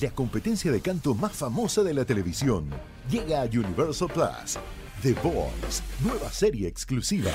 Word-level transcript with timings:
la 0.00 0.10
competencia 0.10 0.70
de 0.70 0.80
canto 0.80 1.14
más 1.14 1.32
famosa 1.32 1.82
de 1.82 1.94
la 1.94 2.04
televisión. 2.04 2.68
Llega 3.10 3.42
a 3.42 3.44
Universal 3.44 4.08
Plus. 4.08 4.58
The 5.02 5.12
Voice, 5.22 5.82
nueva 6.00 6.30
serie 6.30 6.66
exclusiva. 6.68 7.30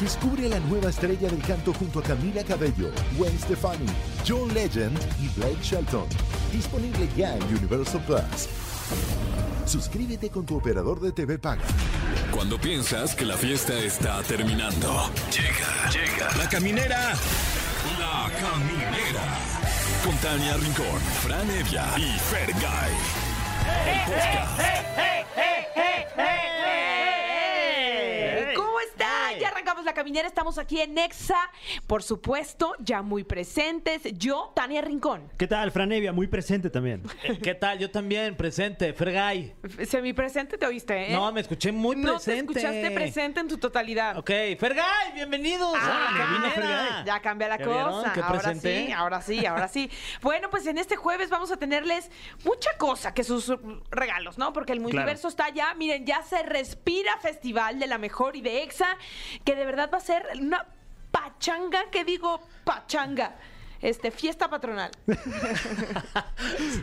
Descubre 0.00 0.46
a 0.46 0.48
la 0.48 0.60
nueva 0.60 0.88
estrella 0.90 1.28
del 1.28 1.42
canto 1.42 1.72
junto 1.74 2.00
a 2.00 2.02
Camila 2.02 2.42
Cabello, 2.42 2.90
Gwen 3.16 3.38
Stefani, 3.38 3.86
John 4.26 4.52
Legend 4.54 4.98
y 5.20 5.28
Blake 5.38 5.62
Shelton. 5.62 6.06
Disponible 6.50 7.08
ya 7.16 7.36
en 7.36 7.42
Universal 7.44 8.02
Plus. 8.06 8.48
Suscríbete 9.66 10.30
con 10.30 10.44
tu 10.44 10.56
operador 10.56 11.00
de 11.00 11.12
TV 11.12 11.38
Paga. 11.38 11.64
Cuando 12.32 12.58
piensas 12.58 13.14
que 13.14 13.26
la 13.26 13.36
fiesta 13.36 13.78
está 13.78 14.22
terminando. 14.22 15.10
Llega, 15.30 15.90
llega. 15.90 16.36
La 16.36 16.48
caminera. 16.48 17.14
Caminera. 18.40 19.24
Con 20.04 20.16
Tania 20.18 20.56
Rincón, 20.56 21.00
Fran 21.22 21.50
Evia 21.50 21.86
y 21.96 22.18
Fergay. 22.18 22.92
El 23.86 24.00
podcast. 24.04 25.11
La 29.84 29.94
caminera, 29.94 30.26
estamos 30.28 30.58
aquí 30.58 30.80
en 30.80 30.94
Nexa, 30.94 31.38
por 31.86 32.02
supuesto, 32.02 32.74
ya 32.78 33.02
muy 33.02 33.24
presentes. 33.24 34.02
Yo, 34.18 34.52
Tania 34.54 34.80
Rincón. 34.82 35.30
¿Qué 35.38 35.46
tal, 35.46 35.70
Franevia? 35.70 36.12
Muy 36.12 36.26
presente 36.26 36.70
también. 36.70 37.02
Eh, 37.24 37.38
¿Qué 37.42 37.54
tal? 37.54 37.78
Yo 37.78 37.90
también, 37.90 38.36
presente, 38.36 38.92
Fergay. 38.92 39.54
Semipresente 39.86 40.58
te 40.58 40.66
oíste, 40.66 41.10
¿eh? 41.10 41.12
No, 41.12 41.30
me 41.32 41.40
escuché 41.40 41.72
muy 41.72 41.96
No 41.96 42.14
presente. 42.14 42.52
te 42.54 42.60
escuchaste 42.60 42.90
presente 42.92 43.40
en 43.40 43.48
tu 43.48 43.58
totalidad. 43.58 44.16
Ok, 44.18 44.30
Fergay, 44.58 45.12
bienvenidos. 45.14 45.74
Ah, 45.76 46.08
a 46.56 46.60
la. 46.60 47.04
Ya 47.04 47.20
cambia 47.20 47.48
la 47.48 47.58
¿Ya 47.58 47.66
vieron 47.66 47.92
cosa. 47.92 48.12
Ahora 48.14 48.28
presenté? 48.40 48.86
sí, 48.86 48.92
ahora 48.92 49.22
sí, 49.22 49.46
ahora 49.46 49.68
sí. 49.68 49.90
Bueno, 50.20 50.50
pues 50.50 50.66
en 50.66 50.78
este 50.78 50.96
jueves 50.96 51.30
vamos 51.30 51.50
a 51.52 51.56
tenerles 51.56 52.10
mucha 52.44 52.76
cosa 52.76 53.14
que 53.14 53.24
sus 53.24 53.52
regalos, 53.90 54.38
¿no? 54.38 54.52
Porque 54.52 54.72
el 54.72 54.80
multiverso 54.80 55.28
está 55.28 55.48
ya, 55.50 55.74
miren, 55.74 56.04
ya 56.06 56.22
se 56.22 56.42
respira 56.42 57.16
Festival 57.18 57.78
de 57.78 57.86
la 57.86 57.98
Mejor 57.98 58.36
y 58.36 58.40
de 58.40 58.62
EXA, 58.62 58.96
que 59.44 59.54
de 59.54 59.64
verdad 59.64 59.71
va 59.74 59.98
a 59.98 60.00
ser 60.00 60.22
una 60.40 60.64
pachanga, 61.10 61.90
que 61.90 62.04
digo 62.04 62.40
pachanga. 62.64 63.32
Este, 63.82 64.10
fiesta 64.10 64.48
patronal. 64.48 64.90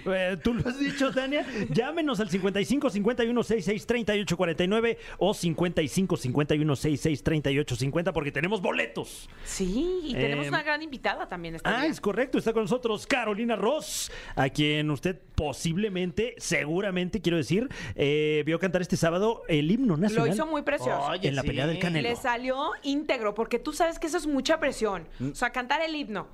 Eh, 0.05 0.37
Tú 0.43 0.53
lo 0.53 0.67
has 0.67 0.79
dicho, 0.79 1.11
Tania. 1.11 1.45
Llámenos 1.69 2.19
al 2.19 2.29
55 2.29 2.89
51 2.89 3.43
66 3.43 3.85
38 3.85 4.37
49 4.37 4.97
o 5.17 5.33
55 5.33 6.17
51 6.17 6.75
66 6.75 7.23
38 7.23 7.75
50 7.75 8.13
porque 8.13 8.31
tenemos 8.31 8.61
boletos. 8.61 9.29
Sí, 9.43 9.99
y 10.03 10.13
tenemos 10.13 10.45
Eh, 10.45 10.49
una 10.49 10.63
gran 10.63 10.81
invitada 10.81 11.27
también 11.27 11.55
esta 11.55 11.79
Ah, 11.81 11.85
es 11.85 11.99
correcto. 12.01 12.37
Está 12.37 12.53
con 12.53 12.63
nosotros 12.63 13.05
Carolina 13.07 13.55
Ross, 13.55 14.11
a 14.35 14.49
quien 14.49 14.89
usted 14.91 15.19
posiblemente, 15.35 16.35
seguramente, 16.37 17.21
quiero 17.21 17.37
decir, 17.37 17.67
eh, 17.95 18.43
vio 18.45 18.59
cantar 18.59 18.81
este 18.81 18.97
sábado 18.97 19.43
el 19.47 19.69
himno 19.71 19.95
Lo 19.95 19.97
nacional. 19.97 20.29
hizo 20.33 20.45
muy 20.47 20.61
precioso. 20.61 21.01
Oye, 21.09 21.27
En 21.29 21.35
la 21.35 21.41
sí. 21.41 21.47
pelea 21.47 21.67
del 21.67 21.79
Canelo. 21.79 22.07
Le 22.09 22.15
salió 22.15 22.71
íntegro, 22.83 23.33
porque 23.35 23.59
tú 23.59 23.73
sabes 23.73 23.99
que 23.99 24.07
eso 24.07 24.17
es 24.17 24.27
mucha 24.27 24.59
presión. 24.59 25.07
Mm. 25.19 25.31
O 25.31 25.35
sea, 25.35 25.51
cantar 25.51 25.81
el 25.81 25.95
himno 25.95 26.27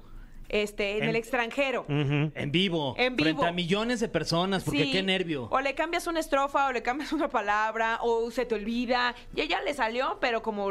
este, 0.50 0.98
en, 0.98 1.04
En- 1.04 1.10
el 1.10 1.16
extranjero. 1.16 1.86
En 1.88 2.52
vivo. 2.52 2.96
En 2.98 3.16
vivo. 3.16 3.26
Frente 3.26 3.46
a 3.48 3.52
millones 3.52 4.00
de 4.00 4.08
personas, 4.10 4.64
porque 4.64 4.86
Sí. 4.86 4.92
qué 4.92 5.04
nervio. 5.04 5.48
O 5.52 5.60
le 5.62 5.74
cambias 5.76 6.08
una 6.08 6.20
estrofa, 6.20 6.68
o 6.68 6.72
le 6.72 6.82
cambias 6.84 7.12
una 7.14 7.28
palabra, 7.30 8.00
o 8.02 8.30
se 8.32 8.46
te 8.46 8.56
olvida. 8.56 9.16
Y 9.36 9.42
ella 9.42 9.62
le 9.62 9.74
salió, 9.74 10.18
pero 10.22 10.42
como 10.42 10.66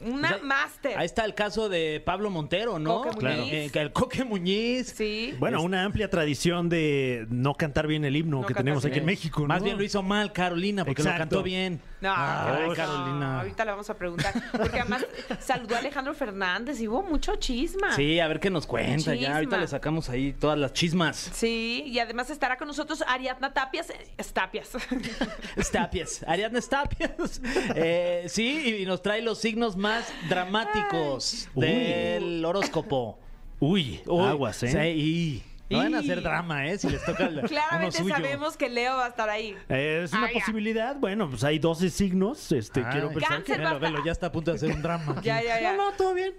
una 0.00 0.28
O 0.28 0.34
sea, 0.34 0.38
máster. 0.44 0.96
Ahí 0.96 1.06
está 1.06 1.24
el 1.24 1.34
caso 1.34 1.68
de 1.68 2.00
Pablo 2.04 2.30
Montero, 2.30 2.78
¿no? 2.78 3.02
Coque 3.02 3.18
Claro. 3.18 3.42
Eh, 3.42 3.70
el 3.74 3.92
Coque 3.92 4.22
Muñiz. 4.24 4.94
Sí. 4.96 5.34
Bueno, 5.40 5.60
una 5.62 5.82
amplia 5.84 6.08
tradición 6.08 6.68
de 6.68 7.26
no 7.30 7.54
cantar 7.54 7.86
bien 7.88 8.04
el 8.04 8.14
himno 8.14 8.40
No 8.42 8.46
que 8.46 8.54
tenemos 8.54 8.84
aquí 8.84 8.92
bien. 8.92 9.00
en 9.02 9.06
México. 9.06 9.44
Más 9.46 9.62
bien 9.62 9.76
lo 9.76 9.82
hizo 9.82 10.02
mal 10.02 10.32
Carolina, 10.32 10.84
porque 10.84 11.02
lo 11.02 11.08
Exacto. 11.10 11.22
cantó 11.36 11.42
bien. 11.42 11.80
No, 12.00 12.12
Ay, 12.16 12.68
no, 12.68 12.74
Carolina. 12.74 13.40
ahorita 13.40 13.64
le 13.64 13.70
vamos 13.72 13.90
a 13.90 13.94
preguntar. 13.96 14.32
Porque 14.52 14.78
además 14.80 15.04
saludó 15.40 15.74
a 15.74 15.78
Alejandro 15.78 16.14
Fernández 16.14 16.80
y 16.80 16.86
hubo 16.88 17.02
mucho 17.02 17.34
chisma. 17.36 17.92
Sí, 17.96 18.20
a 18.20 18.28
ver 18.28 18.38
qué 18.38 18.50
nos 18.50 18.66
cuenta. 18.66 18.96
Chisma. 18.96 19.14
Ya, 19.16 19.34
ahorita 19.34 19.56
le 19.58 19.66
sacamos 19.66 20.08
ahí 20.08 20.32
todas 20.32 20.56
las 20.58 20.72
chismas. 20.72 21.16
Sí, 21.16 21.82
y 21.86 21.98
además 21.98 22.30
estará 22.30 22.56
con 22.56 22.68
nosotros 22.68 23.02
Ariadna 23.06 23.52
Tapias. 23.52 23.90
eh, 23.90 24.06
Tapias. 24.32 24.70
Stapias, 25.58 26.24
Ariadna 26.26 26.60
Stapias. 26.60 27.40
Eh, 27.74 28.26
sí, 28.28 28.78
y 28.82 28.86
nos 28.86 29.02
trae 29.02 29.22
los 29.22 29.38
signos 29.38 29.76
más 29.76 30.12
dramáticos 30.28 31.48
del 31.54 32.44
horóscopo. 32.44 33.18
Uy, 33.60 34.00
Uy, 34.06 34.24
aguas, 34.24 34.62
¿eh? 34.62 34.68
sí, 34.70 34.78
y 34.78 35.42
no 35.70 35.78
van 35.78 35.94
a 35.94 35.98
hacer 35.98 36.22
drama, 36.22 36.66
¿eh? 36.66 36.78
Si 36.78 36.88
les 36.88 37.04
toca 37.04 37.26
el, 37.28 37.38
uno 37.38 37.48
Claramente 37.48 37.98
suyo. 37.98 38.14
sabemos 38.14 38.56
que 38.56 38.68
Leo 38.68 38.96
va 38.96 39.06
a 39.06 39.08
estar 39.08 39.28
ahí. 39.28 39.54
Eh, 39.68 40.02
Es 40.04 40.12
una 40.12 40.26
Ay, 40.26 40.34
ya. 40.34 40.40
posibilidad. 40.40 40.96
Bueno, 40.96 41.28
pues 41.28 41.44
hay 41.44 41.58
12 41.58 41.90
signos. 41.90 42.50
Este, 42.52 42.80
Ay. 42.80 42.86
quiero 42.92 43.08
pensar 43.10 43.28
Cáncer 43.36 43.56
que... 43.58 43.62
va 43.64 43.70
a 43.70 43.74
Velo, 43.74 43.92
velo, 43.94 44.04
ya 44.04 44.12
está 44.12 44.26
a 44.28 44.32
punto 44.32 44.50
de 44.50 44.56
hacer 44.56 44.70
un 44.72 44.82
drama. 44.82 45.12
aquí. 45.12 45.20
Ya, 45.28 45.42
ya, 45.42 45.60
ya. 45.60 45.72
No, 45.76 45.90
no, 45.90 45.96
todo 45.96 46.14
bien. 46.14 46.34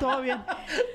todo 0.00 0.22
bien. 0.22 0.38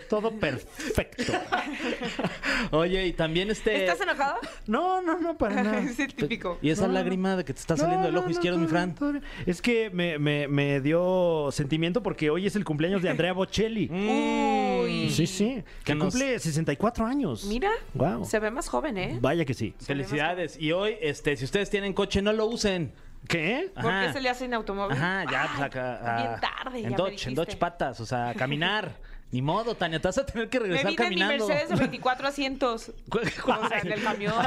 Todo 0.10 0.32
perfecto. 0.32 1.24
Oye, 2.72 3.08
y 3.08 3.14
también 3.14 3.50
este. 3.50 3.86
¿Estás 3.86 4.02
enojado? 4.02 4.36
No, 4.68 5.02
no, 5.02 5.20
no, 5.20 5.38
para 5.38 5.64
nada. 5.64 5.80
es 5.80 6.00
el 6.00 6.14
típico. 6.14 6.58
Y 6.62 6.70
esa 6.70 6.88
No, 6.88 6.94
lágrima 6.94 7.36
de 7.36 7.44
que 7.46 7.54
te 7.54 7.60
está 7.60 7.76
saliendo 7.78 8.00
No, 8.02 8.06
del 8.06 8.14
no, 8.14 8.20
ojo 8.22 8.28
no, 8.30 8.34
izquierdo, 8.34 8.58
todo 8.58 8.66
mi 8.68 8.72
bien, 8.72 8.82
Fran. 8.94 8.96
todo 8.96 9.12
bien. 9.14 9.24
Es 9.46 9.62
que 9.62 9.90
me, 9.92 10.18
me- 10.20 10.48
me 10.48 10.82
dio 10.82 11.50
sentimiento 11.52 12.02
porque 12.04 12.30
hoy 12.30 12.46
es 12.48 12.56
el 12.56 12.64
cumpleaños 12.66 13.02
de 13.02 13.10
Andrea 13.10 13.34
Bocelli. 13.34 13.90
Uy. 13.90 15.10
Sí, 15.10 15.28
sí. 15.28 15.64
Que 15.84 15.84
Que 15.84 15.96
nos- 15.96 16.14
cumple 16.14 16.40
64 16.40 17.06
años. 17.06 17.49
Mira, 17.50 17.72
Wow. 17.94 18.24
se 18.26 18.40
ve 18.40 18.52
más 18.52 18.70
joven, 18.70 18.98
¿eh? 18.98 19.18
Vaya 19.22 19.44
que 19.46 19.54
sí. 19.54 19.74
Felicidades. 19.84 20.58
Y 20.60 20.72
hoy, 20.72 20.96
este, 21.02 21.36
si 21.36 21.46
ustedes 21.46 21.70
tienen 21.70 21.94
coche, 21.94 22.22
no 22.22 22.32
lo 22.34 22.46
usen. 22.46 22.94
¿Qué? 23.28 23.70
¿Por 23.76 23.92
qué 24.02 24.14
se 24.14 24.22
le 24.22 24.30
hace 24.30 24.46
en 24.46 24.54
automóvil? 24.54 24.96
Ajá, 24.96 25.26
ya, 25.30 25.42
Ay, 25.44 25.48
pues 25.50 25.62
acá. 25.64 25.96
a- 26.16 26.22
Bien 26.22 26.40
tarde, 26.40 26.82
ya 26.82 26.88
En 26.88 26.92
me 26.94 26.98
Dodge, 26.98 27.28
en. 27.28 27.36
Dodge 27.36 27.58
patas, 27.58 28.00
o 28.00 28.06
sea, 28.06 28.34
caminar. 28.36 28.92
Ni 29.32 29.44
modo, 29.44 29.76
Tania, 29.76 30.02
te 30.02 30.08
vas 30.08 30.18
a 30.18 30.26
tener 30.26 30.50
que 30.50 30.60
Me 30.60 30.66
regresar 30.68 30.90
vine 30.92 31.04
en 31.04 31.10
mi 31.10 31.16
caminando. 31.22 31.48
Mercedes 31.48 31.70
de 31.70 31.76
24 31.76 32.28
asientos. 32.30 32.92
O 33.12 33.68
sea, 33.68 33.80
en 33.80 33.92
el 33.92 34.04
camión. 34.04 34.34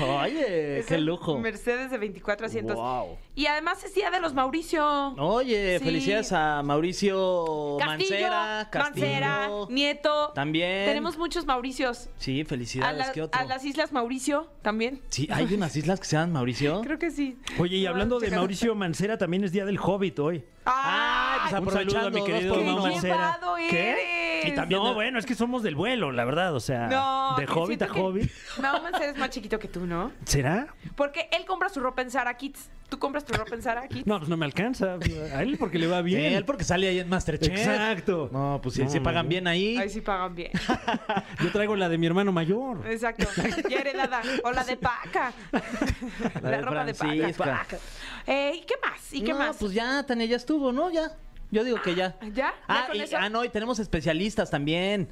Oye, 0.00 0.78
Es 0.80 0.86
qué 0.86 0.98
lujo. 0.98 1.38
Mercedes 1.38 1.90
de 1.90 1.98
24 1.98 2.46
asientos. 2.46 2.76
Wow. 2.76 3.18
Y 3.34 3.46
además 3.46 3.82
es 3.84 3.94
Día 3.94 4.10
de 4.10 4.20
los 4.20 4.34
Mauricio. 4.34 4.84
Oye, 5.18 5.78
Sí. 5.78 5.84
felicidades 5.84 6.32
a 6.32 6.62
Mauricio 6.62 7.76
Castillo, 7.78 8.10
Mancera, 8.10 8.68
Castillo. 8.70 9.06
Mancera, 9.06 9.48
Nieto. 9.70 10.32
También. 10.34 10.86
Tenemos 10.86 11.16
muchos 11.18 11.46
Mauricios. 11.46 12.08
Sí, 12.18 12.40
A, 12.40 12.44
felicidades. 12.44 12.98
la- 12.98 13.12
¿Qué 13.12 13.22
otro? 13.22 13.40
a 13.40 13.44
las 13.44 13.64
Islas 13.64 13.92
Mauricio 13.92 14.48
también. 14.62 15.00
Sí, 15.10 15.28
hay 15.30 15.52
unas 15.54 15.76
islas 15.76 16.00
que 16.00 16.06
se 16.06 16.16
llaman 16.16 16.32
Mauricio. 16.32 16.80
Creo 16.82 16.98
que 16.98 17.10
sí. 17.10 17.38
Oye, 17.58 17.76
y 17.76 17.84
No, 17.84 17.90
hablando 17.90 18.18
de. 18.18 18.30
Mauricio 18.30 18.74
Mancera, 18.74 19.18
también 19.18 19.44
es 19.44 19.52
Día 19.52 19.64
del 19.64 19.78
Hobbit 19.78 20.18
hoy. 20.18 20.44
Ah, 20.66 21.38
pues 21.42 21.54
¡Ay! 21.54 21.62
Un 21.62 21.70
saludo 21.70 21.98
a 21.98 22.10
mi 22.10 22.20
aprovechando, 22.20 22.24
querido 22.24 22.54
dos 22.54 22.56
por 22.56 22.64
¡Qué 22.66 22.72
Mau. 22.72 22.92
Mancera. 22.92 23.38
¿Qué? 23.70 24.42
Y 24.46 24.54
también, 24.54 24.82
no, 24.82 24.94
bueno, 24.94 25.18
es 25.18 25.26
que 25.26 25.34
somos 25.34 25.62
del 25.62 25.74
vuelo, 25.74 26.12
la 26.12 26.24
verdad, 26.24 26.54
o 26.54 26.60
sea, 26.60 26.86
No, 26.88 27.36
de 27.36 27.46
que 27.46 27.52
Hobbit 27.52 27.82
a 27.82 27.86
siento 27.86 27.94
que 27.94 28.00
Hobbit. 28.00 28.30
Mau 28.60 28.82
Mancera 28.82 29.06
es 29.12 29.16
más 29.18 29.30
chiquito 29.30 29.58
que 29.58 29.68
tú, 29.68 29.86
¿no? 29.86 30.12
¿Será? 30.24 30.66
Porque 30.94 31.28
él 31.32 31.44
compra 31.46 31.68
su 31.68 31.80
ropa 31.80 32.02
en 32.02 32.10
Zara 32.10 32.36
Kids. 32.36 32.68
¿Tú 32.88 32.98
compras 33.00 33.24
tu 33.24 33.32
ropa 33.34 33.54
en 33.56 33.62
Zara 33.62 33.88
Kids? 33.88 34.06
No, 34.06 34.18
pues 34.18 34.28
no 34.28 34.36
me 34.36 34.44
alcanza. 34.44 34.96
A 35.34 35.42
él 35.42 35.56
porque 35.58 35.76
le 35.78 35.88
va 35.88 35.98
Sí, 35.98 36.04
bien. 36.04 36.32
él 36.34 36.44
porque 36.44 36.62
sale 36.62 36.86
ahí 36.88 37.00
en 37.00 37.08
Masterchef. 37.08 37.52
Exacto. 37.58 38.28
No, 38.32 38.60
pues 38.62 38.76
sí, 38.76 38.82
No, 38.84 38.90
sí 38.90 39.00
pagan 39.00 39.26
no. 39.26 39.30
bien 39.30 39.46
ahí. 39.48 39.76
Ahí 39.76 39.90
sí 39.90 40.00
pagan 40.00 40.34
bien. 40.36 40.52
Yo 41.42 41.50
traigo 41.50 41.74
la 41.74 41.88
de 41.88 41.98
mi 41.98 42.06
hermano 42.06 42.30
mayor. 42.32 42.86
Exacto. 42.88 43.26
Ya 43.68 43.80
heredada. 43.80 44.22
O 44.44 44.52
la 44.52 44.62
de 44.62 44.76
paca. 44.76 45.32
La, 46.42 46.50
de 46.50 46.62
ropa 46.62 46.84
de 46.84 46.94
Francisca. 46.94 47.44
paca. 47.44 47.78
Eh, 48.26 48.52
¿Y 48.56 48.60
qué 48.66 48.74
más? 48.84 49.12
¿Y 49.12 49.20
qué 49.22 49.32
no, 49.32 49.38
más? 49.38 49.56
pues 49.58 49.72
ya, 49.72 50.04
Tania, 50.06 50.26
ya 50.26 50.36
estuvo, 50.36 50.70
¿no? 50.72 50.90
Ya. 50.90 51.10
Yo 51.50 51.64
digo 51.64 51.80
que 51.82 51.94
ya. 51.94 52.16
¿Ya? 52.22 52.28
¿Ya 52.32 52.54
Ah, 52.68 52.84
con 52.86 52.96
y- 52.96 53.00
eso? 53.00 53.16
ah, 53.18 53.28
no, 53.28 53.44
y 53.44 53.48
tenemos 53.48 53.78
especialistas 53.80 54.50
también. 54.50 55.08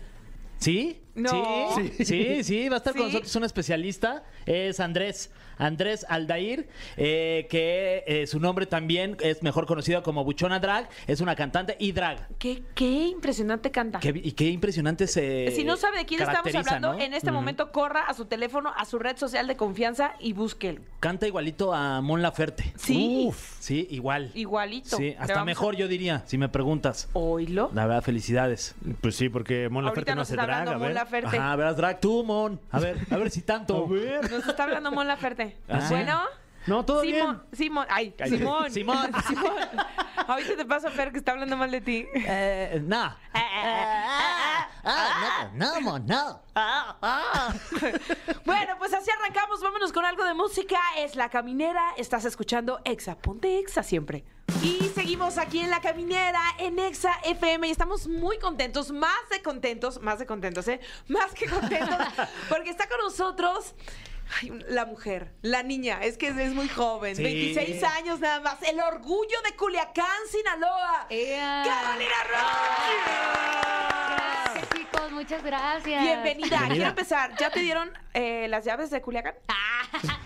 ¿Sí? 0.58 1.02
No. 1.14 1.74
Sí, 1.76 2.04
sí, 2.04 2.44
sí, 2.44 2.68
va 2.68 2.76
a 2.76 2.78
estar 2.78 2.94
con 2.94 3.06
nosotros 3.06 3.34
un 3.36 3.44
especialista. 3.44 4.22
Es 4.46 4.78
Andrés. 4.80 5.30
Andrés 5.58 6.04
Aldair, 6.08 6.68
eh, 6.96 7.46
que 7.50 8.04
eh, 8.06 8.26
su 8.26 8.40
nombre 8.40 8.66
también 8.66 9.16
es 9.20 9.42
mejor 9.42 9.66
conocido 9.66 10.02
como 10.02 10.24
Buchona 10.24 10.58
Drag. 10.60 10.88
Es 11.06 11.20
una 11.20 11.34
cantante 11.36 11.76
y 11.78 11.92
drag. 11.92 12.28
¿Qué, 12.38 12.62
qué 12.74 13.06
impresionante 13.06 13.70
canta. 13.70 14.00
Qué- 14.00 14.20
y 14.22 14.32
qué 14.32 14.48
impresionante 14.48 15.06
se. 15.06 15.50
si 15.54 15.64
no 15.64 15.76
sabe 15.76 15.98
de 15.98 16.04
quién 16.06 16.20
estamos 16.22 16.54
hablando, 16.54 16.94
¿no? 16.94 17.00
en 17.00 17.14
este 17.14 17.30
momento 17.30 17.72
corra 17.72 18.02
a 18.02 18.14
su 18.14 18.24
teléfono, 18.26 18.72
a 18.76 18.84
su 18.84 18.98
red 18.98 19.16
social 19.16 19.46
de 19.46 19.56
confianza 19.56 20.14
y 20.20 20.32
búsquelo. 20.32 20.80
Canta 21.00 21.26
igualito 21.26 21.72
a 21.74 22.00
Mon 22.00 22.22
Laferte. 22.22 22.72
Sí. 22.76 23.24
Uf, 23.26 23.56
sí, 23.60 23.86
igual. 23.90 24.30
Igualito. 24.34 24.96
Sí, 24.96 25.14
hasta 25.18 25.44
mejor 25.44 25.76
yo 25.76 25.88
diría, 25.88 26.22
si 26.26 26.38
me 26.38 26.48
preguntas. 26.48 27.08
Oílo. 27.12 27.70
La 27.74 27.86
verdad, 27.86 28.02
felicidades. 28.02 28.74
Pues 29.00 29.16
sí, 29.16 29.28
porque 29.28 29.68
Mon 29.68 29.84
Laferte 29.84 30.14
no 30.14 30.22
hace 30.22 30.32
está 30.34 30.46
drag, 30.46 30.60
hablando 30.60 30.70
a 30.72 30.78
Mon 30.78 30.86
ver. 30.88 30.94
Laferte. 30.94 31.36
Ajá, 31.38 31.56
verás 31.56 31.76
drag 31.76 32.00
tú, 32.00 32.24
Mon. 32.24 32.60
A 32.70 32.80
ver, 32.80 32.96
a 33.10 33.16
ver 33.16 33.30
si 33.30 33.42
tanto. 33.42 33.84
A 33.84 33.88
ver. 33.88 34.30
Nos 34.30 34.46
está 34.48 34.64
hablando 34.64 34.90
Mon 34.92 35.06
Laferte. 35.06 35.43
Ah. 35.68 35.86
Bueno. 35.90 36.22
No, 36.66 36.84
todo 36.84 37.02
Simón, 37.02 37.42
Simón, 37.52 37.86
ay, 37.90 38.14
Simón. 38.26 38.70
Simón. 38.70 39.12
Simón. 39.28 39.52
Ahorita 40.26 40.56
te 40.56 40.64
paso 40.64 40.88
a 40.88 40.90
Fer 40.90 41.12
que 41.12 41.18
está 41.18 41.32
hablando 41.32 41.58
mal 41.58 41.70
de 41.70 41.80
ti. 41.82 42.06
Eh, 42.14 42.80
nah. 42.82 43.16
Ah, 44.86 45.50
no, 45.54 45.80
no, 45.80 45.98
no. 45.98 46.42
Bueno, 48.44 48.74
pues 48.78 48.94
así 48.94 49.10
arrancamos. 49.10 49.60
Vámonos 49.60 49.92
con 49.92 50.06
algo 50.06 50.24
de 50.24 50.32
música. 50.34 50.78
Es 50.96 51.16
La 51.16 51.28
Caminera. 51.28 51.92
Estás 51.98 52.24
escuchando 52.24 52.80
Exa. 52.84 53.16
Ponte 53.16 53.58
Exa 53.58 53.82
siempre. 53.82 54.24
Y 54.62 54.90
seguimos 54.94 55.36
aquí 55.36 55.60
en 55.60 55.70
La 55.70 55.80
Caminera, 55.80 56.40
en 56.58 56.78
Exa 56.78 57.12
FM. 57.24 57.68
Y 57.68 57.70
estamos 57.70 58.06
muy 58.06 58.38
contentos, 58.38 58.90
más 58.90 59.28
de 59.30 59.42
contentos, 59.42 60.00
más 60.00 60.18
de 60.18 60.26
contentos, 60.26 60.66
¿eh? 60.68 60.80
Más 61.08 61.32
que 61.34 61.46
contentos, 61.46 61.98
porque 62.48 62.70
está 62.70 62.88
con 62.88 62.98
nosotros. 62.98 63.74
Ay, 64.40 64.52
la 64.68 64.84
mujer, 64.86 65.32
la 65.42 65.62
niña, 65.62 65.98
es 66.02 66.16
que 66.18 66.28
es 66.28 66.52
muy 66.54 66.68
joven, 66.68 67.16
Sí. 67.16 67.22
26 67.22 67.82
años 67.84 68.20
nada 68.20 68.40
más, 68.40 68.62
el 68.62 68.80
orgullo 68.80 69.36
de 69.48 69.56
Culiacán, 69.56 70.04
Sinaloa. 70.30 71.06
¡Ea! 71.10 71.62
Carolina 71.64 72.14
Ross. 72.30 73.54
Gracias, 74.54 74.68
chicos, 74.76 75.12
muchas 75.12 75.42
gracias. 75.42 76.02
Bienvenida. 76.02 76.22
Bienvenida. 76.48 76.68
Quiero 76.68 76.88
empezar. 76.88 77.32
¿Ya 77.38 77.50
te 77.50 77.60
dieron 77.60 77.90
eh, 78.14 78.46
las 78.48 78.64
llaves 78.64 78.90
de 78.90 79.00
Culiacán? 79.00 79.34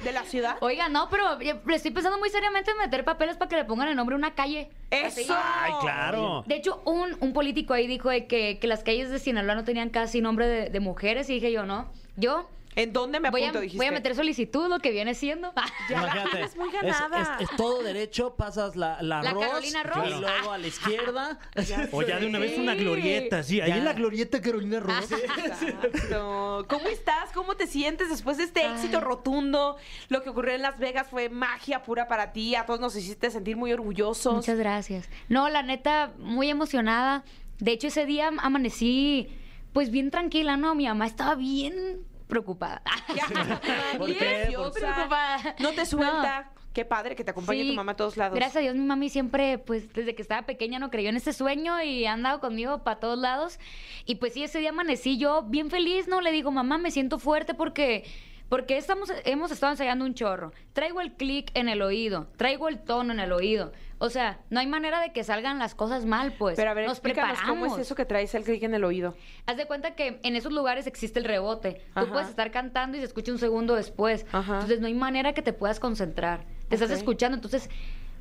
¿De 0.03 0.13
la 0.13 0.23
ciudad? 0.25 0.57
Oiga, 0.61 0.89
no, 0.89 1.09
pero 1.11 1.39
le 1.39 1.75
estoy 1.75 1.91
pensando 1.91 2.19
muy 2.19 2.31
seriamente 2.31 2.71
en 2.71 2.79
meter 2.79 3.05
papeles 3.05 3.37
para 3.37 3.49
que 3.49 3.57
le 3.57 3.65
pongan 3.65 3.89
el 3.89 3.97
nombre 3.97 4.15
a 4.15 4.19
una 4.19 4.35
calle. 4.35 4.71
¡Eso! 4.91 5.37
Ay, 5.37 5.73
claro. 5.81 6.45
De 6.47 6.55
hecho, 6.57 6.81
un, 6.85 7.17
un 7.21 7.33
político 7.33 7.75
ahí 7.75 7.87
dijo 7.87 8.09
de 8.09 8.27
que, 8.27 8.59
que 8.61 8.67
las 8.67 8.83
calles 8.83 9.11
de 9.11 9.19
Sinaloa 9.19 9.55
no 9.55 9.65
tenían 9.65 9.91
casi 9.91 10.21
nombre 10.21 10.47
de, 10.47 10.71
de 10.71 10.81
mujeres 10.81 11.29
y 11.31 11.35
dije 11.35 11.53
yo, 11.53 11.67
no. 11.67 11.91
Yo 12.17 12.49
¿En 12.77 12.93
dónde 12.93 13.19
me 13.19 13.31
voy 13.31 13.43
a, 13.43 13.47
apunto, 13.49 13.61
dijiste? 13.61 13.79
voy 13.79 13.87
a 13.87 13.93
meter 13.93 14.15
solicitud, 14.15 14.69
lo 14.69 14.79
que 14.79 14.91
viene 14.93 15.15
siendo. 15.15 15.53
Ya 15.91 15.97
la 16.03 16.07
Imagínate, 16.07 16.31
tienes 16.31 16.57
muy 16.57 16.69
es- 16.69 16.75
ganada. 16.75 17.37
Es, 17.41 17.51
es 17.51 17.57
todo 17.57 17.83
derecho, 17.83 18.35
pasas 18.37 18.77
la, 18.77 19.03
la, 19.03 19.23
La 19.23 19.33
Ross, 19.33 19.45
Carolina 19.47 19.83
Ross. 19.83 20.07
y 20.07 20.21
luego 20.21 20.53
a 20.53 20.59
la 20.59 20.67
izquierda. 20.67 21.39
O 21.93 22.03
ya 22.03 22.21
de 22.21 22.27
una 22.27 22.39
vez 22.39 22.57
una 22.59 22.75
glorieta, 22.75 23.43
sí. 23.43 23.61
Ahí 23.61 23.73
en 23.73 23.85
la 23.85 23.95
glorieta 23.95 24.41
Carolina 24.41 24.79
Ah, 24.79 25.01
Ross. 25.01 25.11
Exacto. 25.13 26.67
¿Cómo 26.69 26.89
estás? 26.89 27.31
¿Cómo 27.35 27.57
te 27.57 27.67
sientes 27.67 28.09
después 28.11 28.37
de 28.37 28.45
este 28.45 28.65
éxito 28.67 29.01
rotundo? 29.01 29.77
Lo 30.09 30.23
que 30.23 30.31
ocurrió 30.31 30.55
en 30.55 30.63
Las 30.63 30.79
Vegas 30.79 31.07
fue 31.09 31.29
magia 31.29 31.83
pura 31.83 32.07
para 32.09 32.33
ti. 32.33 32.55
A 32.55 32.67
todos 32.67 32.81
nos 32.81 32.95
hiciste 32.97 33.31
sentir 33.31 33.57
muy 33.57 33.73
orgullosos. 33.73 34.35
Muchas 34.35 34.59
gracias. 34.59 35.09
No, 35.29 35.49
la 35.49 35.63
neta, 35.63 36.13
muy 36.19 36.49
emocionada. 36.49 37.25
De 37.59 37.73
hecho, 37.73 37.89
ese 37.89 38.07
día 38.07 38.31
amanecí 38.39 39.29
pues 39.73 39.91
bien 39.91 40.11
tranquila, 40.11 40.57
¿no? 40.57 40.75
Mi 40.75 40.87
mamá 40.87 41.07
estaba 41.07 41.35
bien 41.35 41.99
preocupada. 42.29 42.83
¿Por 43.99 44.07
bien 44.07 44.19
qué? 44.19 44.47
preocupada. 44.49 45.57
No 45.59 45.73
te 45.73 45.85
suelta. 45.87 46.53
Qué 46.73 46.85
padre 46.85 47.17
que 47.17 47.25
te 47.25 47.33
acompañe 47.33 47.63
Sí, 47.63 47.71
tu 47.71 47.75
mamá 47.75 47.93
a 47.93 47.97
todos 47.97 48.17
lados. 48.17 48.37
Gracias 48.37 48.57
a 48.57 48.61
Dios, 48.61 48.77
mi 48.77 48.85
mami 48.85 49.09
siempre, 49.09 49.59
pues 49.59 49.93
desde 49.93 50.15
que 50.15 50.23
estaba 50.23 50.43
pequeña, 50.43 50.79
no 50.79 50.91
creyó 50.91 51.09
en 51.09 51.17
este 51.17 51.33
sueño 51.33 51.83
y 51.83 52.05
ha 52.05 52.13
andado 52.13 52.39
conmigo 52.39 52.85
para 52.85 53.01
todos 53.01 53.19
lados. 53.19 53.59
Y 54.05 54.17
pues 54.17 54.35
sí, 54.35 54.45
ese 54.45 54.61
día 54.61 54.71
amanecí 54.71 55.19
yo 55.19 55.43
bien 55.43 55.71
feliz, 55.71 56.07
¿no? 56.07 56.21
Le 56.21 56.31
digo, 56.31 56.53
mamá, 56.53 56.79
me 56.79 56.93
siento 56.93 57.19
fuerte 57.19 57.55
porque. 57.55 58.05
Porque 58.49 58.79
estamos, 58.79 59.13
hemos 59.25 59.51
estado 59.51 59.73
ensayando 59.73 60.05
un 60.05 60.15
chorro. 60.15 60.53
Traigo 60.73 61.01
el 61.01 61.13
clic 61.13 61.51
en 61.55 61.69
el 61.69 61.83
oído, 61.83 62.29
traigo 62.37 62.69
el 62.69 62.79
tono 62.79 63.13
en 63.13 63.21
el 63.21 63.33
oído. 63.33 63.73
O 63.99 64.11
sea, 64.11 64.41
no 64.49 64.61
hay 64.61 64.67
manera 64.67 65.01
de 65.01 65.13
que 65.13 65.25
salgan 65.25 65.59
las 65.59 65.75
cosas 65.75 66.07
mal, 66.07 66.33
pues. 66.39 66.57
Pero 66.57 66.71
a 66.71 66.75
ver, 66.75 66.87
Nos 66.87 67.01
preparamos. 67.01 67.43
cómo 67.43 67.67
es 67.67 67.79
eso 67.79 67.95
que 67.95 68.05
traes 68.05 68.35
el 68.35 68.45
clic 68.45 68.63
en 68.63 68.73
el 68.75 68.85
oído. 68.85 69.15
Haz 69.47 69.57
de 69.57 69.67
cuenta 69.67 69.95
que 69.97 70.21
en 70.23 70.37
esos 70.37 70.53
lugares 70.53 70.87
existe 70.87 71.19
el 71.19 71.25
rebote. 71.25 71.83
Ajá. 71.95 72.07
Tú 72.07 72.13
puedes 72.13 72.29
estar 72.29 72.51
cantando 72.53 72.97
y 72.97 73.01
se 73.01 73.07
escucha 73.07 73.33
un 73.33 73.39
segundo 73.39 73.75
después. 73.75 74.25
Ajá. 74.33 74.55
Entonces 74.55 74.81
no 74.81 74.87
hay 74.87 74.95
manera 74.95 75.33
que 75.35 75.43
te 75.43 75.53
puedas 75.53 75.81
concentrar. 75.81 76.45
Te 76.69 76.77
estás 76.77 76.91
escuchando. 76.93 77.35
Entonces, 77.37 77.69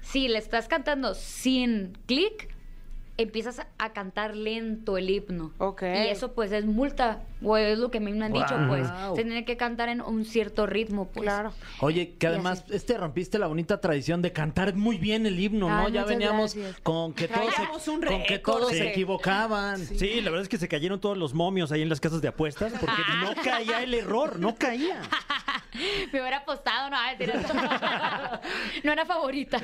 si 0.02 0.28
le 0.28 0.40
estás 0.40 0.68
cantando 0.68 1.14
sin 1.14 1.94
clic, 2.08 2.50
empiezas 3.18 3.60
a- 3.60 3.68
a 3.78 3.94
cantar 3.94 4.36
lento 4.36 4.98
el 4.98 5.10
himno. 5.10 5.54
Ok. 5.60 5.82
Y 5.84 6.08
eso 6.10 6.34
pues 6.34 6.52
es 6.52 6.66
multa. 6.66 7.24
O 7.44 7.56
es 7.56 7.78
lo 7.78 7.92
que 7.92 8.00
a 8.00 8.02
mí 8.02 8.12
me 8.14 8.26
han 8.26 8.34
dicho, 8.34 8.58
Wow. 8.58 8.68
pues. 8.68 8.88
Se 9.16 9.24
tiene 9.24 9.46
que 9.46 9.58
cantar 9.58 9.90
en 9.90 10.02
un 10.02 10.26
cierto 10.26 10.66
ritmo, 10.66 11.08
pues. 11.08 11.24
Claro. 11.24 11.54
Oye, 11.82 12.16
que 12.18 12.28
además 12.28 12.64
este 12.70 12.98
rompiste 12.98 13.38
la 13.38 13.48
bonita 13.48 13.80
tradición 13.80 14.22
de 14.22 14.32
cantar 14.32 14.76
muy 14.76 14.98
bien 14.98 15.26
el 15.26 15.40
himno, 15.40 15.70
¿no? 15.70 15.86
Ay, 15.86 15.94
ya 15.94 16.04
veníamos 16.04 16.56
gracias. 16.56 16.80
con 16.82 17.14
que 17.14 17.28
todos, 17.28 17.54
se, 17.84 17.90
un 17.92 18.02
con 18.02 18.24
que 18.24 18.40
todos 18.40 18.70
sí. 18.72 18.78
se 18.78 18.90
equivocaban. 18.90 19.78
Sí, 19.78 20.22
la 20.22 20.32
verdad 20.32 20.42
es 20.44 20.50
que 20.50 20.58
se 20.58 20.68
cayeron 20.68 21.00
todos 21.00 21.18
los 21.18 21.34
momios 21.34 21.72
ahí 21.72 21.82
en 21.82 21.90
las 21.90 22.00
casas 22.00 22.22
de 22.22 22.28
apuestas 22.28 22.74
porque 22.80 23.02
no 23.22 23.34
caía 23.44 23.84
el 23.84 23.94
error, 23.94 24.40
no 24.40 24.56
caía. 24.56 25.02
Me 26.12 26.22
hubiera 26.22 26.38
apostado, 26.38 26.90
no, 26.90 26.98
no 28.84 28.92
era 28.92 29.06
favorita. 29.06 29.60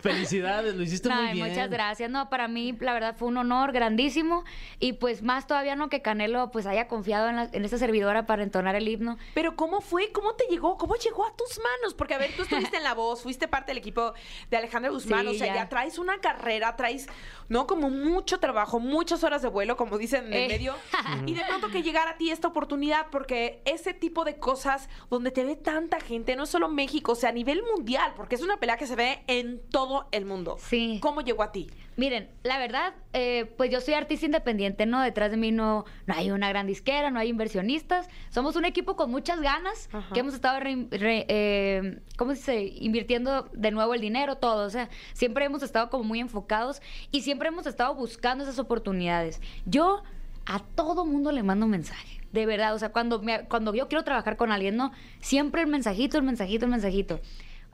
Felicidades, 0.00 0.74
lo 0.74 0.82
hiciste 0.82 1.08
muy 1.08 1.26
Ay, 1.26 1.34
bien. 1.34 1.48
muchas 1.48 1.68
gracias. 1.70 2.10
No, 2.10 2.28
para 2.30 2.48
mí, 2.48 2.74
la 2.80 2.92
verdad, 2.94 3.14
fue 3.16 3.28
un 3.28 3.36
honor 3.36 3.72
grandísimo. 3.72 4.44
Y 4.80 4.94
pues 4.94 5.22
más 5.22 5.41
todavía 5.46 5.76
no 5.76 5.88
que 5.88 6.02
Canelo 6.02 6.50
pues 6.50 6.66
haya 6.66 6.88
confiado 6.88 7.28
en, 7.28 7.36
la- 7.36 7.48
en 7.52 7.64
esta 7.64 7.78
servidora 7.78 8.26
para 8.26 8.42
entonar 8.42 8.74
el 8.74 8.88
himno. 8.88 9.18
Pero 9.34 9.56
¿cómo 9.56 9.80
fue? 9.80 10.12
¿Cómo 10.12 10.34
te 10.34 10.44
llegó? 10.50 10.76
¿Cómo 10.78 10.94
llegó 10.96 11.26
a 11.26 11.34
tus 11.36 11.58
manos? 11.58 11.94
Porque, 11.94 12.14
a 12.14 12.18
ver, 12.18 12.30
tú 12.36 12.42
estuviste 12.42 12.76
en 12.76 12.82
La 12.84 12.94
Voz, 12.94 13.22
fuiste 13.22 13.48
parte 13.48 13.70
del 13.70 13.78
equipo 13.78 14.14
de 14.50 14.56
Alejandro 14.56 14.92
Guzmán, 14.92 15.22
Sí, 15.22 15.26
o 15.28 15.34
sea, 15.34 15.46
ya. 15.48 15.54
ya. 15.54 15.68
traes 15.68 15.98
una 15.98 16.18
carrera, 16.20 16.76
traes, 16.76 17.06
¿no? 17.52 17.66
Como 17.66 17.90
mucho 17.90 18.40
trabajo, 18.40 18.80
muchas 18.80 19.22
horas 19.24 19.42
de 19.42 19.48
vuelo, 19.48 19.76
como 19.76 19.98
dicen 19.98 20.26
en 20.28 20.32
el 20.32 20.42
Eh. 20.44 20.48
medio. 20.48 20.74
Y 21.26 21.34
de 21.34 21.42
pronto 21.46 21.68
que 21.68 21.82
llegara 21.82 22.12
a 22.12 22.16
ti 22.16 22.30
esta 22.30 22.48
oportunidad, 22.48 23.08
porque 23.12 23.60
ese 23.66 23.92
tipo 23.92 24.24
de 24.24 24.36
cosas 24.36 24.88
donde 25.10 25.30
te 25.30 25.44
ve 25.44 25.54
tanta 25.56 26.00
gente, 26.00 26.34
no 26.34 26.46
solo 26.46 26.68
México, 26.68 27.12
o 27.12 27.14
sea, 27.14 27.28
a 27.28 27.32
nivel 27.32 27.62
mundial, 27.76 28.12
porque 28.16 28.34
es 28.36 28.42
una 28.42 28.56
pelea 28.56 28.78
que 28.78 28.86
se 28.86 28.96
ve 28.96 29.22
en 29.26 29.60
todo 29.70 30.08
el 30.12 30.24
mundo. 30.24 30.56
Sí. 30.58 30.98
¿Cómo 31.02 31.20
llegó 31.20 31.42
a 31.42 31.52
ti? 31.52 31.70
Miren, 31.94 32.30
la 32.42 32.56
verdad, 32.58 32.94
eh, 33.12 33.52
pues 33.58 33.70
yo 33.70 33.82
soy 33.82 33.92
artista 33.92 34.24
independiente, 34.24 34.86
¿no? 34.86 35.02
Detrás 35.02 35.30
de 35.30 35.36
mí 35.36 35.52
no, 35.52 35.84
no 36.06 36.14
hay 36.14 36.30
una 36.30 36.48
gran 36.48 36.66
disquera, 36.66 37.10
no 37.10 37.18
hay 37.20 37.28
inversionistas. 37.28 38.08
Somos 38.30 38.56
un 38.56 38.64
equipo 38.64 38.96
con 38.96 39.10
muchas 39.10 39.42
ganas 39.42 39.90
Ajá. 39.92 40.14
que 40.14 40.20
hemos 40.20 40.32
estado, 40.32 40.58
re- 40.58 40.86
re- 40.90 41.26
eh, 41.28 42.00
¿cómo 42.22 42.34
se 42.36 42.52
dice? 42.52 42.76
Invirtiendo 42.80 43.48
de 43.52 43.70
nuevo 43.72 43.94
el 43.94 44.00
dinero, 44.00 44.36
todo. 44.36 44.64
O 44.66 44.70
sea, 44.70 44.88
siempre 45.12 45.44
hemos 45.44 45.62
estado 45.62 45.90
como 45.90 46.04
muy 46.04 46.20
enfocados 46.20 46.80
y 47.10 47.22
siempre 47.22 47.48
hemos 47.48 47.66
estado 47.66 47.94
buscando 47.94 48.44
esas 48.44 48.58
oportunidades. 48.58 49.40
Yo 49.66 50.02
a 50.46 50.60
todo 50.60 51.04
mundo 51.04 51.32
le 51.32 51.42
mando 51.42 51.66
un 51.66 51.72
mensaje. 51.72 52.20
De 52.32 52.46
verdad, 52.46 52.74
o 52.74 52.78
sea, 52.78 52.92
cuando, 52.92 53.20
me- 53.20 53.44
cuando 53.46 53.74
yo 53.74 53.88
quiero 53.88 54.04
trabajar 54.04 54.36
con 54.36 54.52
alguien, 54.52 54.76
¿no? 54.76 54.92
Siempre 55.20 55.62
el 55.62 55.66
mensajito, 55.68 56.16
el 56.16 56.22
mensajito, 56.22 56.64
el 56.64 56.70
mensajito. 56.70 57.20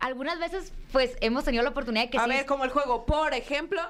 Algunas 0.00 0.38
veces, 0.38 0.72
pues, 0.92 1.16
hemos 1.20 1.44
tenido 1.44 1.62
la 1.62 1.70
oportunidad 1.70 2.04
de 2.04 2.10
que 2.10 2.18
a 2.18 2.24
sí- 2.24 2.30
ver, 2.30 2.46
como 2.46 2.64
el 2.64 2.70
juego, 2.70 3.04
por 3.04 3.34
ejemplo. 3.34 3.80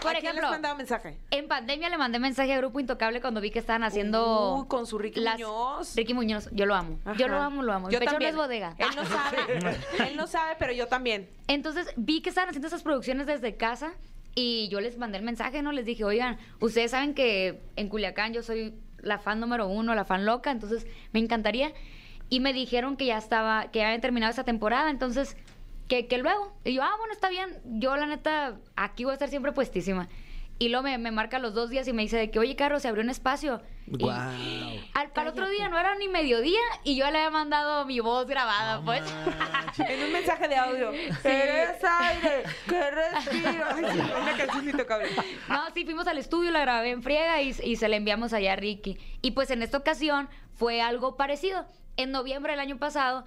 Por 0.00 0.10
¿a 0.10 0.20
quién 0.20 0.22
les 0.22 0.38
ejemplo, 0.38 0.50
mandaba 0.50 0.74
mensaje? 0.74 1.18
En 1.30 1.48
pandemia 1.48 1.88
le 1.88 1.98
mandé 1.98 2.18
mensaje 2.18 2.52
a 2.52 2.58
Grupo 2.58 2.80
Intocable 2.80 3.20
cuando 3.20 3.40
vi 3.40 3.50
que 3.50 3.58
estaban 3.58 3.82
haciendo. 3.82 4.56
Uy, 4.56 4.68
con 4.68 4.86
su 4.86 4.98
Ricky 4.98 5.20
Muñoz. 5.20 5.94
Ricky 5.96 6.14
Muñoz, 6.14 6.48
yo 6.52 6.66
lo 6.66 6.74
amo. 6.74 6.98
Yo 7.16 7.28
lo 7.28 7.36
amo, 7.36 7.62
lo 7.62 7.72
amo. 7.72 7.90
Yo 7.90 7.98
pecho 7.98 8.12
también. 8.12 8.34
no 8.34 8.42
es 8.42 8.46
bodega. 8.48 8.74
Él 8.78 8.88
no 8.96 9.04
sabe. 9.04 9.38
Él 10.08 10.16
no 10.16 10.26
sabe, 10.26 10.56
pero 10.58 10.72
yo 10.72 10.86
también. 10.86 11.28
Entonces 11.48 11.88
vi 11.96 12.22
que 12.22 12.30
estaban 12.30 12.48
haciendo 12.48 12.68
esas 12.68 12.82
producciones 12.82 13.26
desde 13.26 13.56
casa 13.56 13.92
y 14.34 14.68
yo 14.68 14.80
les 14.80 14.98
mandé 14.98 15.18
el 15.18 15.24
mensaje, 15.24 15.62
¿no? 15.62 15.72
Les 15.72 15.84
dije, 15.84 16.04
oigan, 16.04 16.38
ustedes 16.60 16.92
saben 16.92 17.14
que 17.14 17.60
en 17.76 17.88
Culiacán 17.88 18.32
yo 18.32 18.42
soy 18.42 18.74
la 18.98 19.18
fan 19.18 19.40
número 19.40 19.66
uno, 19.68 19.94
la 19.94 20.04
fan 20.04 20.24
loca, 20.24 20.50
entonces 20.50 20.86
me 21.12 21.20
encantaría. 21.20 21.72
Y 22.28 22.40
me 22.40 22.52
dijeron 22.52 22.96
que 22.96 23.06
ya 23.06 23.18
estaba, 23.18 23.70
que 23.72 23.80
ya 23.80 23.86
habían 23.86 24.00
terminado 24.00 24.30
esa 24.30 24.44
temporada, 24.44 24.90
entonces, 24.90 25.36
que, 25.90 26.06
que 26.06 26.18
luego. 26.18 26.56
Y 26.64 26.72
yo, 26.74 26.82
ah, 26.84 26.94
bueno, 26.98 27.12
está 27.12 27.28
bien. 27.28 27.60
Yo, 27.64 27.96
la 27.96 28.06
neta, 28.06 28.56
aquí 28.76 29.02
voy 29.04 29.10
a 29.10 29.14
estar 29.14 29.28
siempre 29.28 29.52
puestísima. 29.52 30.08
Y 30.60 30.68
luego 30.68 30.84
me, 30.84 30.98
me 30.98 31.10
marca 31.10 31.38
los 31.38 31.52
dos 31.52 31.68
días 31.68 31.88
y 31.88 31.92
me 31.92 32.02
dice 32.02 32.16
de 32.16 32.30
que, 32.30 32.38
oye, 32.38 32.54
Caro, 32.54 32.78
se 32.78 32.86
abrió 32.86 33.02
un 33.02 33.10
espacio. 33.10 33.60
Y 33.88 33.96
Guau. 33.96 34.30
al, 34.94 35.10
para 35.10 35.22
el 35.22 35.28
otro 35.32 35.48
día 35.48 35.68
no 35.68 35.78
era 35.78 35.96
ni 35.96 36.06
mediodía 36.06 36.60
y 36.84 36.94
yo 36.96 37.10
le 37.10 37.18
había 37.18 37.30
mandado 37.30 37.86
mi 37.86 37.98
voz 37.98 38.26
grabada, 38.26 38.80
pues. 38.84 39.02
En 39.78 40.04
un 40.04 40.12
mensaje 40.12 40.46
de 40.46 40.56
audio. 40.56 40.92
Eres 41.24 41.82
aire, 41.82 42.44
que 42.68 42.90
respiro. 42.90 43.64
Sí, 43.78 44.00
una 44.22 44.36
canción 44.36 44.68
intocable. 44.68 45.08
No, 45.48 45.62
sí, 45.74 45.84
fuimos 45.84 46.06
al 46.06 46.18
estudio, 46.18 46.52
la 46.52 46.60
grabé 46.60 46.90
en 46.90 47.02
friega 47.02 47.42
y, 47.42 47.56
y 47.64 47.76
se 47.76 47.88
la 47.88 47.96
enviamos 47.96 48.32
allá 48.32 48.52
a 48.52 48.56
Ricky. 48.56 48.96
Y 49.22 49.32
pues 49.32 49.50
en 49.50 49.62
esta 49.62 49.78
ocasión 49.78 50.28
fue 50.54 50.82
algo 50.82 51.16
parecido. 51.16 51.64
En 51.96 52.12
noviembre 52.12 52.52
del 52.52 52.60
año 52.60 52.78
pasado, 52.78 53.24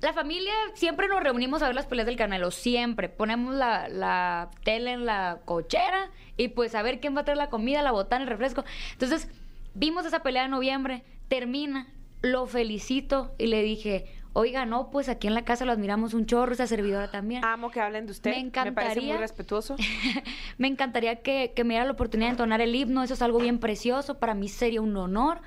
la 0.00 0.12
familia 0.12 0.52
siempre 0.74 1.08
nos 1.08 1.22
reunimos 1.22 1.62
a 1.62 1.66
ver 1.66 1.74
las 1.74 1.86
peleas 1.86 2.06
del 2.06 2.16
Canelo, 2.16 2.50
siempre. 2.50 3.08
Ponemos 3.08 3.54
la, 3.54 3.88
la 3.88 4.50
tele 4.64 4.92
en 4.92 5.04
la 5.06 5.40
cochera 5.44 6.10
y 6.36 6.48
pues 6.48 6.74
a 6.74 6.82
ver 6.82 7.00
quién 7.00 7.14
va 7.16 7.20
a 7.20 7.24
traer 7.24 7.38
la 7.38 7.50
comida, 7.50 7.82
la 7.82 7.92
botana, 7.92 8.24
el 8.24 8.30
refresco. 8.30 8.64
Entonces, 8.92 9.28
vimos 9.74 10.06
esa 10.06 10.22
pelea 10.22 10.44
de 10.44 10.48
noviembre, 10.48 11.02
termina, 11.28 11.86
lo 12.22 12.46
felicito 12.46 13.34
y 13.38 13.46
le 13.48 13.62
dije, 13.62 14.06
oiga, 14.32 14.64
no, 14.64 14.90
pues 14.90 15.08
aquí 15.08 15.26
en 15.26 15.34
la 15.34 15.44
casa 15.44 15.64
lo 15.66 15.72
admiramos 15.72 16.14
un 16.14 16.24
chorro, 16.24 16.52
esa 16.52 16.66
servidora 16.66 17.10
también. 17.10 17.44
Amo 17.44 17.70
que 17.70 17.80
hablen 17.80 18.06
de 18.06 18.12
usted. 18.12 18.30
Me 18.30 18.42
Me 18.44 18.50
parece 18.50 19.00
muy 19.00 19.10
encantaría. 19.10 19.16
respetuoso. 19.18 19.76
me 20.58 20.68
encantaría 20.68 21.16
que, 21.16 21.52
que 21.54 21.62
me 21.64 21.74
diera 21.74 21.84
la 21.84 21.92
oportunidad 21.92 22.28
de 22.28 22.32
entonar 22.32 22.60
el 22.62 22.74
himno. 22.74 23.02
Eso 23.02 23.14
es 23.14 23.22
algo 23.22 23.38
bien 23.38 23.58
precioso. 23.58 24.18
Para 24.18 24.34
mí 24.34 24.48
sería 24.48 24.80
un 24.80 24.96
honor. 24.96 25.40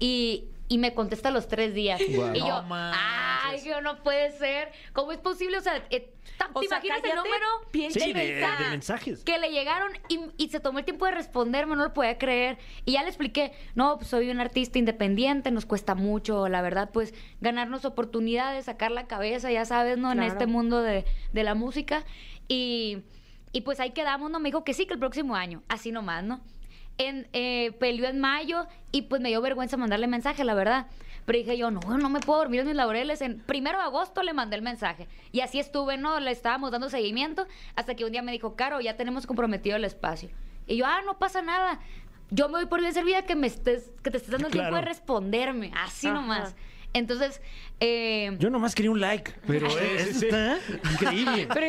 Y 0.00 0.46
y 0.68 0.78
me 0.78 0.94
contesta 0.94 1.30
a 1.30 1.32
los 1.32 1.48
tres 1.48 1.74
días. 1.74 2.00
Y 2.00 2.12
yo, 2.12 2.62
No 2.62 2.74
ay, 2.92 3.60
yo 3.64 3.80
no 3.80 4.02
puede 4.02 4.30
ser. 4.32 4.70
¿Cómo 4.92 5.12
es 5.12 5.18
posible? 5.18 5.56
O 5.58 5.60
sea, 5.62 5.82
eh, 5.90 6.12
ta- 6.36 6.50
O 6.52 6.60
¿te 6.60 6.68
sea, 6.68 6.76
imaginas 6.78 7.02
el 7.04 7.16
número 7.16 7.46
piensa 7.70 8.00
Sí, 8.00 8.12
de 8.12 8.24
de, 8.24 8.34
de 8.36 8.68
mensajes 8.70 9.24
que 9.24 9.38
le 9.38 9.50
llegaron 9.50 9.92
y, 10.08 10.20
y 10.36 10.48
se 10.50 10.60
tomó 10.60 10.78
el 10.78 10.84
tiempo 10.84 11.06
de 11.06 11.12
responderme, 11.12 11.74
no 11.74 11.84
lo 11.84 11.94
podía 11.94 12.18
creer. 12.18 12.58
Y 12.84 12.92
ya 12.92 13.02
le 13.02 13.08
expliqué, 13.08 13.52
no, 13.74 13.96
pues 13.96 14.08
soy 14.08 14.30
un 14.30 14.40
artista 14.40 14.78
independiente, 14.78 15.50
nos 15.50 15.64
cuesta 15.64 15.94
mucho, 15.94 16.48
la 16.48 16.60
verdad, 16.60 16.90
pues 16.92 17.14
ganarnos 17.40 17.84
oportunidades, 17.86 18.66
sacar 18.66 18.90
la 18.90 19.06
cabeza, 19.06 19.50
ya 19.50 19.64
sabes, 19.64 19.96
¿no? 19.98 20.12
En 20.12 20.18
Claro. 20.18 20.32
este 20.32 20.46
mundo 20.46 20.82
de, 20.82 21.04
de 21.32 21.42
la 21.44 21.54
música. 21.54 22.04
Y, 22.48 22.98
y 23.52 23.62
pues 23.62 23.80
ahí 23.80 23.90
quedamos, 23.92 24.30
¿no? 24.30 24.38
Me 24.40 24.50
dijo 24.50 24.64
que 24.64 24.74
sí, 24.74 24.86
que 24.86 24.92
el 24.94 25.00
próximo 25.00 25.34
año, 25.34 25.62
así 25.68 25.92
nomás, 25.92 26.22
¿no? 26.24 26.40
En, 26.98 27.28
eh, 27.32 27.72
peleó 27.78 28.08
en 28.08 28.18
mayo 28.18 28.66
y 28.92 29.02
pues 29.02 29.20
me 29.20 29.28
dio 29.28 29.40
vergüenza 29.40 29.76
mandarle 29.76 30.06
mensaje, 30.08 30.44
la 30.44 30.54
verdad. 30.54 30.86
Pero 31.24 31.38
dije 31.38 31.58
yo, 31.58 31.70
no, 31.70 31.80
no 31.80 32.08
me 32.08 32.20
puedo 32.20 32.38
dormir 32.38 32.60
en 32.60 32.66
mis 32.66 32.76
laureles. 32.76 33.20
En 33.20 33.38
primero 33.40 33.78
de 33.78 33.84
agosto 33.84 34.22
le 34.22 34.32
mandé 34.32 34.56
el 34.56 34.62
mensaje. 34.62 35.06
Y 35.30 35.40
así 35.40 35.60
estuve, 35.60 35.98
¿no? 35.98 36.18
Le 36.20 36.30
estábamos 36.30 36.70
dando 36.70 36.88
seguimiento 36.88 37.46
hasta 37.76 37.94
que 37.94 38.04
un 38.04 38.12
día 38.12 38.22
me 38.22 38.32
dijo, 38.32 38.56
Caro, 38.56 38.80
ya 38.80 38.96
tenemos 38.96 39.26
comprometido 39.26 39.76
el 39.76 39.84
espacio. 39.84 40.30
Y 40.66 40.76
yo, 40.76 40.86
ah, 40.86 41.00
no 41.04 41.18
pasa 41.18 41.42
nada. 41.42 41.80
Yo 42.30 42.48
me 42.48 42.54
voy 42.54 42.66
por 42.66 42.80
bien 42.80 42.92
servida 42.92 43.22
que 43.22 43.34
me 43.36 43.46
estés, 43.46 43.90
que 44.02 44.10
te 44.10 44.16
estés 44.16 44.32
dando 44.32 44.48
el 44.48 44.52
tiempo 44.52 44.74
de 44.74 44.82
responderme. 44.82 45.70
Así 45.76 46.08
Ajá. 46.08 46.14
nomás. 46.18 46.56
Entonces, 46.94 47.40
eh, 47.80 48.34
Yo 48.38 48.50
nomás 48.50 48.74
quería 48.74 48.90
un 48.90 49.00
like, 49.00 49.32
pero 49.46 49.68
eso 49.68 49.78
está 50.24 50.58
increíble. 50.92 51.46
pero 51.54 51.66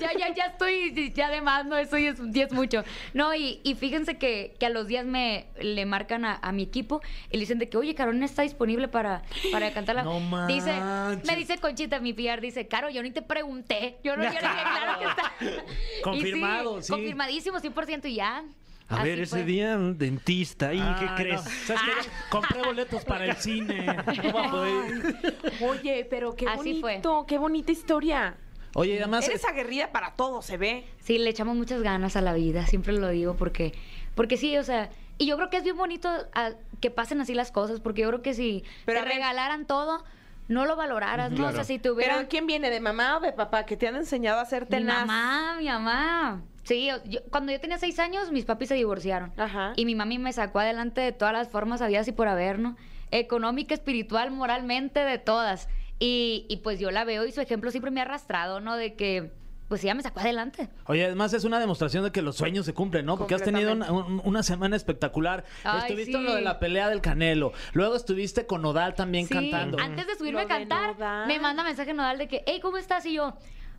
ya, 0.00 0.12
ya, 0.18 0.34
ya 0.34 0.44
estoy 0.46 1.12
ya 1.14 1.30
de 1.30 1.40
más, 1.40 1.64
¿no? 1.64 1.78
Eso 1.78 1.96
ya 1.96 2.10
es, 2.10 2.18
ya 2.30 2.44
es 2.44 2.52
mucho. 2.52 2.84
No, 3.14 3.34
y, 3.34 3.60
y 3.62 3.74
fíjense 3.74 4.18
que, 4.18 4.54
que 4.58 4.66
a 4.66 4.68
los 4.68 4.86
días 4.86 5.06
me 5.06 5.46
le 5.60 5.86
marcan 5.86 6.24
a, 6.24 6.36
a 6.42 6.52
mi 6.52 6.62
equipo 6.64 7.00
y 7.30 7.34
le 7.34 7.40
dicen 7.40 7.58
de 7.58 7.68
que, 7.70 7.78
oye, 7.78 7.94
Carolina 7.94 8.26
está 8.26 8.42
disponible 8.42 8.88
para, 8.88 9.22
para 9.50 9.72
cantarla. 9.72 10.02
No 10.02 10.46
dice, 10.46 10.78
manches. 10.78 11.26
me 11.30 11.36
dice 11.36 11.58
Conchita, 11.58 12.00
mi 12.00 12.12
PR, 12.12 12.40
dice, 12.40 12.66
Caro, 12.68 12.90
yo 12.90 13.02
ni 13.02 13.10
te 13.10 13.22
pregunté. 13.22 13.98
Yo 14.04 14.16
no, 14.16 14.24
yo 14.24 14.30
le 14.30 14.40
dije, 14.40 14.62
claro 14.62 14.98
que 14.98 15.06
está. 15.06 15.32
Y 16.00 16.02
Confirmado, 16.02 16.82
sí. 16.82 16.92
Confirmadísimo, 16.92 17.58
100% 17.58 18.10
y 18.10 18.14
ya. 18.16 18.44
A 18.90 18.96
Así 18.96 19.04
ver, 19.08 19.20
ese 19.20 19.36
fue. 19.36 19.44
día 19.44 19.76
un 19.76 19.96
dentista. 19.96 20.74
¿Y 20.74 20.80
Ah, 20.80 20.96
qué 20.98 21.06
no. 21.06 21.14
crees? 21.14 21.40
¿Sabes 21.42 21.82
qué? 22.02 22.10
Compré 22.28 22.62
boletos 22.62 23.04
para 23.04 23.24
el 23.26 23.36
cine. 23.36 23.86
No 24.24 24.32
va 24.32 24.46
a 24.46 24.50
poder. 24.50 25.16
Oye, 25.62 26.06
pero 26.10 26.34
qué 26.34 26.46
Así 26.48 26.80
fue. 26.80 26.90
bonito, 26.94 27.24
qué 27.26 27.38
bonita 27.38 27.70
historia. 27.72 28.34
Oye, 28.74 28.98
además. 28.98 29.26
Eres 29.28 29.44
aguerrida 29.44 29.92
para 29.92 30.12
todo, 30.16 30.42
se 30.42 30.56
ve. 30.56 30.84
Sí, 31.00 31.18
le 31.18 31.30
echamos 31.30 31.56
muchas 31.56 31.82
ganas 31.82 32.16
a 32.16 32.20
la 32.20 32.32
vida, 32.34 32.66
siempre 32.66 32.92
lo 32.92 33.08
digo, 33.08 33.36
porque, 33.36 33.72
porque 34.14 34.36
sí, 34.36 34.56
o 34.58 34.64
sea, 34.64 34.90
y 35.18 35.26
yo 35.26 35.36
creo 35.36 35.50
que 35.50 35.56
es 35.58 35.64
bien 35.64 35.76
bonito 35.76 36.08
ah, 36.34 36.50
que 36.80 36.90
pasen 36.90 37.20
así 37.20 37.34
las 37.34 37.52
cosas, 37.52 37.80
porque 37.80 38.02
yo 38.02 38.08
creo 38.08 38.22
que 38.22 38.34
si 38.34 38.64
Pero 38.86 38.98
te 38.98 39.02
a 39.02 39.04
ver- 39.04 39.14
regalaran 39.14 39.66
todo, 39.66 40.04
no 40.48 40.66
lo 40.66 40.74
valoraras, 40.76 41.30
¿no? 41.30 41.46
O 41.48 41.52
sea, 41.52 41.62
si 41.64 41.78
Pero 41.78 41.94
hubieran... 41.94 42.26
¿quién 42.26 42.46
viene? 42.46 42.70
¿De 42.70 42.80
mamá 42.80 43.18
o 43.18 43.20
de 43.20 43.32
papá? 43.32 43.66
Que 43.66 43.76
te 43.76 43.86
han 43.86 43.94
enseñado 43.96 44.40
a 44.40 44.44
ser 44.46 44.64
Mi 44.64 44.68
tenaz. 44.70 45.06
mamá, 45.06 45.56
mi 45.58 45.66
mamá. 45.66 46.42
Sí, 46.64 46.88
yo- 47.06 47.20
cuando 47.30 47.52
yo 47.52 47.60
tenía 47.60 47.78
seis 47.78 47.98
años, 47.98 48.30
mis 48.32 48.44
papis 48.44 48.68
se 48.68 48.74
divorciaron. 48.74 49.32
Ajá. 49.36 49.72
Y 49.76 49.84
mi 49.86 49.94
mami 49.94 50.18
me 50.18 50.32
sacó 50.32 50.60
adelante 50.60 51.00
de 51.00 51.12
todas 51.12 51.32
las 51.32 51.48
formas 51.48 51.80
habidas 51.82 52.06
y 52.08 52.12
por 52.12 52.28
haber, 52.28 52.58
¿no? 52.58 52.76
Económica, 53.10 53.74
espiritual, 53.74 54.30
moralmente, 54.30 55.00
de 55.00 55.18
todas. 55.18 55.68
Y, 55.98 56.46
y 56.48 56.58
pues 56.58 56.78
yo 56.78 56.90
la 56.90 57.04
veo 57.04 57.26
y 57.26 57.32
su 57.32 57.40
ejemplo 57.40 57.70
siempre 57.70 57.90
me 57.90 58.00
ha 58.00 58.04
arrastrado, 58.04 58.60
¿no? 58.60 58.76
De 58.76 58.94
que, 58.94 59.32
pues 59.68 59.82
ella 59.84 59.94
me 59.94 60.02
sacó 60.02 60.20
adelante. 60.20 60.68
Oye, 60.86 61.04
además 61.04 61.32
es 61.32 61.44
una 61.44 61.58
demostración 61.60 62.04
de 62.04 62.10
que 62.12 62.22
los 62.22 62.36
sueños 62.36 62.66
se 62.66 62.74
cumplen, 62.74 63.06
¿no? 63.06 63.16
Porque 63.18 63.34
has 63.34 63.42
tenido 63.42 63.72
una, 63.72 63.90
un- 63.92 64.20
una 64.24 64.42
semana 64.42 64.76
espectacular. 64.76 65.44
Ay, 65.64 65.80
estuviste 65.82 66.12
sí. 66.12 66.18
en 66.18 66.24
lo 66.24 66.34
de 66.34 66.40
la 66.42 66.58
pelea 66.58 66.88
del 66.88 67.00
Canelo. 67.00 67.52
Luego 67.72 67.96
estuviste 67.96 68.46
con 68.46 68.62
Nodal 68.62 68.94
también 68.94 69.26
Sí, 69.26 69.34
cantando. 69.34 69.78
Antes 69.78 70.06
de 70.06 70.14
subirme 70.16 70.40
Lo 70.42 70.46
a 70.46 70.48
cantar, 70.48 71.26
me 71.26 71.38
manda 71.38 71.62
mensaje 71.64 71.92
Nodal 71.94 72.18
de 72.18 72.28
que, 72.28 72.42
hey, 72.46 72.60
¿cómo 72.62 72.78
estás? 72.78 73.04
Y 73.06 73.12
yo, 73.14 73.34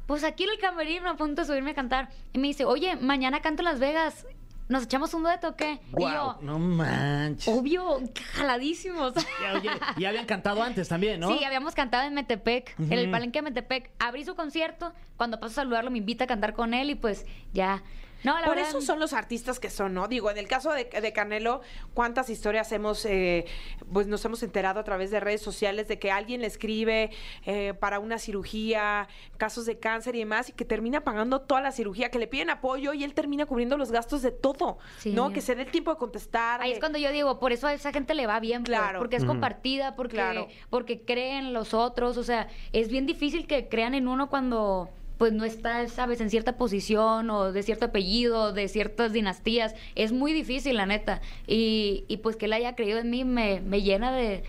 pues 0.07 0.23
aquí 0.23 0.43
en 0.43 0.49
el 0.51 0.57
camerino 0.59 1.09
a 1.09 1.15
punto 1.15 1.41
de 1.41 1.47
subirme 1.47 1.71
a 1.71 1.75
cantar. 1.75 2.09
Y 2.33 2.39
me 2.39 2.47
dice, 2.47 2.65
oye, 2.65 2.95
mañana 2.95 3.41
canto 3.41 3.61
en 3.61 3.65
Las 3.65 3.79
Vegas. 3.79 4.25
¿Nos 4.69 4.83
echamos 4.83 5.13
un 5.13 5.23
dueto 5.23 5.49
o 5.49 5.55
qué? 5.57 5.81
Y 5.97 6.01
yo, 6.01 6.37
No 6.41 6.57
manches. 6.57 7.53
obvio, 7.53 7.99
jaladísimos. 8.33 9.13
Ya, 9.15 9.53
oye, 9.55 9.69
y 9.97 10.05
habían 10.05 10.25
cantado 10.25 10.63
antes 10.63 10.87
también, 10.87 11.19
¿no? 11.19 11.27
Sí, 11.37 11.43
habíamos 11.43 11.75
cantado 11.75 12.07
en 12.07 12.13
Metepec, 12.13 12.73
en 12.79 12.93
el 12.93 13.11
palenque 13.11 13.39
de 13.39 13.43
Metepec. 13.43 13.91
Abrí 13.99 14.23
su 14.23 14.33
concierto, 14.35 14.93
cuando 15.17 15.39
paso 15.41 15.51
a 15.51 15.55
saludarlo 15.55 15.91
me 15.91 15.97
invita 15.97 16.23
a 16.23 16.27
cantar 16.27 16.53
con 16.53 16.73
él 16.73 16.89
y 16.89 16.95
pues 16.95 17.25
ya. 17.53 17.83
No, 18.23 18.39
la 18.39 18.45
Por 18.45 18.55
verdad, 18.55 18.69
eso 18.69 18.81
son 18.81 18.99
los 18.99 19.13
artistas 19.13 19.59
que 19.59 19.69
son, 19.69 19.93
¿no? 19.93 20.07
Digo, 20.07 20.29
en 20.29 20.37
el 20.37 20.47
caso 20.47 20.71
de, 20.73 20.85
de 20.85 21.13
Canelo, 21.13 21.61
¿cuántas 21.93 22.29
historias 22.29 22.71
hemos, 22.71 23.05
eh, 23.05 23.45
pues 23.91 24.07
nos 24.07 24.23
hemos 24.25 24.43
enterado 24.43 24.79
a 24.79 24.83
través 24.83 25.11
de 25.11 25.19
redes 25.19 25.41
sociales 25.41 25.87
de 25.87 25.97
que 25.99 26.11
alguien 26.11 26.41
le 26.41 26.47
escribe 26.47 27.09
eh, 27.45 27.73
para 27.79 27.99
una 27.99 28.19
cirugía, 28.19 29.07
casos 29.37 29.65
de 29.65 29.79
cáncer 29.79 30.15
y 30.15 30.19
demás, 30.19 30.49
y 30.49 30.53
que 30.53 30.65
termina 30.65 31.03
pagando 31.03 31.41
toda 31.41 31.61
la 31.61 31.71
cirugía, 31.71 32.09
que 32.11 32.19
le 32.19 32.27
piden 32.27 32.49
apoyo 32.49 32.93
y 32.93 33.03
él 33.03 33.13
termina 33.13 33.45
cubriendo 33.45 33.77
los 33.77 33.91
gastos 33.91 34.21
de 34.21 34.31
todo, 34.31 34.77
Sí. 34.99 35.11
¿no? 35.11 35.31
Que 35.31 35.41
se 35.41 35.55
dé 35.55 35.63
el 35.63 35.71
tiempo 35.71 35.91
de 35.91 35.97
contestar. 35.97 36.61
Ahí 36.61 36.69
de- 36.69 36.73
es 36.75 36.79
cuando 36.79 36.97
yo 36.99 37.11
digo, 37.11 37.39
por 37.39 37.51
eso 37.51 37.67
a 37.67 37.73
esa 37.73 37.91
gente 37.91 38.13
le 38.13 38.27
va 38.27 38.39
bien, 38.39 38.63
pues, 38.63 38.77
Claro. 38.77 38.99
porque 38.99 39.15
es 39.15 39.25
compartida, 39.25 39.95
porque, 39.95 40.15
Claro. 40.15 40.47
porque 40.69 41.01
creen 41.01 41.45
en 41.47 41.53
los 41.53 41.73
otros, 41.73 42.17
o 42.17 42.23
sea, 42.23 42.47
es 42.71 42.89
bien 42.89 43.05
difícil 43.05 43.47
que 43.47 43.67
crean 43.67 43.95
en 43.95 44.07
uno 44.07 44.29
cuando 44.29 44.89
pues 45.21 45.33
no 45.33 45.45
está, 45.45 45.87
sabes, 45.87 46.19
en 46.19 46.31
cierta 46.31 46.57
posición 46.57 47.29
o 47.29 47.51
de 47.51 47.61
cierto 47.61 47.85
apellido, 47.85 48.53
de 48.53 48.67
ciertas 48.67 49.13
dinastías, 49.13 49.75
es 49.93 50.11
muy 50.11 50.33
difícil, 50.33 50.75
la 50.77 50.87
neta, 50.87 51.21
y, 51.45 52.05
y 52.07 52.17
pues 52.17 52.37
que 52.37 52.45
él 52.45 52.53
haya 52.53 52.73
creído 52.75 52.97
en 52.97 53.11
mí 53.11 53.23
me, 53.23 53.61
me 53.61 53.83
llena 53.83 54.11
de, 54.13 54.41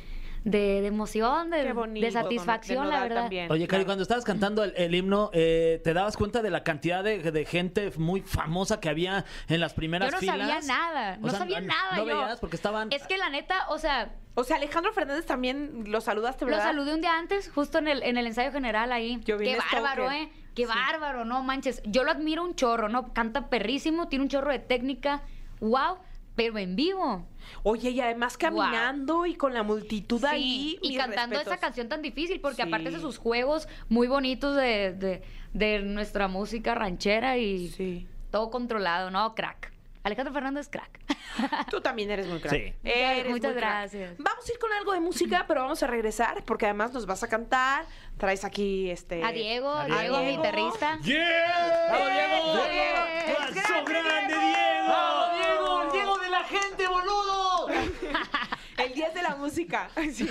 de, 0.44 0.80
de 0.80 0.86
emoción, 0.86 1.50
de, 1.50 1.74
bonito, 1.74 2.06
de 2.06 2.10
satisfacción, 2.10 2.86
de 2.86 2.90
la 2.90 3.02
verdad. 3.02 3.20
también. 3.24 3.52
Oye, 3.52 3.66
Cari, 3.66 3.80
Claro. 3.82 3.84
cuando 3.84 4.02
estabas 4.02 4.24
cantando 4.24 4.64
el, 4.64 4.72
el 4.78 4.94
himno, 4.94 5.28
eh, 5.34 5.82
¿te 5.84 5.92
dabas 5.92 6.16
cuenta 6.16 6.40
de 6.40 6.48
la 6.48 6.64
cantidad 6.64 7.04
de, 7.04 7.18
de 7.30 7.44
gente 7.44 7.92
muy 7.98 8.22
famosa 8.22 8.80
que 8.80 8.88
había 8.88 9.26
en 9.48 9.60
las 9.60 9.74
primeras 9.74 10.08
Yo 10.08 10.12
no 10.12 10.20
filas? 10.20 10.38
sabía 10.38 10.60
nada, 10.74 11.18
O 11.20 11.26
no 11.26 11.28
sea, 11.28 11.38
sabía 11.40 11.60
nada 11.60 11.96
No 11.98 12.06
yo. 12.06 12.16
veías 12.16 12.40
porque 12.40 12.56
estaban... 12.56 12.90
Es 12.92 13.06
que 13.06 13.18
la 13.18 13.28
neta, 13.28 13.66
o 13.68 13.76
sea, 13.78 14.14
O 14.36 14.42
sea, 14.42 14.56
Alejandro 14.56 14.90
Fernández 14.94 15.26
también 15.26 15.84
lo 15.88 16.00
saludaste, 16.00 16.46
Lo 16.46 16.52
¿verdad? 16.52 16.64
saludé 16.64 16.94
un 16.94 17.02
día 17.02 17.18
antes, 17.18 17.50
justo 17.54 17.76
en 17.76 17.88
el, 17.88 18.02
en 18.02 18.16
el 18.16 18.26
ensayo 18.26 18.50
general 18.52 18.90
ahí. 18.90 19.20
Yo 19.26 19.36
vi 19.36 19.44
Qué 19.48 19.58
bárbaro, 19.58 20.04
Stalker. 20.06 20.28
¿eh? 20.28 20.41
Qué 20.54 20.66
bárbaro, 20.66 21.24
no 21.24 21.42
manches. 21.42 21.82
Yo 21.84 22.04
lo 22.04 22.10
admiro 22.10 22.44
un 22.44 22.54
chorro, 22.54 22.88
¿no? 22.88 23.12
Canta 23.14 23.48
perrísimo, 23.48 24.08
tiene 24.08 24.24
un 24.24 24.28
chorro 24.28 24.50
de 24.52 24.58
técnica. 24.58 25.22
¡Wow! 25.60 25.98
Pero 26.34 26.56
en 26.58 26.76
vivo. 26.76 27.26
Oye, 27.62 27.90
y 27.90 28.00
además 28.00 28.36
caminando 28.38 29.26
y 29.26 29.34
con 29.34 29.52
la 29.54 29.62
multitud 29.62 30.24
ahí. 30.24 30.78
y 30.82 30.96
cantando 30.96 31.34
respetos. 31.36 31.52
esa 31.52 31.60
canción 31.60 31.88
tan 31.88 32.00
difícil, 32.02 32.40
porque 32.40 32.62
Sí. 32.62 32.68
aparte 32.68 32.90
de 32.90 33.00
sus 33.00 33.18
juegos 33.18 33.68
muy 33.88 34.06
bonitos 34.08 34.56
de, 34.56 34.92
de- 34.94 35.22
de 35.52 35.80
nuestra 35.80 36.28
música 36.28 36.74
ranchera 36.74 37.36
y 37.38 38.06
todo 38.30 38.50
controlado, 38.50 39.10
¿no? 39.10 39.34
Crack. 39.34 39.71
Alejandro 40.04 40.34
Fernández, 40.34 40.68
crack. 40.68 41.00
Tú 41.70 41.80
también 41.80 42.10
eres 42.10 42.26
muy 42.26 42.40
crack. 42.40 42.52
Sí. 42.54 42.74
Eres 42.82 43.30
Muchas 43.30 43.52
muy 43.52 43.60
crack. 43.60 43.74
gracias. 43.74 44.14
Vamos 44.18 44.48
a 44.48 44.52
ir 44.52 44.58
con 44.58 44.72
algo 44.72 44.92
de 44.92 45.00
música, 45.00 45.44
pero 45.46 45.62
vamos 45.62 45.82
a 45.82 45.86
regresar 45.86 46.42
porque 46.44 46.66
además 46.66 46.92
nos 46.92 47.06
vas 47.06 47.22
a 47.22 47.28
cantar. 47.28 47.84
Traes 48.18 48.44
aquí 48.44 48.90
este. 48.90 49.22
A 49.22 49.30
Diego, 49.32 49.70
A 49.72 49.86
Diego, 49.86 50.18
Diego. 50.18 50.42
guitarrista. 50.42 50.98
¡Yeah! 51.02 51.86
¡Bravo, 51.88 52.06
Diego! 52.08 52.66
Diego! 52.68 53.38
¡Paso 53.38 53.48
¡Es 53.48 53.54
grande, 53.68 53.92
grande, 53.92 54.34
Diego! 54.34 55.32
Diego! 55.36 55.36
Diego! 55.36 55.82
¡El 55.82 55.92
Diego 55.92 56.18
de 56.18 56.28
la 56.30 56.44
gente, 56.44 56.86
boludo! 56.88 57.68
El 58.78 58.94
10 58.94 59.14
de 59.14 59.22
la 59.22 59.36
música. 59.36 59.88
Sí. 60.12 60.28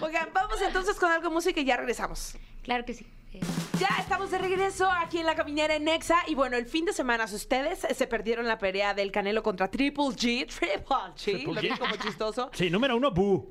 Oigan, 0.00 0.28
vamos 0.32 0.60
entonces 0.62 0.94
con 0.96 1.10
algo 1.10 1.28
de 1.28 1.34
música 1.34 1.60
y 1.60 1.64
ya 1.64 1.76
regresamos. 1.76 2.36
Claro 2.62 2.84
que 2.84 2.94
sí. 2.94 3.06
Ya 3.78 3.88
estamos 3.98 4.30
de 4.30 4.38
regreso 4.38 4.88
aquí 4.90 5.18
en 5.18 5.26
la 5.26 5.34
caminera 5.34 5.74
en 5.74 5.84
Nexa. 5.84 6.16
Y 6.26 6.34
bueno, 6.34 6.56
el 6.56 6.66
fin 6.66 6.84
de 6.84 6.92
semana, 6.92 7.26
si 7.26 7.34
ustedes 7.34 7.80
se 7.80 8.06
perdieron 8.06 8.46
la 8.46 8.58
pelea 8.58 8.94
del 8.94 9.10
Canelo 9.10 9.42
contra 9.42 9.68
Triple 9.70 10.04
G, 10.06 10.46
Triple 10.58 10.84
G, 10.86 11.14
Triple 11.14 11.54
lo 11.54 11.60
G. 11.60 11.62
vi 11.62 11.70
como 11.78 11.96
chistoso. 11.96 12.50
Sí, 12.54 12.70
número 12.70 12.96
uno, 12.96 13.10
Bu. 13.10 13.48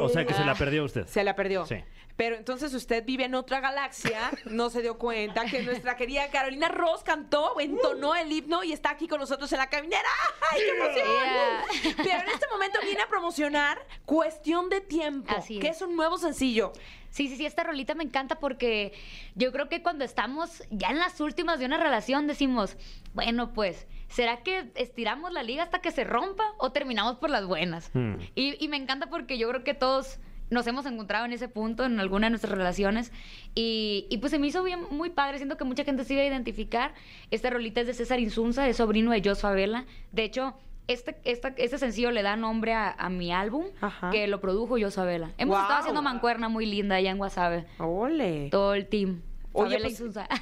O 0.00 0.08
sea 0.08 0.26
que 0.26 0.34
se 0.34 0.44
la 0.44 0.54
perdió 0.54 0.84
usted. 0.84 1.06
Se 1.06 1.22
la 1.22 1.36
perdió. 1.36 1.64
Sí. 1.66 1.76
Pero 2.16 2.36
entonces 2.36 2.74
usted 2.74 3.04
vive 3.06 3.24
en 3.24 3.34
otra 3.34 3.60
galaxia, 3.60 4.30
no 4.44 4.68
se 4.68 4.82
dio 4.82 4.98
cuenta 4.98 5.46
que 5.46 5.62
nuestra 5.62 5.96
querida 5.96 6.28
Carolina 6.30 6.68
Ross 6.68 7.02
cantó, 7.02 7.58
entonó 7.58 8.14
el 8.14 8.30
himno 8.30 8.62
y 8.64 8.72
está 8.72 8.90
aquí 8.90 9.08
con 9.08 9.18
nosotros 9.18 9.50
en 9.52 9.58
la 9.58 9.68
caminera. 9.70 10.08
¡Ay, 10.50 10.60
qué 10.60 10.76
emoción! 10.76 11.96
Pero 11.96 12.20
en 12.22 12.28
este 12.28 12.46
momento 12.50 12.78
viene 12.84 13.00
a 13.02 13.08
promocionar 13.08 13.78
Cuestión 14.04 14.68
de 14.68 14.82
Tiempo, 14.82 15.32
Así 15.34 15.58
que 15.58 15.68
es. 15.68 15.76
es 15.76 15.82
un 15.82 15.96
nuevo 15.96 16.18
sencillo. 16.18 16.72
Sí, 17.08 17.28
sí, 17.28 17.36
sí, 17.36 17.44
esta 17.44 17.62
rolita 17.62 17.94
me 17.94 18.04
encanta 18.04 18.38
porque 18.38 18.92
yo 19.34 19.51
creo 19.52 19.68
que 19.68 19.82
cuando 19.82 20.04
estamos 20.04 20.62
ya 20.70 20.88
en 20.90 20.98
las 20.98 21.20
últimas 21.20 21.58
de 21.58 21.66
una 21.66 21.76
relación 21.76 22.26
decimos, 22.26 22.76
bueno, 23.14 23.52
pues, 23.52 23.86
¿será 24.08 24.42
que 24.42 24.70
estiramos 24.74 25.32
la 25.32 25.42
liga 25.42 25.62
hasta 25.62 25.80
que 25.80 25.90
se 25.90 26.04
rompa 26.04 26.44
o 26.58 26.72
terminamos 26.72 27.16
por 27.16 27.30
las 27.30 27.46
buenas? 27.46 27.90
Hmm. 27.94 28.14
Y, 28.34 28.62
y 28.64 28.68
me 28.68 28.76
encanta 28.76 29.08
porque 29.10 29.38
yo 29.38 29.48
creo 29.48 29.62
que 29.64 29.74
todos 29.74 30.18
nos 30.50 30.66
hemos 30.66 30.84
encontrado 30.84 31.24
en 31.24 31.32
ese 31.32 31.48
punto 31.48 31.84
en 31.84 31.98
alguna 31.98 32.26
de 32.26 32.30
nuestras 32.32 32.52
relaciones 32.52 33.10
y, 33.54 34.06
y 34.10 34.18
pues 34.18 34.30
se 34.32 34.38
me 34.38 34.46
hizo 34.48 34.62
bien 34.62 34.80
muy 34.90 35.08
padre, 35.10 35.38
siento 35.38 35.56
que 35.56 35.64
mucha 35.64 35.84
gente 35.84 36.04
se 36.04 36.12
iba 36.14 36.22
a 36.22 36.26
identificar. 36.26 36.92
Esta 37.30 37.48
rolita 37.48 37.80
es 37.80 37.86
de 37.86 37.94
César 37.94 38.20
Insunza, 38.20 38.68
es 38.68 38.76
sobrino 38.76 39.12
de 39.12 39.22
Jos 39.24 39.40
Favela. 39.40 39.86
De 40.10 40.24
hecho, 40.24 40.54
este, 40.88 41.16
esta- 41.24 41.54
este 41.56 41.78
sencillo 41.78 42.10
le 42.10 42.22
da 42.22 42.36
nombre 42.36 42.74
a, 42.74 42.90
a 42.90 43.08
mi 43.08 43.32
álbum, 43.32 43.64
Ajá. 43.80 44.10
que 44.10 44.26
lo 44.26 44.40
produjo 44.42 44.76
yo, 44.76 44.90
Sabela. 44.90 45.30
Hemos 45.38 45.54
Guau. 45.54 45.62
estado 45.62 45.80
haciendo 45.80 46.02
mancuerna 46.02 46.50
muy 46.50 46.66
linda 46.66 46.96
allá 46.96 47.12
en 47.12 47.18
Guasave. 47.18 47.64
Ole. 47.78 48.48
Todo 48.50 48.74
el 48.74 48.88
team. 48.88 49.22
Oye, 49.52 49.78
pues- 49.80 49.96
Susa. 49.98 50.26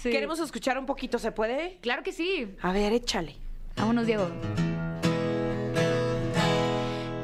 Sí. 0.00 0.10
Queremos 0.10 0.38
escuchar 0.40 0.78
un 0.78 0.86
poquito, 0.86 1.18
¿se 1.18 1.32
puede? 1.32 1.78
Claro 1.80 2.02
que 2.02 2.12
sí. 2.12 2.54
A 2.62 2.72
ver, 2.72 2.92
échale. 2.92 3.36
Vámonos, 3.76 4.06
Diego. 4.06 4.28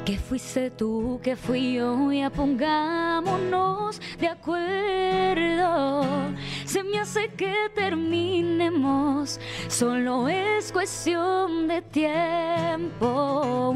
Que 0.05 0.19
fuiste 0.19 0.71
tú, 0.71 1.19
que 1.23 1.35
fui 1.35 1.75
yo, 1.75 2.13
ya 2.13 2.29
pongámonos 2.31 4.01
de 4.19 4.29
acuerdo. 4.29 6.05
Se 6.67 6.83
me 6.85 6.99
hace 6.99 7.29
que 7.29 7.55
terminemos, 7.75 9.41
solo 9.69 10.29
es 10.29 10.71
cuestión 10.73 11.69
de 11.69 11.81
tiempo. 11.81 13.75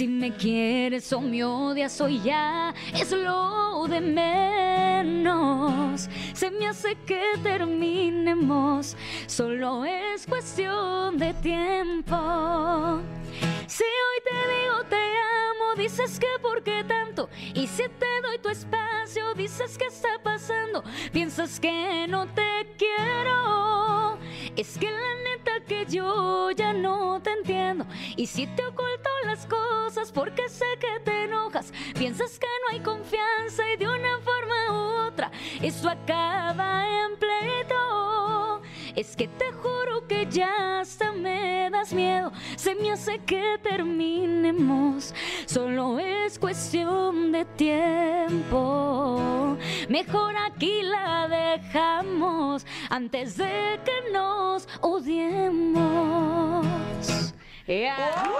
Si 0.00 0.08
me 0.08 0.32
quieres 0.34 1.12
o 1.12 1.20
me 1.20 1.44
odias 1.44 2.00
hoy 2.00 2.22
ya 2.22 2.72
es 2.94 3.12
lo 3.12 3.86
de 3.86 4.00
menos. 4.00 6.08
Se 6.32 6.50
me 6.50 6.68
hace 6.68 6.94
que 7.04 7.22
terminemos, 7.42 8.96
solo 9.26 9.84
es 9.84 10.26
cuestión 10.26 11.18
de 11.18 11.34
tiempo. 11.34 12.16
Si 13.66 13.84
hoy 13.84 14.22
te 14.24 14.32
digo 14.54 14.84
te 14.88 14.96
amo, 14.96 15.74
dices 15.76 16.18
que 16.18 16.28
por 16.40 16.62
qué 16.62 16.82
tanto. 16.82 17.28
Y 17.54 17.66
si 17.66 17.82
te 17.82 18.22
doy 18.22 18.38
tu 18.42 18.48
espacio, 18.48 19.34
dices 19.34 19.76
que 19.76 19.84
está 19.84 20.18
pasando. 20.24 20.82
Piensas 21.12 21.60
que 21.60 22.06
no 22.08 22.26
te 22.28 22.74
quiero. 22.78 24.18
Es 24.56 24.78
que 24.78 24.90
la 24.90 25.14
neta 25.24 25.60
que 25.68 25.84
yo 25.84 26.52
ya 26.52 26.72
no 26.72 27.20
te 27.22 27.32
entiendo. 27.32 27.84
Y 28.16 28.26
si 28.26 28.46
te 28.46 28.64
oculto 28.64 29.10
las 29.26 29.46
cosas 29.46 29.89
porque 30.14 30.48
sé 30.48 30.64
que 30.78 31.00
te 31.04 31.24
enojas, 31.24 31.72
piensas 31.98 32.38
que 32.38 32.46
no 32.46 32.68
hay 32.72 32.80
confianza 32.80 33.68
y 33.72 33.76
de 33.76 33.88
una 33.88 34.20
forma 34.20 34.54
u 34.70 35.08
otra 35.08 35.32
eso 35.60 35.88
acaba 35.88 36.84
en 36.86 37.16
pleito. 37.16 38.62
Es 38.94 39.16
que 39.16 39.26
te 39.26 39.50
juro 39.52 40.06
que 40.06 40.28
ya 40.30 40.78
hasta 40.80 41.10
me 41.12 41.70
das 41.70 41.92
miedo. 41.92 42.32
Se 42.56 42.74
me 42.74 42.92
hace 42.92 43.18
que 43.20 43.58
terminemos. 43.62 45.14
Solo 45.46 45.98
es 45.98 46.38
cuestión 46.38 47.32
de 47.32 47.44
tiempo. 47.44 49.56
Mejor 49.88 50.36
aquí 50.36 50.82
la 50.82 51.26
dejamos 51.28 52.66
antes 52.90 53.36
de 53.36 53.80
que 53.84 54.12
nos 54.12 54.68
odiemos. 54.80 56.66
Yeah. 57.66 58.30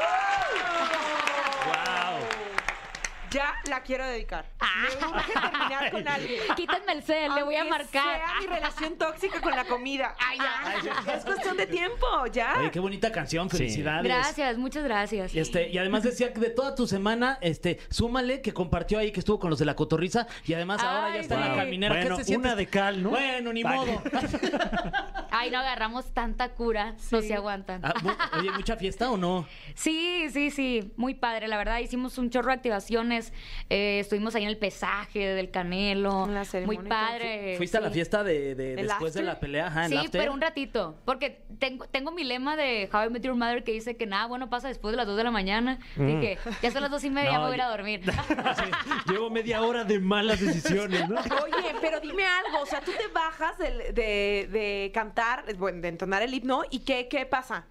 Ya 3.30 3.54
la 3.68 3.82
quiero 3.82 4.04
dedicar. 4.06 4.44
Me 4.60 5.06
urge 5.06 5.32
terminar 5.32 5.90
con 5.92 6.08
alguien. 6.08 6.40
Quítenme 6.56 6.92
el 6.92 7.02
cel, 7.02 7.34
le 7.34 7.42
voy 7.44 7.54
a 7.54 7.60
Aunque 7.62 7.78
marcar. 7.78 8.02
sea 8.16 8.26
mi 8.40 8.46
relación 8.46 8.96
tóxica 8.98 9.40
con 9.40 9.52
la 9.54 9.64
comida. 9.64 10.14
Ay, 10.28 10.38
ya. 10.38 11.14
Es 11.14 11.24
cuestión 11.24 11.56
de 11.56 11.66
tiempo, 11.66 12.06
ya. 12.32 12.54
Oye, 12.58 12.70
qué 12.70 12.80
bonita 12.80 13.12
canción, 13.12 13.48
Sí. 13.50 13.56
felicidades. 13.58 14.04
Gracias, 14.04 14.58
muchas 14.58 14.82
gracias. 14.84 15.34
Y, 15.34 15.38
este, 15.40 15.68
y 15.68 15.78
además 15.78 16.02
decía 16.02 16.32
que 16.32 16.40
de 16.40 16.50
toda 16.50 16.74
tu 16.74 16.86
semana, 16.86 17.38
este, 17.40 17.78
súmale 17.90 18.40
que 18.42 18.52
compartió 18.52 18.98
ahí 18.98 19.12
que 19.12 19.20
estuvo 19.20 19.38
con 19.38 19.50
los 19.50 19.58
de 19.58 19.64
la 19.64 19.76
cotorriza 19.76 20.26
y 20.44 20.54
además 20.54 20.82
ahora 20.82 21.06
Ay, 21.06 21.14
ya 21.14 21.20
está 21.20 21.34
en 21.36 21.40
la 21.40 21.54
caminera. 21.56 21.94
¿Qué 21.94 22.00
Bueno, 22.02 22.16
se 22.16 22.24
siente? 22.24 22.46
una 22.48 22.56
de 22.56 22.66
cal, 22.66 23.02
¿no? 23.02 23.10
Bueno, 23.10 23.52
ni 23.52 23.62
Vale. 23.62 23.76
modo. 23.92 24.02
Ay, 25.30 25.50
no 25.50 25.58
agarramos 25.58 26.12
tanta 26.12 26.50
cura, 26.50 26.94
no 27.10 27.20
se 27.22 27.34
aguantan. 27.34 27.80
Ah, 27.84 27.94
mu- 28.02 28.10
Oye, 28.40 28.50
¿mucha 28.50 28.76
fiesta 28.76 29.10
o 29.10 29.16
no? 29.16 29.46
Sí, 29.74 30.26
sí, 30.32 30.50
sí, 30.50 30.92
muy 30.96 31.14
padre, 31.14 31.46
la 31.48 31.56
verdad. 31.56 31.78
Hicimos 31.78 32.18
un 32.18 32.30
chorro 32.30 32.48
de 32.48 32.54
activaciones. 32.54 33.19
Eh, 33.68 34.00
estuvimos 34.00 34.34
ahí 34.34 34.42
en 34.44 34.48
el 34.48 34.56
pesaje 34.58 35.20
del 35.20 35.50
Canelo. 35.50 36.24
En 36.26 36.34
la 36.34 36.44
muy 36.66 36.78
padre. 36.78 37.54
¿Fuiste 37.56 37.78
a 37.78 37.80
la 37.80 37.90
fiesta 37.90 38.22
de, 38.24 38.54
de- 38.54 38.74
¿El 38.74 38.86
después 38.88 39.14
de 39.14 39.22
la 39.22 39.38
pelea? 39.40 39.66
Ajá, 39.66 39.88
Sí, 39.88 39.96
after? 39.96 40.20
pero 40.20 40.32
un 40.32 40.40
ratito. 40.40 40.96
Porque 41.04 41.42
tengo, 41.58 41.86
tengo 41.86 42.10
mi 42.12 42.24
lema 42.24 42.56
de 42.56 42.88
How 42.92 43.06
I 43.06 43.10
Met 43.10 43.22
Your 43.22 43.34
Mother 43.36 43.64
que 43.64 43.72
dice 43.72 43.96
que 43.96 44.06
nada 44.06 44.26
bueno 44.26 44.48
pasa 44.50 44.68
después 44.68 44.92
de 44.92 44.96
las 44.96 45.06
2 45.06 45.16
de 45.16 45.24
la 45.24 45.30
mañana. 45.30 45.78
Dije, 45.96 46.38
ya 46.62 46.70
son 46.70 46.82
las 46.82 46.90
dos 46.90 47.04
y 47.04 47.10
media, 47.10 47.30
Mm. 47.30 47.34
No, 47.34 47.40
me 47.40 47.46
voy 47.46 47.52
a 47.52 47.56
ir 47.56 47.62
a 47.62 47.68
dormir. 47.68 48.00
Sí, 48.56 49.12
Llevo 49.12 49.30
media 49.30 49.62
hora 49.62 49.84
de 49.84 49.98
malas 50.00 50.40
decisiones, 50.40 51.08
¿no? 51.08 51.16
Oye, 51.44 51.74
pero 51.80 52.00
dime 52.00 52.24
algo, 52.24 52.60
o 52.62 52.66
sea, 52.66 52.80
tú 52.80 52.90
te 52.92 53.06
bajas 53.12 53.56
del- 53.58 53.94
de, 53.94 54.48
de 54.50 54.90
cantar, 54.92 55.44
bueno, 55.56 55.80
de 55.80 55.88
entonar 55.88 56.22
el 56.22 56.32
himno, 56.34 56.62
¿y 56.70 56.80
qué, 56.80 57.08
qué 57.08 57.26
pasa? 57.26 57.64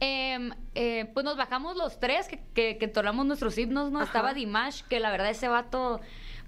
Em, 0.00 0.52
eh, 0.74 1.10
pues 1.12 1.24
nos 1.24 1.36
bajamos 1.36 1.76
los 1.76 1.98
tres 1.98 2.28
que, 2.28 2.76
que, 2.76 2.92
nuestros 3.24 3.58
himnos, 3.58 3.90
¿no? 3.90 3.98
Ajá. 3.98 4.06
Estaba 4.06 4.34
Dimash, 4.34 4.82
que 4.82 5.00
la 5.00 5.10
verdad 5.10 5.30
ese 5.30 5.48
vato, 5.48 6.00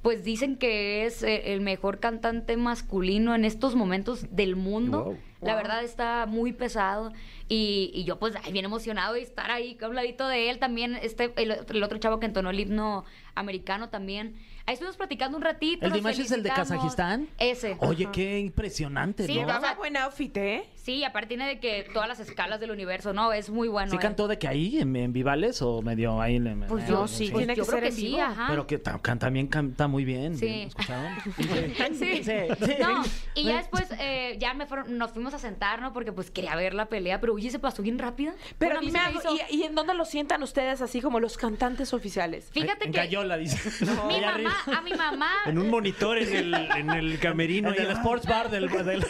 pues 0.03 0.23
dicen 0.23 0.57
que 0.57 1.05
es 1.05 1.23
eh, 1.25 1.53
el 1.53 1.61
mejor 1.61 1.99
cantante 1.99 2.57
masculino 2.57 3.35
en 3.35 3.45
estos 3.45 3.75
momentos 3.75 4.27
del 4.35 4.55
mundo. 4.55 5.05
Wow. 5.05 5.19
La 5.41 5.55
Wow. 5.55 5.63
verdad 5.63 5.83
está 5.83 6.27
muy 6.27 6.53
pesado 6.53 7.13
y, 7.49 7.91
y 7.95 8.05
yo 8.05 8.19
pues 8.19 8.35
ay, 8.45 8.53
bien 8.53 8.67
emocionado 8.67 9.15
de 9.15 9.23
estar 9.23 9.51
ahí 9.51 9.77
a 9.81 9.89
un 9.89 9.97
ladito 9.97 10.29
de 10.29 10.51
él 10.51 10.59
también, 10.59 10.95
este, 10.97 11.33
el, 11.37 11.51
el 11.69 11.83
otro 11.83 11.99
chavo 11.99 12.21
que 12.21 12.27
entonó 12.27 12.51
el 12.51 12.61
himno 12.61 13.05
americano 13.35 13.89
también. 13.89 14.37
Ahí 14.71 14.75
estuvimos 14.75 14.97
platicando 14.97 15.37
un 15.37 15.43
ratito. 15.43 15.85
¿El 15.85 15.93
Dimash 15.93 16.21
es 16.21 16.31
el 16.31 16.45
de. 16.45 16.51
Kazajistán? 16.51 17.27
Ese. 17.39 17.77
Oye, 17.81 18.09
qué 18.13 18.39
impresionante, 18.39 19.27
Sí, 19.27 19.35
¿no? 19.35 19.41
vamos 19.41 19.63
Llevaba 19.63 19.75
buen 19.75 19.97
outfit, 19.97 20.37
¿eh? 20.37 20.65
Sí, 20.77 21.03
aparte 21.03 21.27
tiene 21.27 21.47
de 21.49 21.59
que 21.59 21.89
todas 21.93 22.09
las 22.09 22.21
escalas 22.21 22.61
del 22.61 22.71
universo, 22.71 23.13
¿no? 23.13 23.33
Es 23.33 23.51
muy 23.51 23.67
bueno. 23.67 23.91
¿Sí 23.91 23.97
él. 23.97 24.03
cantó 24.03 24.29
de 24.29 24.39
que 24.39 24.47
ahí, 24.47 24.79
en, 24.79 24.95
en 24.95 25.13
Vivales, 25.13 25.61
o 25.61 25.83
medio 25.83 26.21
ahí? 26.23 26.37
en- 26.37 26.65
Pues 26.69 26.87
yo 26.87 27.03
en- 27.03 27.09
sí, 27.09 27.29
Pues 27.33 27.41
tiene 27.47 27.57
yo 27.57 27.65
que 27.65 27.69
creo 27.69 27.81
ser 27.81 27.83
que 27.83 27.89
en 27.89 27.95
sí, 27.97 28.19
ajá. 28.21 28.47
Pero 28.49 28.67
que 28.69 28.79
también 28.79 29.49
canta 29.49 29.89
muy 29.89 30.05
bien. 30.05 30.37
Sí. 30.39 30.63
¿Escucharon? 30.69 31.17
Sí. 31.99 32.23
sí. 32.23 32.33
No, 32.81 33.03
y 33.35 33.45
ya 33.45 33.57
después 33.57 33.89
eh, 33.99 34.37
ya 34.39 34.55
me 34.55 34.67
fueron- 34.67 34.97
nos 34.97 35.11
fuimos 35.11 35.35
a 35.35 35.39
sentar, 35.41 35.81
¿no? 35.83 35.93
Porque 35.93 36.13
pues 36.13 36.31
quería 36.31 36.55
ver 36.55 36.75
la 36.75 36.87
pelea, 36.87 37.21
pero 37.21 37.35
oye, 37.35 37.51
se 37.51 37.59
pasó 37.59 37.83
bien 37.83 37.99
rápido. 37.99 38.33
Pero 38.59 38.75
Bueno, 38.75 38.79
a 38.79 38.81
mí 38.83 38.87
dime 38.87 38.99
algo, 39.01 39.21
hizo- 39.21 39.37
¿y, 39.51 39.57
y 39.57 39.63
en 39.65 39.75
dónde 39.75 39.95
lo 39.95 40.05
sientan 40.05 40.43
ustedes 40.45 40.81
así 40.81 41.01
como 41.01 41.19
los 41.19 41.37
cantantes 41.37 41.93
oficiales? 41.93 42.49
Fíjate 42.53 42.85
En 42.87 42.93
que 42.93 42.99
Gallola, 42.99 43.37
dice. 43.37 43.85
mi 43.85 43.91
mamá, 44.21 44.29
arriba. 44.29 44.51
A 44.67 44.81
mi 44.83 44.93
mamá... 44.95 45.31
En 45.47 45.59
un 45.59 45.69
monitor 45.71 46.19
en 46.19 46.35
el, 46.37 46.55
en 46.55 46.91
el 46.91 47.19
camerino. 47.21 47.73
En 47.73 47.81
el 47.83 47.91
sports 47.93 48.27
bar 48.27 48.51
del... 48.51 48.69
del- 48.69 49.05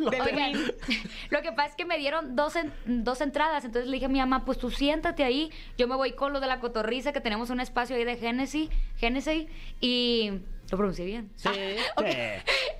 Oigan, 0.00 0.52
lo 1.30 1.42
que 1.42 1.52
pasa 1.52 1.70
es 1.70 1.74
que 1.76 1.84
me 1.84 1.98
dieron 1.98 2.36
dos, 2.36 2.56
en- 2.56 2.72
dos 2.86 3.20
entradas, 3.20 3.64
entonces 3.64 3.88
le 3.88 3.94
dije 3.96 4.06
a 4.06 4.08
mi 4.08 4.18
mamá, 4.18 4.44
pues 4.44 4.58
tú 4.58 4.70
siéntate 4.70 5.24
ahí, 5.24 5.50
yo 5.76 5.86
me 5.88 5.96
voy 5.96 6.12
con 6.12 6.32
lo 6.32 6.40
de 6.40 6.46
la 6.46 6.60
cotorriza, 6.60 7.12
que 7.12 7.20
tenemos 7.20 7.50
un 7.50 7.60
espacio 7.60 7.96
ahí 7.96 8.04
de 8.04 8.16
Genesis, 8.16 8.70
Genesis, 8.96 9.46
y 9.80 10.32
lo 10.70 10.76
pronuncié 10.78 11.04
bien. 11.04 11.30
Sí. 11.36 11.48
Ok. 11.96 12.06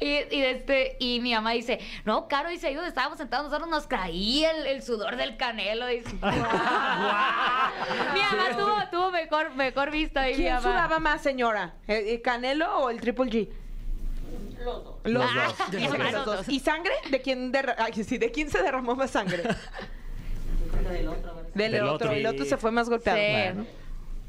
Y, 0.03 0.07
y, 0.35 0.43
este, 0.45 0.97
y 0.99 1.21
mi 1.21 1.35
mamá 1.35 1.51
dice, 1.51 1.79
no, 2.07 2.27
Caro, 2.27 2.49
dice, 2.49 2.69
ahí 2.69 2.75
donde 2.75 2.89
estábamos 2.89 3.19
sentados 3.19 3.45
nosotros 3.51 3.69
nos 3.69 3.87
caía 3.87 4.51
el, 4.53 4.67
el 4.67 4.83
sudor 4.83 5.17
del 5.17 5.37
canelo. 5.37 5.87
Dice. 5.89 6.11
Mi 6.15 6.21
mamá 8.21 8.57
tuvo, 8.57 8.77
tuvo 8.91 9.11
mejor, 9.11 9.55
mejor 9.57 9.91
vista 9.91 10.23
ahí, 10.23 10.33
mi 10.33 10.37
¿Quién 10.39 10.55
mamá. 10.55 10.63
sudaba 10.67 10.99
más, 11.01 11.23
señora? 11.23 11.75
¿El, 11.87 12.09
el 12.09 12.23
Canelo 12.23 12.79
o 12.79 12.89
el 12.89 12.99
Triple 12.99 13.27
G? 13.27 13.49
Los 14.65 14.85
dos. 14.85 14.95
Los 15.05 15.25
Ah, 15.37 15.55
dos. 15.71 15.99
Los 16.13 16.25
dos. 16.25 16.49
¿Y 16.49 16.61
sangre? 16.61 16.93
¿De 17.11 17.21
quién, 17.21 17.53
derra- 17.53 17.77
ay, 17.79 17.93
sí, 18.03 18.17
¿de 18.17 18.31
quién 18.31 18.49
se 18.51 18.63
derramó 18.63 18.95
más 18.97 19.11
sangre? 19.11 19.43
Del 20.91 21.09
otro. 21.09 21.43
Del 21.55 21.83
otro. 21.85 22.11
El 22.13 22.27
otro 22.27 22.45
se 22.47 22.57
fue 22.57 22.71
más 22.71 22.89
golpeado. 22.89 23.19
Sí. 23.19 23.27
Bueno. 23.55 23.67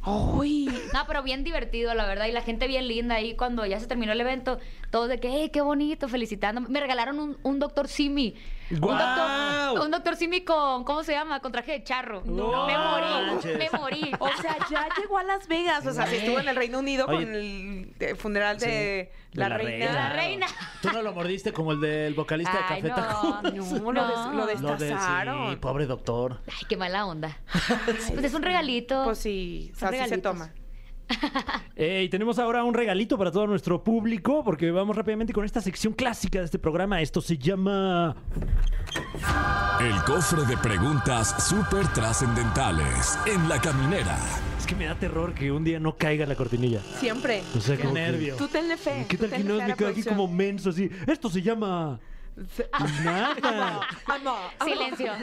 ¡Ay! 0.04 0.68
No, 0.94 1.06
pero 1.08 1.22
bien 1.24 1.44
divertido, 1.44 1.94
la 1.94 2.06
verdad. 2.08 2.26
Y 2.26 2.32
la 2.32 2.42
gente 2.42 2.68
bien 2.68 2.88
linda 2.88 3.16
ahí 3.16 3.36
cuando 3.36 3.66
ya 3.66 3.80
se 3.80 3.88
terminó 3.88 4.12
el 4.12 4.22
evento. 4.22 4.60
Todos 4.90 5.10
de 5.10 5.20
que, 5.20 5.30
¡hey, 5.30 5.50
qué 5.54 5.62
bonito! 5.62 6.08
Felicitándome. 6.08 6.70
Me 6.70 6.80
regalaron 6.80 7.20
un, 7.20 7.38
un 7.44 7.60
doctor 7.60 7.88
Simi. 7.88 8.36
Un 8.72 8.80
doctor, 8.80 9.82
un 9.86 9.92
doctor 9.92 10.16
Simi 10.16 10.42
con, 10.42 10.84
¿cómo 10.84 11.04
se 11.04 11.12
llama? 11.14 11.40
Con 11.40 11.52
traje 11.52 11.72
de 11.74 11.84
charro. 11.84 12.22
No 12.26 12.66
me 12.68 12.78
morí, 12.78 13.28
manches. 13.28 13.58
me 13.58 13.70
morí. 13.78 14.12
O 14.20 14.28
sea, 14.42 14.56
ya 14.70 14.88
llegó 15.00 15.18
a 15.18 15.24
Las 15.24 15.48
Vegas. 15.48 15.86
O 15.86 15.94
sea, 15.94 16.08
si 16.08 16.18
estuvo 16.18 16.40
en 16.40 16.48
el 16.48 16.56
Reino 16.56 16.80
Unido 16.80 17.06
Oye. 17.08 17.18
con 17.26 17.36
el 17.36 17.94
eh, 18.00 18.16
funeral 18.16 18.58
de, 18.60 18.68
De 18.68 19.12
la, 19.34 19.50
la 19.50 19.58
reina. 19.58 19.86
reina. 19.86 19.94
La 20.10 20.10
reina. 20.16 20.48
Tú 20.82 20.90
no 20.94 21.02
lo 21.02 21.14
mordiste 21.14 21.52
como 21.54 21.72
el 21.74 21.82
del 21.82 22.14
vocalista 22.14 22.66
Ay, 22.70 22.82
de 22.82 22.90
Café 22.90 23.04
no. 23.04 23.42
No, 23.42 23.92
lo, 23.92 24.08
des- 24.08 24.18
lo 24.18 24.32
No. 24.32 24.46
Lo 24.62 24.78
de- 24.78 24.96
sí, 24.98 25.56
pobre 25.58 25.86
doctor. 25.86 26.42
Ay, 26.48 26.66
qué 26.70 26.78
mala 26.78 27.06
onda. 27.06 27.38
Pues 27.86 28.24
es 28.24 28.34
un 28.34 28.42
regalito. 28.44 29.04
Pues 29.04 29.18
sí, 29.18 29.72
así 29.82 29.98
se 30.08 30.18
toma. 30.20 30.52
Eh, 31.76 32.04
y 32.06 32.10
tenemos 32.10 32.38
ahora 32.40 32.64
un 32.64 32.74
regalito 32.74 33.18
para 33.18 33.32
todo 33.32 33.48
nuestro 33.48 33.84
público, 33.84 34.44
porque 34.44 34.70
vamos 34.72 34.96
rápidamente 34.96 35.34
con 35.34 35.46
esta 35.46 35.62
sección 35.62 35.94
clásica 35.94 36.40
de 36.40 36.46
este 36.46 36.60
programa. 36.60 37.02
Esto 37.02 37.22
se 37.22 37.38
llama. 37.38 38.16
El 39.80 39.96
cofre 40.04 40.44
de 40.46 40.58
preguntas 40.58 41.48
súper 41.48 41.88
trascendentales 41.88 43.18
en 43.26 43.50
la 43.50 43.60
caminera. 43.60 44.18
Es 44.60 44.68
que 44.68 44.76
me 44.76 44.86
da 44.86 44.96
terror 44.96 45.34
que 45.34 45.52
un 45.52 45.64
día 45.64 45.80
no 45.80 45.98
caiga 45.98 46.26
la 46.28 46.36
cortinilla. 46.36 46.82
Siempre. 47.00 47.42
O 47.58 47.62
sea, 47.62 47.76
Qué 47.78 47.84
como 47.84 47.96
que- 47.96 48.02
nervio. 48.02 48.36
Tú 48.36 48.48
tenle 48.48 48.78
fe. 48.78 49.06
¿Qué 49.10 49.18
tú 49.18 49.28
tal 49.28 49.42
que 49.42 49.44
no 49.48 49.56
me 49.58 49.74
quedo 49.74 49.88
aquí 49.90 50.04
como 50.04 50.28
menso 50.28 50.70
así? 50.70 50.90
Esto 51.08 51.30
se 51.30 51.42
llama. 51.42 52.00
Nada. 53.04 53.82
Amor. 54.06 54.40
Silencio. 54.64 55.12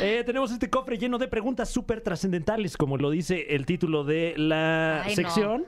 Eh, 0.00 0.22
tenemos 0.24 0.52
este 0.52 0.68
cofre 0.70 0.98
lleno 0.98 1.18
de 1.18 1.26
preguntas 1.26 1.68
súper 1.70 2.00
trascendentales, 2.00 2.76
como 2.76 2.96
lo 2.96 3.10
dice 3.10 3.46
el 3.54 3.66
título 3.66 4.04
de 4.04 4.34
la 4.36 5.02
Ay, 5.02 5.10
no. 5.10 5.14
sección. 5.16 5.64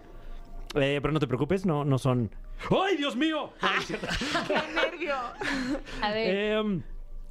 Eh, 0.75 0.99
pero 1.01 1.13
no 1.13 1.19
te 1.19 1.27
preocupes, 1.27 1.65
no, 1.67 1.85
no 1.85 1.99
son. 1.99 2.31
¡Ay, 2.71 2.97
Dios 2.97 3.17
mío! 3.17 3.53
¡Qué 3.89 4.55
nervio! 4.75 5.15
A 6.03 6.11
ver. 6.13 6.35
Em, 6.59 6.83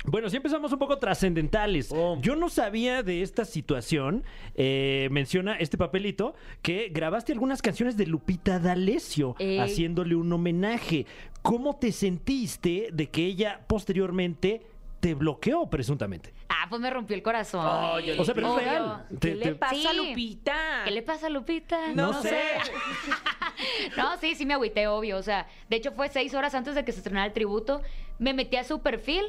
bueno, 0.05 0.29
sí 0.29 0.38
empezamos 0.38 0.71
un 0.71 0.79
poco 0.79 0.97
trascendentales. 0.97 1.89
Oh. 1.91 2.17
Yo 2.21 2.36
no 2.36 2.49
sabía 2.49 3.03
de 3.03 3.21
esta 3.21 3.45
situación. 3.45 4.23
Eh, 4.55 5.07
menciona 5.12 5.55
este 5.57 5.77
papelito 5.77 6.33
que 6.62 6.89
grabaste 6.91 7.31
algunas 7.31 7.62
canciones 7.62 7.95
de 7.97 8.07
Lupita 8.07 8.60
D'Alessio 8.60 9.36
Ey. 9.39 9.60
haciéndole 9.60 10.15
un 10.15 10.31
homenaje. 10.33 11.05
¿Cómo 11.47 11.75
te 11.77 11.91
sentiste 11.91 12.89
de 12.91 13.10
que 13.10 13.25
ella 13.25 13.62
posteriormente 13.67 14.62
te 14.99 15.13
bloqueó 15.13 15.69
presuntamente? 15.69 16.33
Ah, 16.49 16.65
pues 16.69 16.81
me 16.81 16.89
rompió 16.89 17.15
el 17.15 17.21
corazón. 17.23 17.65
O 17.65 18.25
sea, 18.25 18.33
pero 18.36 18.47
es 18.47 18.53
Obvio. 18.53 18.57
real. 18.65 19.05
¿Qué 19.10 19.15
Te- 19.17 19.36
le 19.36 19.45
te- 19.45 19.55
pasa 19.55 19.75
a 19.89 19.91
Sí. 19.93 19.97
Lupita? 19.97 20.81
¿Qué 20.86 20.91
le 20.91 21.01
pasa 21.03 21.27
a 21.27 21.29
Lupita? 21.29 21.93
No 21.93 22.13
sé. 22.21 22.38
No, 23.97 24.17
sí, 24.17 24.36
sí 24.36 24.45
me 24.45 24.53
agüité, 24.53 24.88
obvio. 24.88 25.17
O 25.17 25.23
sea, 25.23 25.47
de 25.69 25.77
hecho 25.77 25.91
fue 25.91 26.10
seis 26.10 26.33
horas 26.36 26.53
antes 26.53 26.75
de 26.75 26.86
que 26.86 26.91
se 26.91 26.99
estrenara 26.99 27.25
el 27.25 27.33
tributo. 27.33 27.81
Me 28.19 28.33
metí 28.33 28.55
a 28.55 28.63
su 28.63 28.81
perfil. 28.81 29.23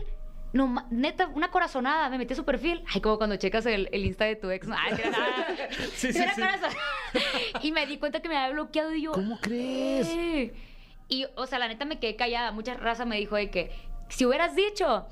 No, 0.52 0.66
ma- 0.66 0.87
neta, 0.90 1.28
una 1.28 1.50
corazonada. 1.50 2.11
Me 2.11 2.18
metí 2.18 2.35
a 2.35 2.37
su 2.37 2.44
perfil. 2.44 2.83
Ay, 2.92 3.00
como 3.00 3.16
cuando 3.16 3.37
checas 3.37 3.64
el, 3.64 3.88
el 3.90 4.04
Insta 4.04 4.26
de 4.26 4.37
tu 4.37 4.50
ex. 4.50 4.68
Ay, 4.70 4.96
que 4.96 5.02
era 5.02 5.11
nada. 5.12 5.46
Sí, 5.94 6.12
sí, 6.12 6.18
Era 6.20 6.35
sí. 6.35 6.42
Y 7.62 7.72
me 7.72 7.87
di 7.87 7.96
cuenta 7.96 8.20
que 8.20 8.28
me 8.28 8.37
había 8.37 8.52
bloqueado 8.52 8.94
y 8.94 9.02
yo. 9.02 9.12
¿Cómo 9.12 9.38
crees? 9.40 10.07
"¿Qué?". 10.09 10.52
Y, 11.09 11.27
o 11.37 11.47
sea, 11.47 11.59
la 11.59 11.68
neta 11.68 11.85
me 11.85 11.99
quedé 11.99 12.16
callada. 12.16 12.53
Mucha 12.53 12.75
raza 12.75 13.05
me 13.05 13.16
dijo 13.16 13.37
de 13.37 13.51
que 13.51 13.71
si 14.09 14.27
hubieras 14.27 14.55
dicho 14.55 15.07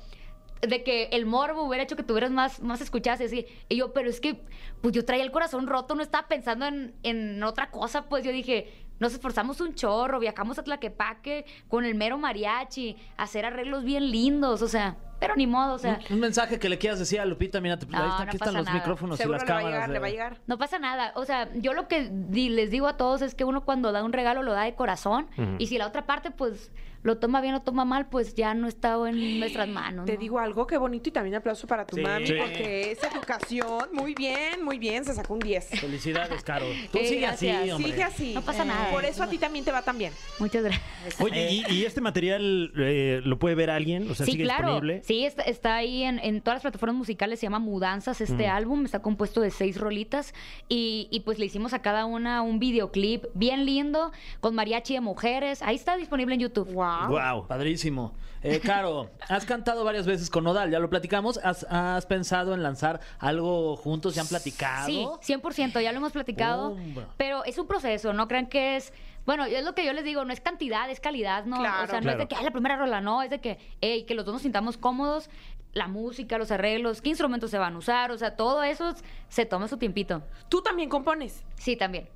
de 0.61 0.83
que 0.83 1.09
el 1.11 1.25
morbo 1.25 1.63
hubiera 1.63 1.83
hecho 1.83 1.95
que 1.95 2.03
tuvieras 2.03 2.31
más, 2.31 2.61
más 2.61 2.81
escuchadas 2.81 3.21
y 3.21 3.25
así. 3.25 3.45
Y 3.69 3.77
yo, 3.77 3.93
pero 3.93 4.09
es 4.09 4.19
que, 4.19 4.41
pues 4.81 4.93
yo 4.93 5.05
traía 5.05 5.23
el 5.23 5.31
corazón 5.31 5.67
roto, 5.67 5.95
no 5.95 6.01
estaba 6.01 6.27
pensando 6.27 6.65
en, 6.65 6.95
en 7.03 7.43
otra 7.43 7.69
cosa, 7.69 8.09
pues 8.09 8.23
yo 8.23 8.31
dije, 8.31 8.86
nos 8.99 9.13
esforzamos 9.13 9.61
un 9.61 9.73
chorro, 9.75 10.19
viajamos 10.19 10.57
a 10.59 10.63
Tlaquepaque 10.63 11.45
con 11.67 11.85
el 11.85 11.95
mero 11.95 12.17
mariachi, 12.17 12.95
a 13.17 13.23
hacer 13.23 13.45
arreglos 13.45 13.83
bien 13.83 14.11
lindos, 14.11 14.61
o 14.61 14.67
sea, 14.67 14.97
pero 15.19 15.35
ni 15.35 15.47
modo, 15.47 15.73
o 15.73 15.77
sea, 15.79 15.99
Un, 16.09 16.15
un 16.15 16.19
mensaje 16.21 16.59
que 16.59 16.69
le 16.69 16.77
quieras 16.77 16.99
decir 16.99 17.19
a 17.19 17.25
Lupita, 17.25 17.59
mira, 17.59 17.77
te- 17.79 17.87
No, 17.87 17.97
ahí 17.97 18.03
está, 18.09 18.17
no 18.17 18.23
aquí 18.23 18.35
están 18.35 18.39
pasa 18.47 18.57
los 18.57 18.65
nada. 18.65 18.77
micrófonos 18.77 19.17
Seguro 19.17 19.37
y 19.37 19.39
las 19.39 19.47
le 19.47 19.53
va 19.53 19.57
a 19.59 19.61
cámaras. 19.61 19.73
llegar, 19.77 19.87
de- 19.89 19.93
le 19.93 19.99
va 19.99 20.07
a 20.07 20.09
llegar. 20.09 20.37
no 20.47 20.57
pasa 20.57 20.79
nada. 20.79 21.11
O 21.15 21.25
sea, 21.25 21.49
yo 21.55 21.73
lo 21.73 21.87
que 21.87 22.09
di- 22.11 22.49
les 22.49 22.69
digo 22.71 22.87
a 22.87 22.97
todos 22.97 23.21
es 23.21 23.33
que 23.33 23.43
uno 23.43 23.65
cuando 23.65 23.91
da 23.91 24.03
un 24.03 24.13
regalo 24.13 24.43
lo 24.43 24.53
da 24.53 24.63
de 24.63 24.75
corazón 24.75 25.27
y 25.57 25.67
si 25.67 25.77
la 25.77 25.87
otra 25.87 26.05
parte, 26.05 26.29
pues, 26.31 26.71
lo 27.07 27.17
toma 27.17 27.39
bien 27.41 27.55
o 27.55 27.61
toma 27.61 27.85
mal, 27.85 28.09
pues 28.09 28.35
ya 28.35 28.53
no 28.53 28.67
está 28.67 28.95
en 29.09 29.39
nuestras 29.39 29.67
manos. 29.69 30.05
Te 30.05 30.13
¿no? 30.13 30.19
digo 30.19 30.39
algo, 30.39 30.67
qué 30.67 30.77
bonito 30.77 31.09
y 31.09 31.11
también 31.11 31.35
aplauso 31.35 31.65
para 31.65 31.85
tu 31.87 31.95
Sí. 31.95 32.01
mami 32.01 32.27
Sí. 32.27 32.33
porque 32.37 32.91
es 32.91 32.99
educación. 33.03 33.89
Muy 33.93 34.13
bien, 34.13 34.63
muy 34.63 34.77
bien, 34.77 35.05
se 35.05 35.13
sacó 35.13 35.33
un 35.33 35.39
10. 35.39 35.69
Felicidades, 35.79 36.43
Caro. 36.43 36.65
Tú 36.91 36.97
Eh, 36.99 37.07
sigue 37.07 37.25
así, 37.25 37.49
hombre. 37.71 37.91
Sigue 37.91 38.03
así. 38.03 38.33
No 38.33 38.41
pasa 38.41 38.65
nada. 38.65 38.91
Por 38.91 39.05
eso 39.05 39.23
a 39.23 39.27
ti 39.27 39.37
también 39.37 39.63
te 39.65 39.71
va 39.71 39.81
tan 39.81 39.97
bien. 39.97 40.11
Muchas 40.39 40.63
gracias. 40.63 40.83
Oye, 41.21 41.49
¿y, 41.51 41.63
y 41.73 41.85
este 41.85 42.01
material 42.01 42.71
eh, 42.77 43.21
lo 43.23 43.39
puede 43.39 43.55
ver 43.55 43.69
alguien? 43.69 44.09
O 44.11 44.15
sea, 44.15 44.25
sí, 44.25 44.33
¿sigue 44.33 44.43
claro. 44.43 44.67
disponible? 44.67 45.01
Sí, 45.03 45.25
está, 45.25 45.43
está 45.43 45.75
ahí 45.77 46.03
en, 46.03 46.19
en 46.19 46.41
todas 46.41 46.57
las 46.57 46.61
plataformas 46.63 46.97
musicales, 46.97 47.39
se 47.39 47.45
llama 47.45 47.59
Mudanzas 47.59 48.19
este 48.21 48.47
álbum, 48.47 48.83
está 48.85 49.01
compuesto 49.01 49.39
de 49.41 49.49
seis 49.51 49.77
rolitas 49.77 50.33
y, 50.67 51.07
y 51.11 51.21
pues 51.21 51.39
le 51.39 51.45
hicimos 51.45 51.73
a 51.73 51.81
cada 51.81 52.05
una 52.05 52.41
un 52.41 52.59
videoclip 52.59 53.23
bien 53.33 53.65
lindo 53.65 54.11
con 54.41 54.55
mariachi 54.55 54.93
de 54.95 55.01
mujeres, 55.01 55.61
ahí 55.61 55.75
está 55.75 55.95
disponible 55.97 56.33
en 56.35 56.41
YouTube. 56.41 56.67
Wow. 56.73 56.96
Wow. 57.07 57.47
Padrísimo. 57.47 58.13
Eh, 58.43 58.59
Caro, 58.59 59.09
has 59.29 59.45
cantado 59.45 59.83
varias 59.83 60.05
veces 60.05 60.29
con 60.29 60.43
Nodal, 60.43 60.69
ya 60.71 60.79
lo 60.79 60.89
platicamos. 60.89 61.39
¿Has, 61.43 61.65
has 61.69 62.05
pensado 62.05 62.53
en 62.53 62.63
lanzar 62.63 62.99
algo 63.19 63.75
juntos? 63.77 64.15
¿Ya 64.15 64.21
han 64.21 64.27
platicado? 64.27 64.85
Sí, 64.87 65.05
100%, 65.33 65.81
ya 65.81 65.91
lo 65.91 65.97
hemos 65.97 66.11
platicado, 66.11 66.71
Bomba. 66.71 67.07
pero 67.17 67.43
es 67.45 67.57
un 67.57 67.67
proceso, 67.67 68.13
no 68.13 68.27
crean 68.27 68.47
que 68.47 68.75
es... 68.77 68.93
Bueno, 69.25 69.43
es 69.43 69.65
lo 69.65 69.75
que 69.75 69.83
yo 69.85 69.91
les 69.91 70.05
digo, 70.05 70.23
no 70.23 70.31
es 70.31 70.39
cantidad, 70.39 70.89
es 70.89 71.01
calidad, 71.01 71.43
¿no? 71.45 71.57
Claro. 71.57 71.83
o 71.83 71.87
sea, 71.87 71.95
no 71.99 72.03
Claro. 72.03 72.19
es 72.21 72.23
de 72.23 72.27
que, 72.29 72.35
ay, 72.35 72.45
la 72.45 72.51
primera 72.51 72.77
rola, 72.77 73.01
no, 73.01 73.21
es 73.23 73.29
de 73.29 73.41
que, 73.41 73.57
hey, 73.81 74.05
que 74.07 74.15
los 74.15 74.23
dos 74.25 74.31
nos 74.33 74.41
sintamos 74.43 74.77
cómodos, 74.77 75.29
la 75.73 75.87
música, 75.89 76.37
los 76.37 76.49
arreglos, 76.49 77.01
qué 77.01 77.09
instrumentos 77.09 77.51
se 77.51 77.57
van 77.57 77.75
a 77.75 77.77
usar, 77.77 78.11
o 78.11 78.17
sea, 78.17 78.37
todo 78.37 78.63
eso 78.63 78.95
se 79.27 79.45
toma 79.45 79.67
su 79.67 79.75
tiempito. 79.77 80.21
Tú 80.47 80.61
también 80.61 80.87
compones. 80.89 81.43
Sí, 81.55 81.75
también. 81.75 82.07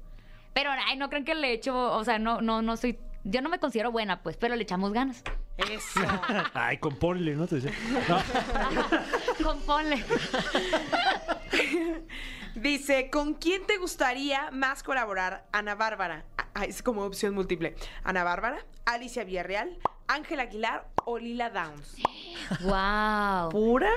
Pero, 0.53 0.69
ay, 0.71 0.95
no 0.97 1.09
crean 1.09 1.25
que 1.25 1.35
le 1.35 1.51
echo, 1.51 1.75
o 1.91 2.03
sea, 2.05 2.17
no, 2.17 2.39
no, 2.41 2.61
no 2.61 2.77
soy, 2.77 2.97
yo 3.23 3.41
no 3.41 3.49
me 3.49 3.59
considero 3.59 3.91
buena, 3.91 4.21
pues, 4.21 4.37
pero 4.37 4.55
le 4.55 4.63
echamos 4.63 4.93
ganas. 4.93 5.23
Eso. 5.57 5.99
Ay, 6.53 6.77
componle, 6.77 7.35
¿no? 7.35 7.47
Te 7.47 7.59
decía. 7.59 7.71
No. 8.07 9.43
Componle. 9.43 10.03
Dice, 12.55 13.09
¿con 13.09 13.35
quién 13.35 13.65
te 13.65 13.77
gustaría 13.77 14.51
más 14.51 14.83
colaborar? 14.83 15.45
Ana 15.51 15.75
Bárbara. 15.75 16.25
Ah, 16.53 16.65
es 16.65 16.83
como 16.83 17.03
opción 17.03 17.33
múltiple. 17.33 17.75
Ana 18.03 18.23
Bárbara, 18.23 18.65
Alicia 18.85 19.23
Villarreal, 19.23 19.77
Ángel 20.07 20.39
Aguilar 20.39 20.87
o 21.05 21.17
Lila 21.17 21.49
Downs. 21.49 21.95
wow. 22.61 23.49
¿Pura? 23.49 23.91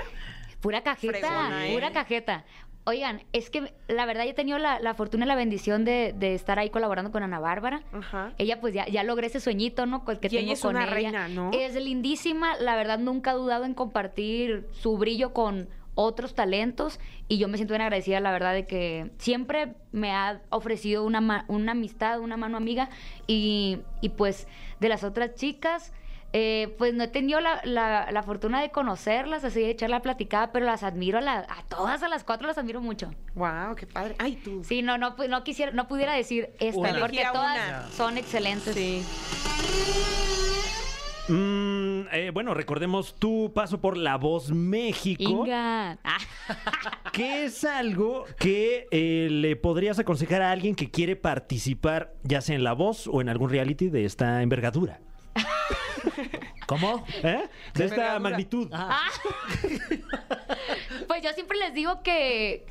Pura 0.61 0.81
cajeta, 0.81 1.19
Fregona, 1.19 1.67
¿eh? 1.67 1.73
pura 1.73 1.91
cajeta. 1.91 2.45
Oigan, 2.87 3.23
es 3.33 3.49
que 3.49 3.73
la 3.87 4.05
verdad 4.05 4.25
yo 4.25 4.29
he 4.29 4.33
tenido 4.35 4.59
la, 4.59 4.79
la 4.79 4.93
fortuna 4.93 5.25
y 5.25 5.27
la 5.27 5.35
bendición 5.35 5.85
de, 5.85 6.13
de 6.17 6.35
estar 6.35 6.59
ahí 6.59 6.69
colaborando 6.69 7.11
con 7.11 7.23
Ana 7.23 7.39
Bárbara. 7.39 7.81
Ajá. 7.91 8.33
Ella 8.37 8.61
pues 8.61 8.73
ya, 8.75 8.85
ya 8.87 9.03
logré 9.03 9.27
ese 9.27 9.39
sueñito, 9.39 9.85
¿no? 9.87 10.05
Pues, 10.05 10.19
Que 10.19 10.27
Y 10.27 10.29
tengo 10.29 10.43
ella 10.43 10.53
es 10.53 10.61
con 10.61 10.75
una 10.75 10.83
ella. 10.85 10.93
reina, 10.93 11.27
¿no? 11.27 11.49
Es 11.51 11.73
lindísima, 11.75 12.55
la 12.57 12.75
verdad 12.75 12.99
nunca 12.99 13.31
ha 13.31 13.33
dudado 13.33 13.65
en 13.65 13.73
compartir 13.73 14.67
su 14.71 14.97
brillo 14.97 15.33
con 15.33 15.67
otros 15.95 16.35
talentos 16.35 16.99
y 17.27 17.37
yo 17.37 17.47
me 17.47 17.57
siento 17.57 17.71
bien 17.73 17.81
agradecida, 17.81 18.19
la 18.19 18.31
verdad, 18.31 18.53
de 18.53 18.67
que 18.67 19.09
siempre 19.17 19.73
me 19.91 20.11
ha 20.11 20.41
ofrecido 20.49 21.05
una, 21.05 21.21
ma- 21.21 21.45
una 21.47 21.71
amistad, 21.71 22.19
una 22.19 22.37
mano 22.37 22.57
amiga 22.57 22.89
y, 23.27 23.79
y 24.01 24.09
pues 24.09 24.47
de 24.79 24.89
las 24.89 25.03
otras 25.05 25.35
chicas, 25.35 25.93
eh, 26.37 26.75
pues 26.77 26.93
no 26.93 27.03
he 27.05 27.07
tenido 27.07 27.39
la, 27.39 27.61
la- 27.63 28.11
la 28.11 28.21
fortuna 28.23 28.61
de 28.61 28.69
conocerlas, 28.69 29.45
así 29.45 29.61
de 29.61 29.69
echar 29.69 29.89
la 29.89 30.01
platicada, 30.01 30.51
pero 30.51 30.65
las 30.65 30.83
admiro 30.83 31.17
a, 31.19 31.21
la- 31.21 31.39
a 31.47 31.63
todas, 31.69 32.03
a 32.03 32.09
las 32.09 32.25
cuatro 32.25 32.45
las 32.45 32.57
admiro 32.57 32.81
mucho. 32.81 33.09
Wow, 33.35 33.75
qué 33.77 33.87
padre. 33.87 34.15
Ay, 34.19 34.35
tú. 34.43 34.61
Sí, 34.65 34.81
no, 34.81 34.97
no, 34.97 35.15
pu- 35.15 35.29
no 35.29 35.45
quisiera, 35.45 35.71
no 35.71 35.87
pudiera 35.87 36.13
decir 36.13 36.49
esta, 36.59 36.77
Una. 36.79 36.99
porque 36.99 37.23
todas 37.31 37.57
una. 37.67 37.87
son 37.89 38.17
excelentes. 38.17 38.75
Sí. 38.75 39.01
Mm, 41.27 42.01
eh, 42.11 42.31
bueno, 42.33 42.53
recordemos 42.53 43.15
tu 43.15 43.51
paso 43.55 43.79
por 43.81 43.97
La 43.97 44.17
Voz 44.17 44.51
México. 44.51 45.23
Inga. 45.45 45.97
Ah. 46.47 47.09
¿Qué 47.11 47.45
es 47.45 47.63
algo 47.63 48.25
que 48.37 48.87
eh, 48.91 49.29
le 49.31 49.55
podrías 49.55 49.97
aconsejar 49.99 50.41
a 50.43 50.51
alguien 50.51 50.75
que 50.75 50.91
quiere 50.91 51.15
participar, 51.15 52.13
ya 52.23 52.41
sea 52.41 52.55
en 52.55 52.63
La 52.63 52.73
Voz 52.73 53.07
o 53.07 53.21
en 53.21 53.29
algún 53.29 53.49
reality 53.49 53.87
de 53.89 54.05
esta 54.05 54.41
envergadura? 54.43 54.99
¿Cómo? 56.67 57.05
¿Eh? 57.23 57.47
De 57.73 57.85
esta 57.85 58.19
magnitud. 58.19 58.69
Ah. 58.71 59.07
Pues 61.07 61.21
yo 61.21 61.31
siempre 61.33 61.57
les 61.57 61.73
digo 61.73 62.01
que 62.01 62.65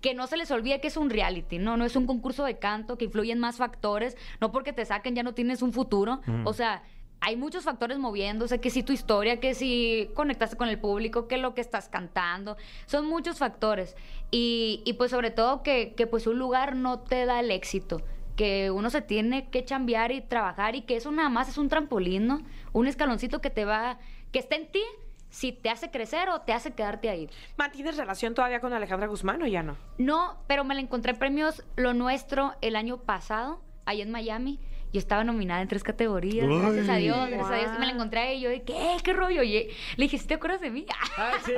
que 0.00 0.14
no 0.14 0.26
se 0.26 0.36
les 0.36 0.50
olvide 0.50 0.80
que 0.80 0.88
es 0.88 0.96
un 0.96 1.10
reality, 1.10 1.58
no, 1.58 1.76
no 1.76 1.84
es 1.84 1.94
un 1.94 2.06
concurso 2.06 2.44
de 2.44 2.58
canto, 2.58 2.96
que 2.96 3.04
influyen 3.04 3.38
más 3.38 3.56
factores, 3.56 4.16
no 4.40 4.50
porque 4.50 4.72
te 4.72 4.84
saquen 4.84 5.14
ya 5.14 5.22
no 5.22 5.34
tienes 5.34 5.62
un 5.62 5.72
futuro, 5.72 6.20
o 6.44 6.52
sea, 6.52 6.82
hay 7.20 7.36
muchos 7.36 7.64
factores 7.64 7.98
moviéndose, 7.98 8.60
que 8.60 8.70
si 8.70 8.82
tu 8.82 8.94
historia, 8.94 9.40
que 9.40 9.54
si 9.54 10.08
conectaste 10.14 10.56
con 10.56 10.68
el 10.68 10.78
público, 10.78 11.28
que 11.28 11.36
lo 11.36 11.54
que 11.54 11.60
estás 11.60 11.90
cantando, 11.90 12.56
son 12.86 13.06
muchos 13.06 13.38
factores 13.38 13.94
y, 14.30 14.80
y 14.86 14.94
pues 14.94 15.10
sobre 15.10 15.30
todo 15.30 15.62
que, 15.62 15.92
que 15.94 16.06
pues 16.06 16.26
un 16.26 16.38
lugar 16.38 16.76
no 16.76 17.00
te 17.00 17.26
da 17.26 17.40
el 17.40 17.50
éxito, 17.50 18.00
que 18.40 18.70
uno 18.70 18.88
se 18.88 19.02
tiene 19.02 19.50
que 19.50 19.66
chambear 19.66 20.12
y 20.12 20.22
trabajar 20.22 20.74
y 20.74 20.80
que 20.80 20.96
eso 20.96 21.10
nada 21.10 21.28
más 21.28 21.50
es 21.50 21.58
un 21.58 21.68
trampolín, 21.68 22.26
¿no? 22.26 22.40
Un 22.72 22.86
escaloncito 22.86 23.42
que 23.42 23.50
te 23.50 23.66
va, 23.66 23.98
que 24.32 24.38
está 24.38 24.56
en 24.56 24.72
ti, 24.72 24.80
si 25.28 25.52
te 25.52 25.68
hace 25.68 25.90
crecer 25.90 26.30
o 26.30 26.40
te 26.40 26.54
hace 26.54 26.72
quedarte 26.72 27.10
ahí. 27.10 27.28
¿Mantienes 27.58 27.98
relación 27.98 28.34
todavía 28.34 28.60
con 28.60 28.72
Alejandra 28.72 29.08
Guzmán 29.08 29.42
o 29.42 29.46
ya 29.46 29.62
no? 29.62 29.76
No, 29.98 30.38
pero 30.46 30.64
me 30.64 30.74
la 30.74 30.80
encontré 30.80 31.12
en 31.12 31.18
premios 31.18 31.62
Lo 31.76 31.92
Nuestro 31.92 32.54
el 32.62 32.76
año 32.76 32.96
pasado, 33.02 33.60
allá 33.84 34.04
en 34.04 34.10
Miami. 34.10 34.58
Yo 34.90 35.00
estaba 35.00 35.22
nominada 35.22 35.60
en 35.60 35.68
tres 35.68 35.84
categorías, 35.84 36.48
gracias 36.48 36.88
a 36.88 36.96
Dios, 36.96 37.28
gracias 37.28 37.50
a 37.50 37.54
Dios. 37.56 37.72
Y 37.76 37.78
me 37.78 37.84
la 37.84 37.92
encontré 37.92 38.20
ahí 38.20 38.38
y 38.38 38.40
yo 38.40 38.48
de, 38.48 38.62
¿qué? 38.62 38.96
¿Qué 39.04 39.12
rollo? 39.12 39.42
Y 39.42 39.52
le 39.52 39.68
dije, 40.04 40.16
¿sí 40.16 40.26
te 40.26 40.32
acuerdas 40.32 40.62
de 40.62 40.70
mí? 40.70 40.86
Ah, 41.18 41.32
sí. 41.44 41.52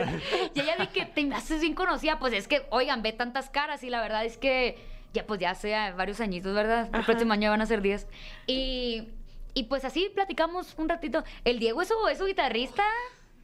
y 0.55 0.61
ella 0.61 0.75
de 0.79 0.89
que 0.89 1.07
te 1.07 1.25
me 1.25 1.37
haces 1.37 1.61
bien 1.61 1.77
conocida. 1.77 2.19
Pues 2.19 2.33
es 2.33 2.49
que, 2.49 2.67
oigan, 2.71 3.03
ve 3.03 3.13
tantas 3.13 3.51
caras 3.51 3.85
y 3.85 3.91
la 3.91 4.01
verdad 4.03 4.25
es 4.25 4.37
que 4.37 4.77
ya 5.13 5.27
pues 5.27 5.41
ya 5.41 5.51
hace 5.51 5.75
varios 5.97 6.21
añitos, 6.21 6.55
¿verdad? 6.55 6.87
El 6.89 6.95
Ajá. 6.95 7.07
próximo 7.07 7.33
año 7.33 7.51
van 7.51 7.61
a 7.63 7.67
ser 7.67 7.83
10. 7.83 8.07
Y, 8.47 9.09
y 9.55 9.65
pues 9.65 9.85
así 9.85 10.11
platicamos 10.15 10.75
un 10.79 10.89
ratito. 10.89 11.23
El 11.45 11.59
Diego 11.59 11.83
es 11.83 11.89
su, 11.89 11.95
es 12.09 12.19
su 12.19 12.27
guitarrista. 12.27 12.83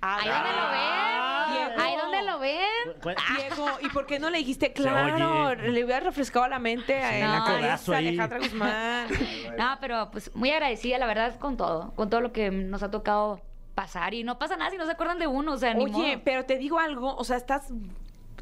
Ah, 0.01 0.19
Ahí 0.21 0.29
donde 0.31 0.53
lo 0.53 0.69
ven. 0.71 1.67
Diego. 1.69 1.83
Ahí 1.83 1.97
donde 1.97 2.23
lo 2.23 2.39
ven. 2.39 3.01
Cu- 3.03 3.37
Diego, 3.37 3.67
¿y 3.83 3.89
por 3.89 4.07
qué 4.07 4.19
no 4.21 4.31
le 4.31 4.39
dijiste 4.39 4.73
claro? 4.73 5.49
oye. 5.49 5.71
Le 5.73 5.85
hubieras 5.85 6.05
refrescado 6.05 6.47
la 6.47 6.61
mente 6.61 7.03
a 7.03 7.27
No. 7.27 7.59
la 7.61 7.75
ahí. 7.75 8.07
Alejandra 8.09 8.39
Guzmán. 8.39 9.09
No, 9.59 9.77
pero 9.81 10.09
pues 10.13 10.35
muy 10.37 10.51
agradecida, 10.53 10.99
la 10.99 11.07
verdad, 11.07 11.37
con 11.41 11.57
todo, 11.57 11.93
con 11.97 12.09
todo 12.11 12.21
lo 12.21 12.33
que 12.33 12.51
nos 12.53 12.85
ha 12.85 12.93
tocado 12.93 13.41
pasar 13.75 14.15
y 14.15 14.23
no 14.23 14.39
pasa 14.39 14.57
nada 14.57 14.71
si 14.71 14.77
no 14.77 14.87
se 14.87 14.93
acuerdan 14.93 15.19
de 15.19 15.27
uno, 15.27 15.53
o 15.55 15.59
sea, 15.59 15.75
ni 15.75 15.85
Oye, 15.85 15.93
modo. 15.93 16.23
pero 16.25 16.45
te 16.45 16.59
digo 16.59 16.79
algo, 16.79 17.17
o 17.17 17.25
sea, 17.25 17.37
estás 17.37 17.69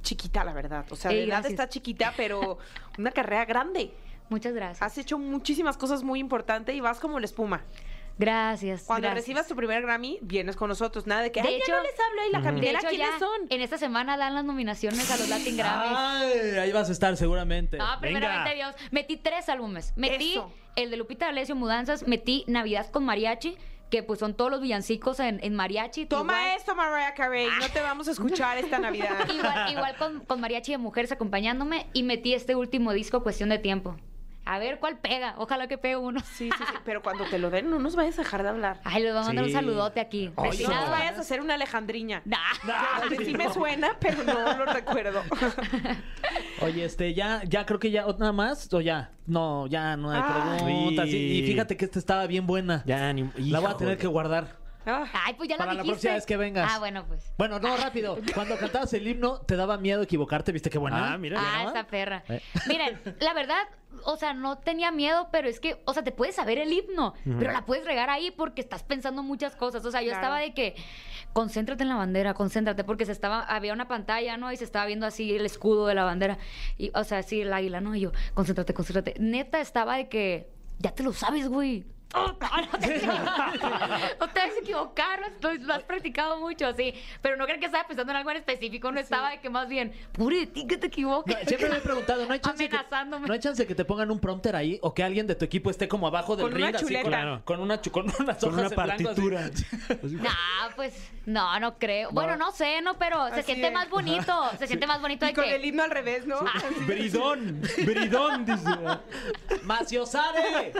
chiquita, 0.06 0.44
la 0.44 0.52
verdad. 0.52 0.84
O 0.90 0.96
sea, 0.96 1.10
Ey, 1.10 1.16
de 1.18 1.22
edad 1.24 1.28
gracias. 1.42 1.52
está 1.52 1.68
chiquita, 1.68 2.14
pero 2.16 2.58
una 2.98 3.10
carrera 3.10 3.44
grande. 3.44 3.90
Muchas 4.28 4.54
gracias. 4.54 4.82
Has 4.82 4.96
hecho 4.98 5.18
muchísimas 5.18 5.76
cosas 5.76 6.02
muy 6.02 6.18
importantes 6.20 6.74
y 6.74 6.80
vas 6.80 6.98
como 7.00 7.18
la 7.20 7.26
espuma. 7.26 7.62
Gracias. 8.18 8.84
Cuando 8.84 9.08
gracias. 9.08 9.24
recibas 9.26 9.46
tu 9.46 9.54
primer 9.54 9.82
Grammy, 9.82 10.18
vienes 10.22 10.56
con 10.56 10.68
nosotros. 10.70 11.06
Nada 11.06 11.20
de 11.22 11.30
que, 11.30 11.42
De 11.42 11.48
ay, 11.48 11.58
ya 11.58 11.64
hecho- 11.64 11.76
no 11.76 11.82
les 11.82 12.00
hablo 12.00 12.20
ahí 12.22 12.30
la 12.32 12.38
hecho, 12.78 12.88
¿quiénes 12.88 13.10
ya 13.10 13.18
son? 13.18 13.40
en 13.50 13.60
esta 13.60 13.76
semana 13.78 14.16
dan 14.16 14.34
las 14.34 14.44
nominaciones 14.44 15.10
a 15.10 15.16
los 15.18 15.28
Latin 15.28 15.56
Grammys. 15.56 15.92
Ay, 15.98 16.30
ahí 16.58 16.72
vas 16.72 16.88
a 16.88 16.92
estar 16.92 17.14
seguramente. 17.16 17.76
Ah, 17.80 17.98
primeramente 18.00 18.50
Venga. 18.54 18.70
Dios. 18.72 18.90
Metí 18.90 19.18
tres 19.18 19.48
álbumes. 19.50 19.92
Metí 19.96 20.32
Eso. 20.32 20.50
el 20.76 20.90
de 20.90 20.96
Lupita 20.96 21.26
D'Alessio, 21.26 21.54
Mudanzas. 21.56 22.06
Metí 22.08 22.44
Navidad 22.46 22.90
con 22.90 23.04
Mariachi, 23.04 23.58
que 23.90 24.02
pues 24.02 24.18
son 24.18 24.34
todos 24.34 24.50
los 24.50 24.60
villancicos 24.60 25.20
en, 25.20 25.38
en 25.42 25.54
mariachi. 25.54 26.06
Toma 26.06 26.40
igual, 26.42 26.56
esto, 26.56 26.74
Mariah 26.74 27.14
Carey. 27.14 27.48
No 27.60 27.68
te 27.68 27.80
vamos 27.80 28.08
a 28.08 28.10
escuchar 28.12 28.58
esta 28.64 28.78
Navidad. 28.78 29.28
Igual, 29.32 29.72
igual 29.72 29.96
con, 29.96 30.20
con 30.20 30.40
Mariachi 30.40 30.72
de 30.72 30.78
Mujeres 30.78 31.12
acompañándome. 31.12 31.86
Y 31.92 32.02
metí 32.02 32.34
este 32.34 32.54
último 32.56 32.92
disco, 32.92 33.22
Cuestión 33.22 33.48
de 33.48 33.58
Tiempo. 33.58 33.96
A 34.48 34.58
ver 34.60 34.78
cuál 34.78 34.96
pega. 34.98 35.34
Ojalá 35.38 35.66
que 35.66 35.76
pegue 35.76 35.96
uno. 35.96 36.20
Sí, 36.20 36.48
sí, 36.56 36.64
sí. 36.68 36.74
Pero 36.84 37.02
cuando 37.02 37.24
te 37.24 37.38
lo 37.38 37.50
den, 37.50 37.68
no 37.68 37.78
nos 37.80 37.96
vayas 37.96 38.18
a 38.18 38.22
dejar 38.22 38.44
de 38.44 38.48
hablar. 38.48 38.80
Ay, 38.84 39.02
les 39.02 39.12
voy 39.12 39.22
a 39.22 39.26
mandar 39.26 39.44
Sí. 39.44 39.50
un 39.50 39.54
saludote 39.56 40.00
aquí. 40.00 40.30
No 40.36 40.44
nos 40.44 40.56
Destinado. 40.56 40.90
vayas 40.90 41.18
a 41.18 41.20
hacer 41.20 41.40
una 41.40 41.54
Alejandriña. 41.54 42.22
Nah. 42.24 43.08
Que 43.08 43.24
sí 43.24 43.34
me 43.34 43.52
suena, 43.52 43.96
pero 44.00 44.22
no 44.22 44.56
lo 44.56 44.66
recuerdo. 44.66 45.22
Oye, 46.62 46.84
este, 46.84 47.12
ya, 47.14 47.42
ya 47.44 47.66
creo 47.66 47.78
que 47.78 47.90
ya, 47.90 48.06
¿nada 48.18 48.32
más? 48.32 48.72
¿O 48.72 48.80
ya? 48.80 49.10
No, 49.26 49.66
ya 49.66 49.96
no 49.96 50.10
hay 50.10 50.20
Ay. 50.24 50.62
preguntas. 50.64 51.08
Y, 51.08 51.42
fíjate 51.44 51.76
que 51.76 51.84
esta 51.84 51.98
estaba 51.98 52.26
bien 52.26 52.46
buena. 52.46 52.82
Ya, 52.86 53.12
ni... 53.12 53.28
La 53.36 53.60
voy 53.60 53.70
a 53.70 53.76
tener 53.76 53.98
que 53.98 54.06
guardar. 54.06 54.56
Ah. 54.86 55.04
Ay, 55.24 55.34
pues 55.34 55.48
ya 55.48 55.56
Para 55.56 55.72
lo 55.72 55.78
la 55.78 55.82
dijiste. 55.82 55.94
próxima 56.08 56.14
vez 56.14 56.26
que 56.26 56.36
vengas. 56.36 56.70
Ah, 56.72 56.78
bueno, 56.78 57.04
pues. 57.06 57.32
Bueno, 57.36 57.58
no, 57.58 57.76
rápido. 57.76 58.18
Cuando 58.34 58.56
cantabas 58.56 58.92
el 58.94 59.06
himno, 59.06 59.40
¿te 59.40 59.56
daba 59.56 59.76
miedo 59.78 60.02
equivocarte? 60.02 60.52
¿Viste 60.52 60.70
qué 60.70 60.78
buena? 60.78 61.12
Ah, 61.14 61.18
mira. 61.18 61.40
Ah, 61.40 61.56
mira. 61.58 61.68
esta 61.68 61.86
perra. 61.88 62.22
Eh. 62.28 62.40
Miren, 62.68 63.00
la 63.20 63.34
verdad, 63.34 63.58
o 64.04 64.16
sea, 64.16 64.32
no 64.32 64.58
tenía 64.58 64.92
miedo, 64.92 65.28
pero 65.32 65.48
es 65.48 65.58
que, 65.58 65.82
o 65.86 65.92
sea, 65.92 66.04
te 66.04 66.12
puedes 66.12 66.36
saber 66.36 66.58
el 66.58 66.72
himno, 66.72 67.14
pero 67.38 67.50
la 67.52 67.64
puedes 67.66 67.84
regar 67.84 68.10
ahí 68.10 68.30
porque 68.30 68.60
estás 68.60 68.82
pensando 68.84 69.22
muchas 69.22 69.56
cosas. 69.56 69.84
O 69.84 69.90
sea, 69.90 70.02
yo 70.02 70.10
Claro. 70.10 70.20
estaba 70.22 70.38
de 70.40 70.54
que, 70.54 70.76
concéntrate 71.32 71.82
en 71.82 71.88
la 71.88 71.96
bandera, 71.96 72.34
concéntrate, 72.34 72.84
porque 72.84 73.04
se 73.06 73.12
estaba, 73.12 73.40
había 73.42 73.72
una 73.72 73.88
pantalla, 73.88 74.36
¿no? 74.36 74.52
Y 74.52 74.56
se 74.56 74.64
estaba 74.64 74.86
viendo 74.86 75.06
así 75.06 75.34
el 75.34 75.44
escudo 75.46 75.86
de 75.86 75.94
la 75.94 76.04
bandera. 76.04 76.38
Y, 76.78 76.90
o 76.94 77.04
sea, 77.04 77.18
así 77.18 77.40
el 77.40 77.52
águila, 77.52 77.80
¿no? 77.80 77.94
Y 77.94 78.00
yo, 78.00 78.12
concéntrate, 78.34 78.72
concéntrate. 78.72 79.14
Neta 79.18 79.60
estaba 79.60 79.96
de 79.96 80.08
que, 80.08 80.48
ya 80.78 80.92
te 80.92 81.02
lo 81.02 81.12
sabes, 81.12 81.48
güey. 81.48 81.84
Oh, 82.14 82.28
no, 82.40 82.48
no 82.72 82.78
te, 82.78 83.06
no 83.06 84.28
te 84.32 84.40
vas 84.40 84.50
a 84.56 84.60
equivocar, 84.60 85.20
lo, 85.60 85.74
has 85.74 85.82
practicado 85.82 86.38
mucho, 86.38 86.72
sí. 86.74 86.94
Pero 87.20 87.36
no 87.36 87.44
creo 87.46 87.58
que 87.58 87.66
estaba 87.66 87.86
pensando 87.86 88.12
en 88.12 88.16
algo 88.18 88.30
en 88.30 88.36
específico, 88.38 88.90
no 88.92 89.00
estaba 89.00 89.30
de 89.30 89.40
que 89.40 89.50
más 89.50 89.68
bien, 89.68 89.92
pobre 90.12 90.38
de 90.38 90.46
ti 90.46 90.66
que 90.66 90.76
te 90.78 90.86
equivoques. 90.86 91.36
No, 91.36 91.48
siempre 91.48 91.68
me 91.68 91.76
he 91.76 91.80
preguntado, 91.80 92.24
¿no 92.24 92.32
hay 92.32 92.38
chance 92.40 92.68
que, 92.68 92.76
Amenazándome. 92.76 93.26
¿no 93.26 93.32
hay 93.34 93.40
chance 93.40 93.66
que 93.66 93.74
te 93.74 93.84
pongan 93.84 94.10
un 94.10 94.20
prompter 94.20 94.54
ahí 94.56 94.78
o 94.82 94.94
que 94.94 95.02
alguien 95.02 95.26
de 95.26 95.34
tu 95.34 95.44
equipo 95.44 95.68
esté 95.68 95.88
como 95.88 96.06
abajo 96.06 96.36
del 96.36 96.46
Con 96.46 96.54
una 96.54 96.66
ring 96.66 96.76
así 96.76 96.94
con. 96.94 97.04
Claro. 97.06 97.42
con 97.44 97.60
una 97.60 97.80
con 97.82 98.04
unas 98.04 98.38
Con 98.38 98.54
hojas 98.54 98.66
una 98.66 98.70
partitura. 98.70 99.50
Nah, 100.02 100.70
pues 100.74 100.94
no, 101.26 101.58
no 101.60 101.76
creo. 101.78 102.10
Bueno, 102.12 102.36
no 102.36 102.52
sé, 102.52 102.80
no, 102.82 102.96
pero 102.98 103.26
se 103.28 103.34
Así 103.34 103.42
siente 103.42 103.66
es. 103.66 103.72
más 103.72 103.90
bonito. 103.90 104.50
Se 104.58 104.66
siente 104.66 104.86
más 104.86 105.00
bonito 105.00 105.24
Y 105.26 105.28
de 105.28 105.34
con 105.34 105.44
que. 105.44 105.56
el 105.56 105.64
himno 105.64 105.82
al 105.82 105.90
revés, 105.90 106.26
¿no? 106.26 106.38
Así. 106.38 106.84
Bridón, 106.86 107.60
bridón, 107.84 108.44
dice. 108.46 108.70
¡Maciosare! 109.64 110.72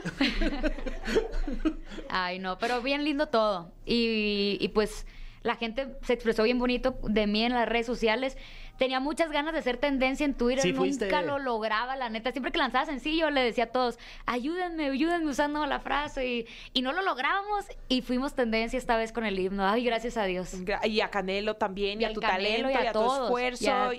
Ay, 2.09 2.39
no, 2.39 2.59
pero 2.59 2.83
bien 2.83 3.05
lindo 3.05 3.27
todo. 3.29 3.71
Y, 3.85 4.59
y, 4.61 4.69
pues 4.69 5.07
la 5.43 5.55
gente 5.57 5.97
se 6.03 6.13
expresó 6.13 6.43
bien 6.43 6.59
bonito 6.59 6.99
de 7.05 7.27
mí 7.27 7.45
en 7.45 7.53
las 7.53 7.69
redes 7.69 7.87
sociales. 7.87 8.37
Tenía 8.79 9.01
muchas 9.01 9.31
ganas 9.31 9.55
de 9.55 9.61
hacer 9.61 9.79
tendencia 9.79 10.27
en 10.27 10.35
Twitter, 10.35 10.61
Sí, 10.61 10.69
nunca 10.73 10.81
fuiste. 10.81 11.23
lo 11.23 11.39
lograba, 11.39 11.97
la 11.97 12.11
neta. 12.11 12.31
Siempre 12.33 12.53
que 12.53 12.59
lanzaba 12.59 12.85
sencillo 12.85 13.31
le 13.31 13.41
decía 13.43 13.65
a 13.65 13.67
todos, 13.69 13.99
ayúdenme, 14.27 14.91
ayúdenme 14.91 15.31
usando 15.31 15.65
la 15.65 15.81
frase. 15.81 16.27
Y, 16.27 16.47
y 16.75 16.83
no 16.83 16.93
lo 16.93 17.01
lográbamos 17.03 17.65
y 17.89 18.03
fuimos 18.03 18.35
tendencia 18.35 18.77
esta 18.77 18.97
vez 18.99 19.13
con 19.13 19.25
el 19.25 19.39
himno. 19.39 19.67
Ay, 19.67 19.85
gracias 19.85 20.17
a 20.19 20.25
Dios. 20.25 20.53
Y 20.85 21.01
a 21.01 21.09
Canelo 21.11 21.55
también, 21.55 22.01
y, 22.01 22.05
Y 22.05 22.07
a 22.07 22.13
tu 22.13 22.21
Canelo, 22.21 22.69
talento, 22.69 22.71
y 22.71 22.75
a 22.75 22.85
y 22.85 22.87
a, 22.89 22.93
tu 22.93 22.99
todos, 22.99 23.25
esfuerzo, 23.25 23.65
y 23.65 23.69
a- 23.69 23.93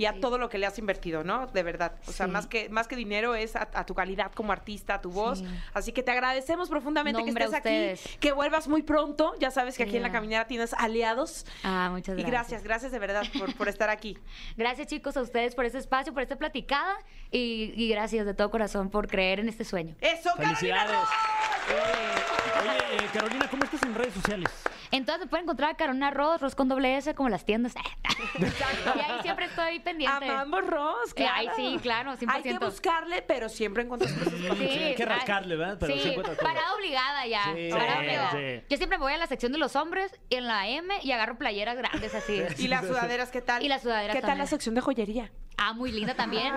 y, 0.00 0.06
a 0.06 0.14
sí. 0.14 0.20
todo 0.20 0.38
lo 0.38 0.48
que 0.48 0.58
le 0.58 0.66
has 0.66 0.78
invertido, 0.78 1.22
¿no? 1.24 1.46
De 1.48 1.62
verdad. 1.62 1.92
O 2.06 2.12
sea, 2.12 2.26
Sí. 2.26 2.32
más 2.32 2.46
que, 2.46 2.68
más 2.68 2.88
que 2.88 2.96
dinero 2.96 3.34
es 3.34 3.56
a, 3.56 3.68
a 3.74 3.84
tu 3.86 3.94
calidad 3.94 4.32
como 4.32 4.52
artista, 4.52 4.94
a 4.94 5.00
tu 5.00 5.10
voz. 5.10 5.40
Sí. 5.40 5.46
Así 5.74 5.92
que 5.92 6.02
te 6.02 6.10
agradecemos 6.10 6.68
profundamente 6.68 7.20
Nombre 7.22 7.46
que 7.46 7.56
estés 7.56 8.06
aquí, 8.06 8.18
que 8.18 8.32
vuelvas 8.32 8.68
muy 8.68 8.82
pronto. 8.82 9.34
Ya 9.38 9.50
sabes 9.50 9.76
que 9.76 9.82
aquí 9.84 9.96
en 9.96 10.02
la 10.02 10.12
caminera 10.12 10.46
tienes 10.46 10.72
aliados. 10.74 11.44
Ah, 11.64 11.88
muchas 11.92 12.18
Y 12.18 12.22
gracias. 12.22 12.62
gracias, 12.62 12.62
gracias 12.64 12.92
de 12.92 12.98
verdad 12.98 13.24
por, 13.38 13.54
por 13.56 13.68
estar 13.68 13.90
aquí. 13.90 14.16
Gracias 14.56 14.86
chicos 14.88 15.16
a 15.16 15.22
ustedes 15.22 15.54
por 15.54 15.64
este 15.64 15.78
espacio, 15.78 16.12
por 16.12 16.22
esta 16.22 16.36
platicada 16.36 16.96
y, 17.30 17.72
y 17.76 17.88
gracias 17.90 18.24
de 18.26 18.34
todo 18.34 18.50
corazón 18.50 18.90
por 18.90 19.06
creer 19.08 19.40
en 19.40 19.48
este 19.48 19.64
sueño. 19.64 19.94
¡Eso, 20.00 20.30
Carolina. 20.36 20.86
Oye, 21.68 23.04
eh, 23.04 23.08
Carolina, 23.12 23.48
¿cómo 23.50 23.64
estás 23.64 23.82
en 23.82 23.94
redes 23.94 24.14
sociales? 24.14 24.50
Entonces 24.92 25.24
me 25.24 25.30
pueden 25.30 25.44
encontrar 25.44 25.70
a 25.70 25.74
Carolina 25.74 26.10
Ross, 26.10 26.40
Ross 26.40 26.54
con 26.54 26.68
doble 26.68 26.96
S, 26.96 27.14
como 27.14 27.28
las 27.28 27.44
tiendas. 27.44 27.74
y 28.38 28.98
ahí 29.00 29.22
siempre 29.22 29.46
estoy 29.46 29.78
pendiente. 29.80 30.24
Amamos 30.28 30.66
Ross, 30.66 31.10
Eh, 31.10 31.14
claro. 31.14 31.34
ay, 31.36 31.48
sí, 31.56 31.78
claro, 31.80 32.12
100%. 32.16 32.26
Hay 32.28 32.42
que 32.42 32.58
buscarle, 32.58 33.22
pero 33.22 33.48
siempre 33.48 33.82
encuentras 33.84 34.12
cosas 34.12 34.32
para 34.34 34.54
Sí, 34.56 34.62
hay 34.78 34.94
que 34.94 35.04
rascarle, 35.04 35.56
¿verdad? 35.56 35.76
Pero 35.80 35.94
sí 35.96 36.12
parada 36.42 36.74
obligada 36.74 37.26
ya. 37.26 37.44
Sí, 37.54 37.68
parada 37.70 37.92
sí, 37.92 37.98
obligada. 37.98 38.30
sí. 38.32 38.64
Yo 38.68 38.76
siempre 38.76 38.98
me 38.98 39.04
voy 39.04 39.12
a 39.12 39.18
la 39.18 39.26
sección 39.26 39.52
de 39.52 39.58
los 39.58 39.76
hombres 39.76 40.18
en 40.30 40.46
la 40.46 40.68
M 40.68 40.92
y 41.02 41.12
agarro 41.12 41.36
playeras 41.38 41.76
grandes 41.76 42.14
así. 42.14 42.42
Y 42.58 42.68
las 42.68 42.86
sudaderas, 42.86 43.30
¿qué 43.30 43.40
tal? 43.42 43.62
Y 43.62 43.68
las 43.68 43.82
sudaderas 43.82 44.14
¿Qué 44.14 44.20
tal 44.20 44.30
también. 44.30 44.44
la 44.44 44.46
sección 44.48 44.74
de 44.74 44.80
joyería? 44.80 45.30
Ah, 45.62 45.74
muy 45.74 45.92
linda 45.92 46.14
también. 46.14 46.54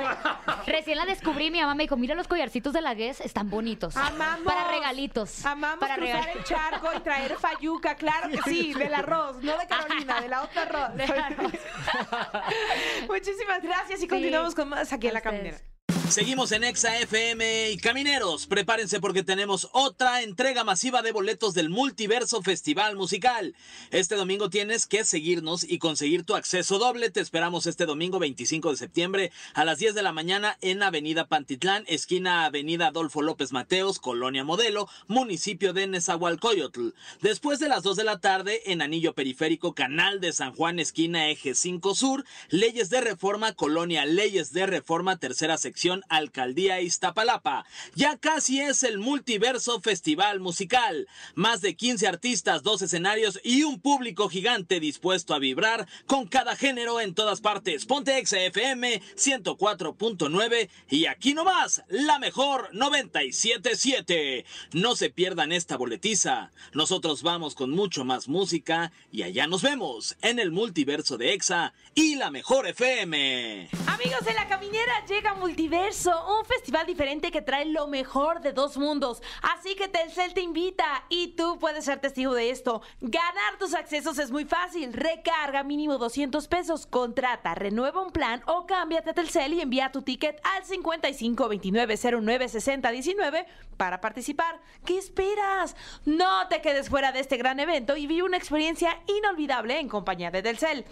Recién 0.66 0.98
la 0.98 1.06
descubrí, 1.06 1.52
mi 1.52 1.60
mamá 1.60 1.76
me 1.76 1.84
dijo, 1.84 1.98
mira 1.98 2.16
los 2.16 2.28
collarcitos 2.28 2.72
de 2.72 2.80
la 2.82 2.94
Guess, 2.94 3.20
están 3.20 3.50
bonitos. 3.50 3.98
Amamos. 3.98 4.46
Para 4.46 4.72
regalitos. 4.72 5.46
Amamos 5.46 5.80
para 5.80 5.96
cruzar 5.96 6.22
regal- 6.24 6.38
el 6.38 6.44
charco 6.46 6.90
y 6.96 7.00
traer 7.02 7.36
fayuca, 7.38 7.96
claro 7.96 8.30
que 8.30 8.40
sí, 8.44 8.74
del 8.74 8.94
arroz, 8.94 9.44
no 9.44 9.58
de 9.58 9.68
Carolina, 9.68 10.22
de 10.22 10.30
la 10.30 10.44
otra 10.44 10.62
arroz. 10.64 10.94
De 10.96 11.04
arroz. 11.04 11.52
Muchísimas 13.10 13.62
gracias 13.62 14.02
y 14.04 14.08
continuamos 14.08 14.56
con 14.56 14.70
más 14.70 14.92
aquí 14.94 15.08
en 15.08 15.14
la 15.14 15.20
ustedes. 15.20 15.36
caminera. 15.38 15.73
Seguimos 16.14 16.52
en 16.52 16.64
Exa 16.64 17.00
FM 17.00 17.72
y 17.72 17.78
camineros, 17.78 18.46
prepárense 18.46 19.00
porque 19.00 19.24
tenemos 19.24 19.70
otra 19.72 20.22
entrega 20.22 20.64
masiva 20.64 21.02
de 21.02 21.12
boletos 21.12 21.56
del 21.56 21.72
Multiverso 21.72 22.44
Festival 22.44 22.96
Musical. 22.96 23.56
Este 23.90 24.14
domingo 24.14 24.52
tienes 24.52 24.86
que 24.86 25.06
seguirnos 25.06 25.64
y 25.64 25.80
conseguir 25.80 26.22
tu 26.22 26.36
acceso 26.36 26.78
doble. 26.78 27.10
Te 27.10 27.20
esperamos 27.20 27.66
este 27.66 27.88
domingo 27.88 28.20
25 28.20 28.70
de 28.70 28.78
septiembre 28.78 29.32
a 29.56 29.66
las 29.66 29.80
10 29.80 29.96
de 29.96 30.04
la 30.04 30.14
mañana 30.14 30.56
en 30.62 30.84
Avenida 30.84 31.26
Pantitlán, 31.28 31.84
esquina 31.88 32.46
Avenida 32.46 32.90
Adolfo 32.90 33.24
López 33.24 33.52
Mateos, 33.52 33.98
Colonia 33.98 34.44
Modelo, 34.44 34.88
municipio 35.08 35.74
de 35.74 35.88
Nezahualcóyotl. 35.88 36.90
Después 37.22 37.58
de 37.58 37.70
las 37.70 37.82
2 37.82 37.98
de 37.98 38.04
la 38.04 38.20
tarde 38.20 38.62
en 38.68 38.84
Anillo 38.84 39.16
Periférico, 39.16 39.74
Canal 39.74 40.22
de 40.22 40.32
San 40.32 40.54
Juan, 40.54 40.78
esquina 40.78 41.30
Eje 41.30 41.56
5 41.56 41.96
Sur, 41.96 42.24
Leyes 42.50 42.92
de 42.92 43.02
Reforma, 43.02 43.54
Colonia 43.54 44.06
Leyes 44.06 44.54
de 44.54 44.68
Reforma, 44.68 45.18
tercera 45.18 45.58
sección, 45.58 46.03
Alcaldía 46.10 46.82
Iztapalapa. 46.82 47.66
Ya 47.96 48.18
casi 48.18 48.60
es 48.60 48.84
el 48.84 48.98
Multiverso 49.00 49.82
Festival 49.82 50.40
Musical. 50.40 51.08
Más 51.36 51.62
de 51.62 51.76
15 51.76 52.08
artistas, 52.08 52.64
dos 52.64 52.82
escenarios 52.82 53.40
y 53.44 53.64
un 53.64 53.80
público 53.80 54.30
gigante 54.30 54.80
dispuesto 54.80 55.34
a 55.34 55.40
vibrar 55.40 55.88
con 56.08 56.28
cada 56.28 56.56
género 56.56 57.00
en 57.00 57.14
todas 57.14 57.42
partes. 57.42 57.86
Ponte 57.86 58.24
XFM 58.26 59.02
104.9 59.16 60.70
y 60.90 61.06
aquí 61.06 61.34
nomás, 61.34 61.84
la 61.88 62.20
mejor 62.20 62.70
97.7. 62.74 64.46
No 64.74 64.96
se 64.96 65.10
pierdan 65.10 65.52
esta 65.52 65.78
boletiza. 65.78 66.52
Nosotros 66.74 67.24
vamos 67.24 67.56
con 67.56 67.72
mucho 67.72 68.06
más 68.06 68.28
música 68.28 68.92
y 69.12 69.24
allá 69.24 69.48
nos 69.48 69.62
vemos 69.62 70.18
en 70.22 70.40
el 70.40 70.52
multiverso 70.52 71.18
de 71.18 71.34
EXA 71.34 71.74
y 71.96 72.16
la 72.16 72.32
mejor 72.32 72.68
FM. 72.68 73.70
Amigos 73.88 74.26
de 74.26 74.34
la 74.34 74.48
caminera, 74.48 75.06
llega 75.08 75.36
Multiverso, 75.36 76.12
un 76.40 76.46
festival 76.46 76.86
diferente 76.86 77.32
que 77.32 77.42
trae 77.42 77.66
lo 77.66 77.88
mejor 77.88 78.42
de 78.42 78.54
dos 78.54 78.78
mundos. 78.78 79.22
Así 79.42 79.76
que 79.76 79.88
Telcel 79.88 80.34
te 80.34 80.42
invita 80.42 81.06
y 81.10 81.36
tú 81.36 81.60
puedes 81.60 81.86
ser 81.86 82.00
testigo 82.00 82.34
de 82.34 82.50
esto. 82.50 82.82
Ganar 83.02 83.58
tus 83.60 83.74
accesos 83.74 84.18
es 84.18 84.32
muy 84.32 84.46
fácil. 84.46 84.94
Recarga 84.94 85.64
mínimo 85.64 85.98
200 85.98 86.48
pesos, 86.48 86.88
contrata, 86.88 87.56
renueva 87.56 88.02
un 88.02 88.12
plan 88.12 88.42
o 88.48 88.66
cámbiate 88.66 89.12
a 89.12 89.14
Telcel 89.14 89.54
y 89.54 89.62
envía 89.62 89.92
tu 89.92 90.02
ticket 90.02 90.40
al 90.56 90.66
55 90.66 91.48
29 91.48 91.96
09 92.22 92.50
60 92.50 92.92
19 92.92 93.46
para 93.78 94.02
participar. 94.02 94.60
¿Qué 94.86 94.98
esperas? 94.98 95.76
No 96.06 96.48
te 96.48 96.62
quedes 96.62 96.90
fuera 96.90 97.12
de 97.12 97.20
este 97.20 97.38
gran 97.38 97.60
evento 97.60 97.96
y 97.96 98.08
vive 98.08 98.24
una 98.24 98.38
experiencia 98.38 99.00
inolvidable 99.08 99.80
en 99.80 99.90
compañía 99.90 100.32
de 100.32 100.42
Telcel. 100.42 100.86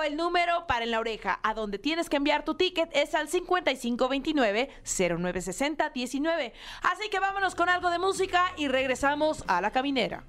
El 0.00 0.16
número 0.16 0.66
para 0.66 0.84
en 0.84 0.90
la 0.90 1.00
oreja. 1.00 1.38
A 1.42 1.52
donde 1.52 1.78
tienes 1.78 2.08
que 2.08 2.16
enviar 2.16 2.44
tu 2.44 2.54
ticket 2.54 2.88
es 2.94 3.14
al 3.14 3.28
5529 3.28 4.70
0960 4.84 5.90
19. 5.90 6.52
Así 6.82 7.10
que 7.10 7.20
vámonos 7.20 7.54
con 7.54 7.68
algo 7.68 7.90
de 7.90 7.98
música 7.98 8.52
y 8.56 8.68
regresamos 8.68 9.44
a 9.48 9.60
la 9.60 9.70
caminera. 9.70 10.24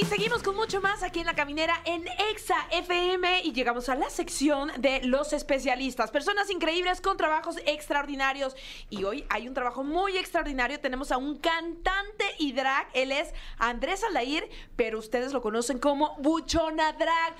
Y 0.00 0.04
seguimos 0.04 0.44
con 0.44 0.54
mucho 0.54 0.80
más 0.80 1.02
aquí 1.02 1.18
en 1.18 1.26
la 1.26 1.34
caminera 1.34 1.74
en 1.84 2.04
Exa 2.30 2.68
FM 2.70 3.42
y 3.42 3.52
llegamos 3.52 3.88
a 3.88 3.96
la 3.96 4.08
sección 4.10 4.70
de 4.78 5.00
los 5.02 5.32
especialistas, 5.32 6.12
personas 6.12 6.50
increíbles 6.50 7.00
con 7.00 7.16
trabajos 7.16 7.56
extraordinarios. 7.66 8.54
Y 8.90 9.02
hoy 9.02 9.24
hay 9.28 9.48
un 9.48 9.54
trabajo 9.54 9.82
muy 9.82 10.16
extraordinario. 10.16 10.78
Tenemos 10.78 11.10
a 11.10 11.16
un 11.16 11.36
cantante 11.38 12.24
y 12.38 12.52
drag. 12.52 12.86
Él 12.94 13.10
es 13.10 13.34
Andrés 13.58 14.04
Aldair, 14.04 14.48
pero 14.76 15.00
ustedes 15.00 15.32
lo 15.32 15.42
conocen 15.42 15.80
como 15.80 16.14
Buchona 16.18 16.92
Drag. 16.92 17.34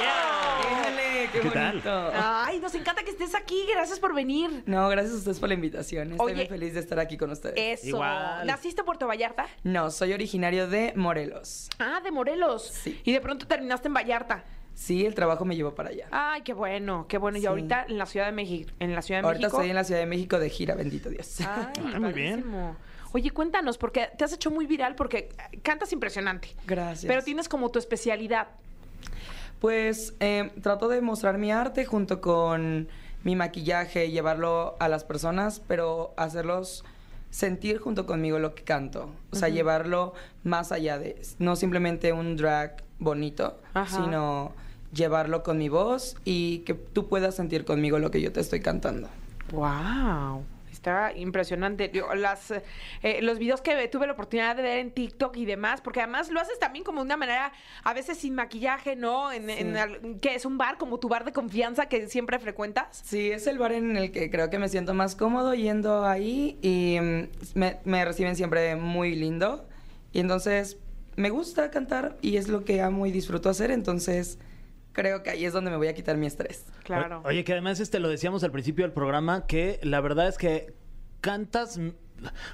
Híjole, 0.00 1.28
qué, 1.30 1.40
¿Qué 1.40 1.50
tal? 1.50 1.72
bonito. 1.72 2.10
Ay, 2.14 2.58
nos 2.60 2.74
encanta 2.74 3.02
que 3.04 3.10
estés 3.10 3.34
aquí. 3.34 3.66
Gracias 3.70 4.00
por 4.00 4.14
venir. 4.14 4.62
No, 4.64 4.88
gracias 4.88 5.14
a 5.14 5.18
ustedes 5.18 5.38
por 5.38 5.50
la 5.50 5.56
invitación. 5.56 6.12
Estoy 6.12 6.26
Oye, 6.26 6.36
muy 6.36 6.46
feliz 6.46 6.72
de 6.72 6.80
estar 6.80 6.98
aquí 6.98 7.18
con 7.18 7.30
ustedes. 7.30 7.80
Eso. 7.80 7.88
Igual. 7.88 8.46
¿Naciste 8.46 8.80
en 8.80 8.86
Puerto 8.86 9.06
Vallarta? 9.06 9.46
No, 9.62 9.90
soy 9.90 10.14
originario 10.62 10.66
de 10.68 10.92
Morelos. 10.96 11.68
Ah, 11.78 12.00
de 12.02 12.10
Morelos. 12.10 12.62
Sí. 12.68 13.00
Y 13.04 13.12
de 13.12 13.20
pronto 13.20 13.46
terminaste 13.46 13.88
en 13.88 13.94
Vallarta. 13.94 14.44
Sí, 14.74 15.06
el 15.06 15.14
trabajo 15.14 15.44
me 15.44 15.54
llevó 15.54 15.74
para 15.74 15.90
allá. 15.90 16.08
Ay, 16.10 16.42
qué 16.42 16.52
bueno, 16.52 17.06
qué 17.08 17.16
bueno. 17.18 17.38
Y 17.38 17.42
Sí. 17.42 17.46
ahorita 17.46 17.86
en 17.88 17.96
la 17.98 18.06
Ciudad 18.06 18.26
de 18.26 18.32
México. 18.32 18.72
En 18.80 18.94
la 18.94 19.02
Ciudad 19.02 19.20
de 19.20 19.26
Ahorita 19.26 19.46
México. 19.46 19.58
estoy 19.58 19.70
en 19.70 19.76
la 19.76 19.84
Ciudad 19.84 20.00
de 20.00 20.06
México 20.06 20.38
de 20.38 20.50
gira, 20.50 20.74
bendito 20.74 21.10
Dios. 21.10 21.40
Ay, 21.40 21.46
Ah, 21.94 22.00
muy 22.00 22.12
bien. 22.12 22.44
Oye, 23.12 23.30
cuéntanos, 23.30 23.78
porque 23.78 24.10
te 24.18 24.24
has 24.24 24.32
hecho 24.32 24.50
muy 24.50 24.66
viral 24.66 24.96
porque 24.96 25.28
cantas 25.62 25.92
impresionante. 25.92 26.48
Gracias. 26.66 27.06
Pero 27.06 27.22
tienes 27.22 27.48
como 27.48 27.70
tu 27.70 27.78
especialidad. 27.78 28.48
Pues 29.60 30.14
eh, 30.20 30.50
trato 30.62 30.88
de 30.88 31.00
mostrar 31.00 31.38
mi 31.38 31.52
arte 31.52 31.84
junto 31.84 32.20
con 32.20 32.88
mi 33.22 33.36
maquillaje, 33.36 34.10
llevarlo 34.10 34.76
a 34.80 34.88
las 34.88 35.04
personas, 35.04 35.60
pero 35.68 36.12
hacerlos 36.16 36.84
sentir 37.34 37.78
junto 37.78 38.06
conmigo 38.06 38.38
lo 38.38 38.54
que 38.54 38.62
canto. 38.62 39.10
O 39.32 39.36
sea, 39.36 39.48
llevarlo 39.48 40.14
más 40.44 40.70
allá 40.70 41.00
de, 41.00 41.20
no 41.40 41.56
simplemente 41.56 42.12
un 42.12 42.36
drag 42.36 42.84
bonito, 43.00 43.58
Ajá. 43.74 44.04
sino 44.04 44.52
llevarlo 44.92 45.42
con 45.42 45.58
mi 45.58 45.68
voz 45.68 46.16
y 46.24 46.58
que 46.58 46.74
tú 46.74 47.08
puedas 47.08 47.34
sentir 47.34 47.64
conmigo 47.64 47.98
lo 47.98 48.12
que 48.12 48.20
yo 48.20 48.32
te 48.32 48.38
estoy 48.38 48.60
cantando. 48.60 49.08
Wow. 49.50 50.44
Está 50.84 51.14
impresionante. 51.16 51.90
Las, 52.14 52.50
eh, 53.02 53.22
los 53.22 53.38
videos 53.38 53.62
que 53.62 53.88
tuve 53.88 54.06
la 54.06 54.12
oportunidad 54.12 54.54
de 54.54 54.62
ver 54.62 54.78
en 54.80 54.90
TikTok 54.90 55.34
y 55.38 55.46
demás, 55.46 55.80
porque 55.80 56.00
además 56.00 56.28
lo 56.28 56.38
haces 56.38 56.58
también 56.58 56.84
como 56.84 57.00
una 57.00 57.16
manera, 57.16 57.54
a 57.84 57.94
veces 57.94 58.18
sin 58.18 58.34
maquillaje, 58.34 58.94
¿no? 58.94 59.32
En, 59.32 60.18
que 60.20 60.34
es 60.34 60.44
un 60.44 60.58
bar, 60.58 60.76
como 60.76 61.00
tu 61.00 61.08
bar 61.08 61.24
de 61.24 61.32
confianza 61.32 61.86
que 61.86 62.06
siempre 62.08 62.38
frecuentas. 62.38 63.00
Sí, 63.02 63.30
es 63.30 63.46
el 63.46 63.56
bar 63.56 63.72
en 63.72 63.96
el 63.96 64.12
que 64.12 64.30
creo 64.30 64.50
que 64.50 64.58
me 64.58 64.68
siento 64.68 64.92
más 64.92 65.16
cómodo 65.16 65.54
yendo 65.54 66.04
ahí 66.04 66.58
y 66.60 66.98
mm, 67.00 67.58
me, 67.58 67.78
me 67.84 68.04
reciben 68.04 68.36
siempre 68.36 68.76
muy 68.76 69.14
lindo. 69.14 69.66
Y 70.12 70.20
entonces 70.20 70.76
me 71.16 71.30
gusta 71.30 71.70
cantar 71.70 72.18
y 72.20 72.36
es 72.36 72.48
lo 72.48 72.66
que 72.66 72.82
amo 72.82 73.06
y 73.06 73.10
disfruto 73.10 73.48
hacer, 73.48 73.70
entonces 73.70 74.38
creo 74.94 75.22
que 75.22 75.28
ahí 75.28 75.44
es 75.44 75.52
donde 75.52 75.70
me 75.70 75.76
voy 75.76 75.88
a 75.88 75.94
quitar 75.94 76.16
mi 76.16 76.26
estrés. 76.26 76.64
Claro. 76.84 77.20
Oye, 77.26 77.44
que 77.44 77.52
además 77.52 77.80
este 77.80 78.00
lo 78.00 78.08
decíamos 78.08 78.42
al 78.44 78.50
principio 78.50 78.86
del 78.86 78.92
programa, 78.92 79.46
que 79.46 79.78
la 79.82 80.00
verdad 80.00 80.28
es 80.28 80.38
que 80.38 80.72
cantas 81.20 81.78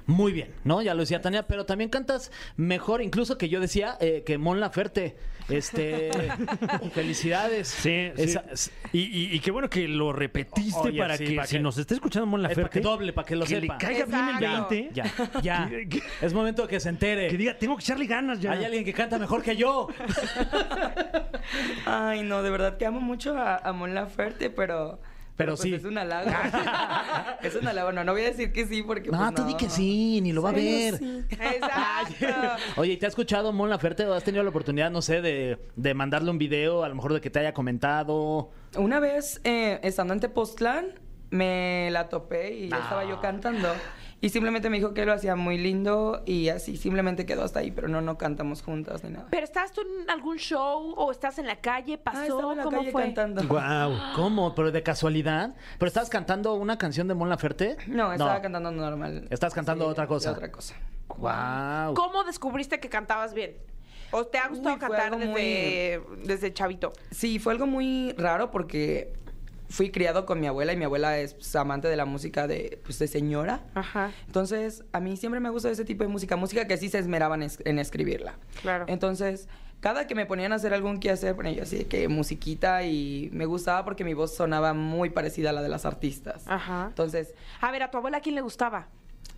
muy 0.05 0.31
bien, 0.33 0.53
¿no? 0.63 0.81
Ya 0.81 0.93
lo 0.93 1.01
decía 1.01 1.21
Tania, 1.21 1.47
pero 1.47 1.65
también 1.65 1.89
cantas 1.89 2.31
mejor, 2.57 3.01
incluso 3.01 3.37
que 3.37 3.47
yo 3.49 3.59
decía 3.59 3.97
eh, 4.01 4.23
que 4.25 4.37
Mon 4.37 4.59
Laferte. 4.59 5.15
Este, 5.49 6.11
felicidades. 6.93 7.67
Sí, 7.67 8.11
sí. 8.15 8.21
Esa- 8.23 8.43
Y, 8.93 8.99
y- 9.01 9.35
y 9.35 9.39
qué 9.39 9.51
bueno 9.51 9.69
que 9.69 9.87
lo 9.87 10.13
repetiste 10.13 10.79
Oye, 10.89 10.99
para 10.99 11.17
sí, 11.17 11.25
que 11.25 11.35
para 11.35 11.47
si 11.47 11.55
que- 11.57 11.61
nos 11.61 11.77
está 11.77 11.93
escuchando 11.95 12.25
Mon 12.25 12.39
Eh, 12.39 12.43
para 12.43 12.49
Laferte, 12.55 12.79
que 12.79 12.83
doble, 12.83 13.11
para 13.11 13.27
que 13.27 13.35
lo 13.35 13.45
que 13.45 13.59
sepa. 13.59 13.73
le 13.73 13.79
caiga 13.79 14.05
bien 14.05 14.29
el 14.37 14.43
Exacto. 14.43 14.67
20. 14.69 14.89
Ya, 14.93 15.41
ya. 15.41 15.67
Que- 15.69 15.89
que- 15.89 16.03
Es 16.21 16.33
momento 16.33 16.61
de 16.63 16.67
que 16.69 16.79
se 16.79 16.89
entere. 16.89 17.27
que 17.27 17.37
diga, 17.37 17.57
tengo 17.57 17.75
que 17.75 17.81
echarle 17.81 18.05
ganas 18.05 18.39
ya. 18.39 18.51
Hay 18.53 18.63
alguien 18.63 18.85
que 18.85 18.93
canta 18.93 19.17
mejor 19.19 19.41
que 19.41 19.55
yo. 19.57 19.87
Ay, 21.85 22.23
no, 22.23 22.43
de 22.43 22.49
verdad 22.49 22.77
que 22.77 22.85
amo 22.85 23.01
mucho 23.01 23.37
a, 23.37 23.57
a 23.57 23.73
Mon 23.73 23.93
Laferte, 23.93 24.49
pero... 24.49 24.99
Pero 25.41 25.55
pues 25.55 25.61
sí. 25.61 25.73
Es 25.73 25.83
un 25.83 25.97
halago. 25.97 26.29
es 27.43 27.55
un 27.55 27.67
halago. 27.67 27.91
No, 27.91 28.03
no 28.03 28.11
voy 28.13 28.21
a 28.21 28.25
decir 28.25 28.51
que 28.51 28.65
sí 28.65 28.83
porque 28.83 29.09
No, 29.09 29.17
pues, 29.17 29.35
tú 29.35 29.43
di 29.45 29.55
que 29.55 29.69
sí, 29.69 30.21
ni 30.21 30.31
lo 30.31 30.41
va 30.41 30.49
a 30.49 30.53
ver. 30.53 30.97
sí. 30.97 31.23
Exacto. 31.29 32.27
Oye, 32.77 32.93
¿y 32.93 32.97
¿te 32.97 33.05
ha 33.05 33.09
escuchado 33.09 33.51
Mon 33.51 33.69
Laferte 33.69 34.05
o 34.05 34.13
has 34.13 34.23
tenido 34.23 34.43
la 34.43 34.49
oportunidad, 34.49 34.91
no 34.91 35.01
sé, 35.01 35.21
de, 35.21 35.57
de 35.75 35.93
mandarle 35.93 36.31
un 36.31 36.37
video, 36.37 36.83
a 36.83 36.89
lo 36.89 36.95
mejor 36.95 37.13
de 37.13 37.21
que 37.21 37.29
te 37.29 37.39
haya 37.39 37.53
comentado? 37.53 38.51
Una 38.75 38.99
vez, 38.99 39.41
eh, 39.43 39.79
estando 39.83 40.13
en 40.13 40.19
Tepoztlán, 40.19 40.99
me 41.29 41.89
la 41.91 42.09
topé 42.09 42.53
y 42.53 42.69
ya 42.69 42.77
estaba 42.77 43.05
yo 43.05 43.19
cantando. 43.21 43.69
Y 44.23 44.29
simplemente 44.29 44.69
me 44.69 44.77
dijo 44.77 44.93
que 44.93 45.03
lo 45.03 45.13
hacía 45.13 45.35
muy 45.35 45.57
lindo 45.57 46.21
y 46.27 46.49
así, 46.49 46.77
simplemente 46.77 47.25
quedó 47.25 47.43
hasta 47.43 47.59
ahí, 47.59 47.71
pero 47.71 47.87
no, 47.87 48.01
no 48.01 48.19
cantamos 48.19 48.61
juntas 48.61 49.03
ni 49.03 49.09
nada. 49.09 49.27
¿Pero 49.31 49.43
estás 49.43 49.71
tú 49.71 49.81
en 49.81 50.07
algún 50.11 50.37
show 50.37 50.93
o 50.95 51.11
estás 51.11 51.39
en 51.39 51.47
la 51.47 51.55
calle? 51.55 51.95
Ah, 51.95 52.11
¿Pasó? 52.11 52.21
estaba 52.21 52.51
en 52.51 52.57
la 52.59 52.63
¿Cómo 52.63 52.77
calle 52.77 52.91
fue? 52.91 53.01
cantando. 53.01 53.43
Wow. 53.43 53.97
¿Cómo? 54.15 54.53
¿Pero 54.53 54.71
de 54.71 54.83
casualidad? 54.83 55.55
¿Pero 55.79 55.87
estabas 55.87 56.09
cantando 56.11 56.53
una 56.53 56.77
canción 56.77 57.07
de 57.07 57.15
Mon 57.15 57.29
Laferte? 57.29 57.77
No, 57.87 58.11
estaba 58.13 58.39
cantando 58.43 58.69
normal. 58.71 59.27
Estás 59.31 59.55
cantando 59.55 59.87
otra 59.87 60.05
cosa. 60.05 60.31
Otra 60.33 60.51
cosa. 60.51 60.75
Wow. 61.17 61.95
¿Cómo 61.95 62.23
descubriste 62.23 62.79
que 62.79 62.89
cantabas 62.89 63.33
bien? 63.33 63.55
¿O 64.11 64.25
te 64.27 64.37
ha 64.37 64.49
gustado 64.49 64.75
Uy, 64.75 64.79
cantar 64.79 65.17
desde, 65.17 66.01
desde 66.25 66.53
chavito? 66.53 66.93
Sí, 67.09 67.39
fue 67.39 67.53
algo 67.53 67.65
muy 67.65 68.13
raro 68.17 68.51
porque 68.51 69.13
fui 69.71 69.89
criado 69.89 70.25
con 70.25 70.39
mi 70.39 70.45
abuela 70.47 70.73
y 70.73 70.77
mi 70.77 70.83
abuela 70.83 71.17
es 71.17 71.33
pues, 71.33 71.55
amante 71.55 71.87
de 71.87 71.95
la 71.95 72.05
música 72.05 72.45
de, 72.45 72.79
pues, 72.83 72.99
de 72.99 73.07
señora. 73.07 73.61
Ajá. 73.73 74.11
Entonces, 74.27 74.83
a 74.91 74.99
mí 74.99 75.17
siempre 75.17 75.39
me 75.39 75.49
gustado 75.49 75.71
ese 75.73 75.85
tipo 75.85 76.03
de 76.03 76.09
música, 76.09 76.35
música 76.35 76.67
que 76.67 76.77
sí 76.77 76.89
se 76.89 76.99
esmeraban 76.99 77.41
es- 77.41 77.59
en 77.65 77.79
escribirla. 77.79 78.35
Claro. 78.61 78.85
Entonces, 78.87 79.47
cada 79.79 80.05
que 80.05 80.13
me 80.13 80.27
ponían 80.27 80.51
a 80.51 80.55
hacer 80.57 80.73
algún 80.75 80.99
quehacer, 80.99 81.35
ponía 81.35 81.53
yo 81.53 81.63
así 81.63 81.77
de 81.79 81.85
que 81.87 82.07
musiquita 82.07 82.83
y 82.83 83.29
me 83.33 83.45
gustaba 83.45 83.83
porque 83.83 84.03
mi 84.03 84.13
voz 84.13 84.35
sonaba 84.35 84.73
muy 84.75 85.09
parecida 85.09 85.49
a 85.49 85.53
la 85.53 85.61
de 85.63 85.69
las 85.69 85.85
artistas. 85.85 86.43
Ajá. 86.47 86.85
Entonces, 86.89 87.33
A 87.61 87.71
ver, 87.71 87.81
¿a 87.83 87.89
tu 87.89 87.97
abuela 87.97 88.19
quién 88.21 88.35
le 88.35 88.41
gustaba? 88.41 88.87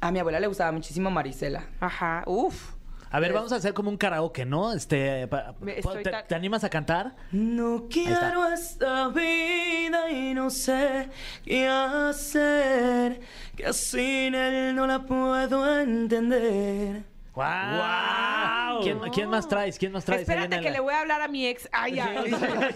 a 0.01 0.11
mi 0.11 0.19
abuela 0.19 0.41
le 0.41 0.47
gustaba 0.47 0.71
muchísimo 0.73 1.09
Marisela. 1.11 1.65
Ajá. 1.79 2.23
Uf. 2.25 2.73
A 3.13 3.19
ver, 3.19 3.31
vamos 3.31 3.51
a 3.53 3.57
hacer 3.57 3.73
como 3.75 3.89
un 3.91 3.97
karaoke, 3.97 4.43
¿no? 4.43 4.73
Este, 4.73 5.27
pa- 5.27 5.53
Me- 5.61 5.73
¿te, 5.75 5.81
tan- 6.11 6.27
te 6.27 6.33
animas 6.35 6.63
a 6.63 6.69
cantar? 6.69 7.15
No 7.31 7.87
quiero 7.89 8.47
esta 8.47 9.07
vida 9.09 10.09
y 10.09 10.33
no 10.33 10.49
sé 10.49 11.09
qué 11.45 11.67
hacer, 11.67 13.21
que 13.55 13.71
sin 13.71 14.33
él 14.33 14.75
no 14.75 14.87
la 14.87 15.05
puedo 15.05 15.79
entender. 15.79 17.03
¡Wow! 17.35 18.81
¿Quién, 18.83 18.99
quién 19.13 19.29
más 19.29 19.47
traes? 19.47 19.77
¿Quién 19.79 19.91
más 19.91 20.05
traes? 20.05 20.21
Espérate 20.21 20.59
que 20.61 20.69
le 20.71 20.79
voy 20.79 20.93
a 20.93 21.01
hablar 21.01 21.21
a 21.21 21.27
mi 21.27 21.47
ex. 21.47 21.67
Ay, 21.71 21.95
ya. 21.95 22.23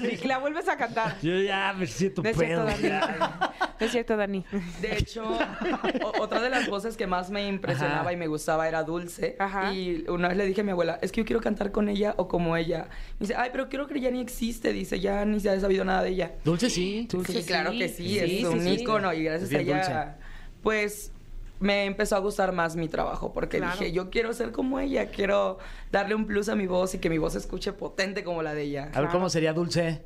Y 0.02 0.18
la 0.28 0.38
vuelves 0.40 0.68
a 0.68 0.78
cantar. 0.78 1.18
Yo 1.22 1.38
ya 1.40 1.74
me 1.78 1.86
siento 1.88 2.24
No 2.24 2.30
es 2.30 2.38
cierto, 2.38 2.66
pedo. 2.66 2.90
Dani. 2.90 3.20
No 3.80 3.86
es 3.86 3.92
cierto, 3.92 4.18
Dani. 4.18 4.46
De 4.82 4.98
hecho, 4.98 5.24
o- 6.04 6.22
otra 6.22 6.42
de 6.42 6.50
las 6.50 6.68
voces 6.68 6.98
que 6.98 7.06
más 7.08 7.30
me 7.30 7.48
impresionaba 7.48 8.02
Ajá. 8.02 8.14
y 8.14 8.18
me 8.18 8.28
gustaba 8.28 8.68
era 8.68 8.84
Dulce. 8.84 9.36
Ajá. 9.40 9.74
Y 9.74 10.06
una 10.08 10.30
vez 10.30 10.38
le 10.38 10.46
dije 10.46 10.62
a 10.62 10.64
mi 10.64 10.72
abuela, 10.72 10.98
es 11.02 11.12
que 11.12 11.22
yo 11.22 11.26
quiero 11.26 11.42
cantar 11.42 11.72
con 11.72 11.88
ella 11.90 12.14
o 12.18 12.28
como 12.28 12.58
ella. 12.58 12.88
Me 13.20 13.28
dice, 13.28 13.36
ay, 13.36 13.50
pero 13.52 13.70
creo 13.70 13.86
que 13.88 14.00
ya 14.00 14.10
ni 14.12 14.22
existe. 14.22 14.74
Dice, 14.74 15.00
ya 15.00 15.24
ni 15.26 15.40
se 15.40 15.50
ha 15.50 15.60
sabido 15.60 15.86
nada 15.86 16.02
de 16.04 16.10
ella. 16.10 16.32
Dulce, 16.44 16.70
sí. 16.70 17.08
Sí, 17.28 17.44
claro 17.44 17.72
que 17.72 17.90
sí, 17.90 18.08
Sí, 18.08 18.20
es 18.20 18.30
sí, 18.32 18.46
un 18.46 18.62
sí. 18.62 18.70
ícono 18.72 19.14
y 19.14 19.24
gracias 19.24 19.52
Es 19.52 19.56
a 19.56 19.62
bien 19.62 19.78
ella, 19.78 20.18
pues 20.64 21.12
me 21.60 21.86
empezó 21.86 22.16
a 22.16 22.20
gustar 22.20 22.52
más 22.52 22.76
mi 22.76 22.88
trabajo 22.88 23.34
porque 23.34 23.58
Claro. 23.58 23.74
dije, 23.78 23.92
yo 23.92 24.10
quiero 24.10 24.34
ser 24.34 24.52
como 24.52 24.80
ella, 24.80 25.08
quiero 25.10 25.58
darle 25.92 26.16
un 26.16 26.26
plus 26.26 26.50
a 26.50 26.56
mi 26.56 26.68
voz 26.68 26.94
y 26.96 27.00
que 27.00 27.10
mi 27.10 27.18
voz 27.18 27.34
se 27.34 27.40
escuche 27.40 27.74
potente 27.74 28.24
como 28.24 28.44
la 28.44 28.54
de 28.54 28.64
ella. 28.64 28.92
A 28.94 29.02
ver, 29.02 29.10
¿cómo 29.10 29.30
sería 29.30 29.54
Dulce? 29.54 30.04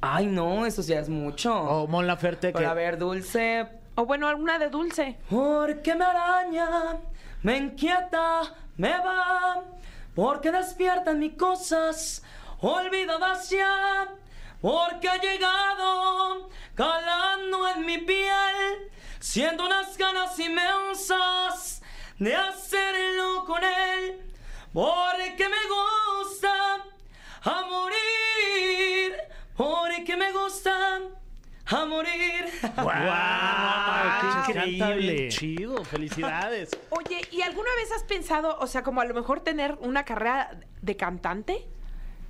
Ay, 0.00 0.26
no, 0.26 0.66
eso 0.66 0.82
ya 0.82 0.98
es 0.98 1.08
mucho. 1.08 1.54
O 1.54 1.86
Mon 1.86 2.06
Laferte, 2.06 2.52
que... 2.52 2.66
A 2.66 2.74
ver, 2.74 2.98
Dulce, 2.98 3.68
O 3.94 4.04
bueno, 4.06 4.26
alguna 4.26 4.58
de 4.58 4.68
dulce. 4.70 5.16
Porque 5.30 5.94
me 5.94 6.04
araña, 6.04 6.96
me 7.42 7.56
inquieta, 7.58 8.40
me 8.76 8.88
va. 8.90 9.62
Porque 10.14 10.50
despiertan 10.50 11.18
mis 11.20 11.34
cosas 11.34 12.22
olvidadas 12.60 13.50
ya. 13.50 14.08
Porque 14.60 15.08
ha 15.08 15.18
llegado 15.20 16.48
calando 16.74 17.68
en 17.76 17.86
mi 17.86 17.98
piel. 17.98 18.90
Siento 19.22 19.64
unas 19.64 19.96
ganas 19.96 20.36
inmensas 20.40 21.80
de 22.18 22.34
hacerlo 22.34 23.44
con 23.46 23.62
él. 23.62 24.20
Porque 24.72 25.48
me 25.48 26.22
gusta 26.24 26.84
a 27.44 27.62
morir. 27.70 29.14
Porque 29.56 30.16
me 30.16 30.32
gusta 30.32 30.98
a 31.66 31.84
morir. 31.84 32.46
¡Wow! 32.76 34.46
¡Qué 34.48 34.52
Canta 34.54 34.66
increíble! 34.66 35.12
bien 35.12 35.28
chido. 35.30 35.84
Felicidades. 35.84 36.70
Oye, 36.90 37.20
¿y 37.30 37.42
alguna 37.42 37.70
vez 37.76 37.92
has 37.92 38.02
pensado, 38.02 38.58
o 38.58 38.66
sea, 38.66 38.82
como 38.82 39.00
a 39.02 39.04
lo 39.04 39.14
mejor 39.14 39.38
tener 39.38 39.78
una 39.82 40.04
carrera 40.04 40.50
de 40.80 40.96
cantante? 40.96 41.68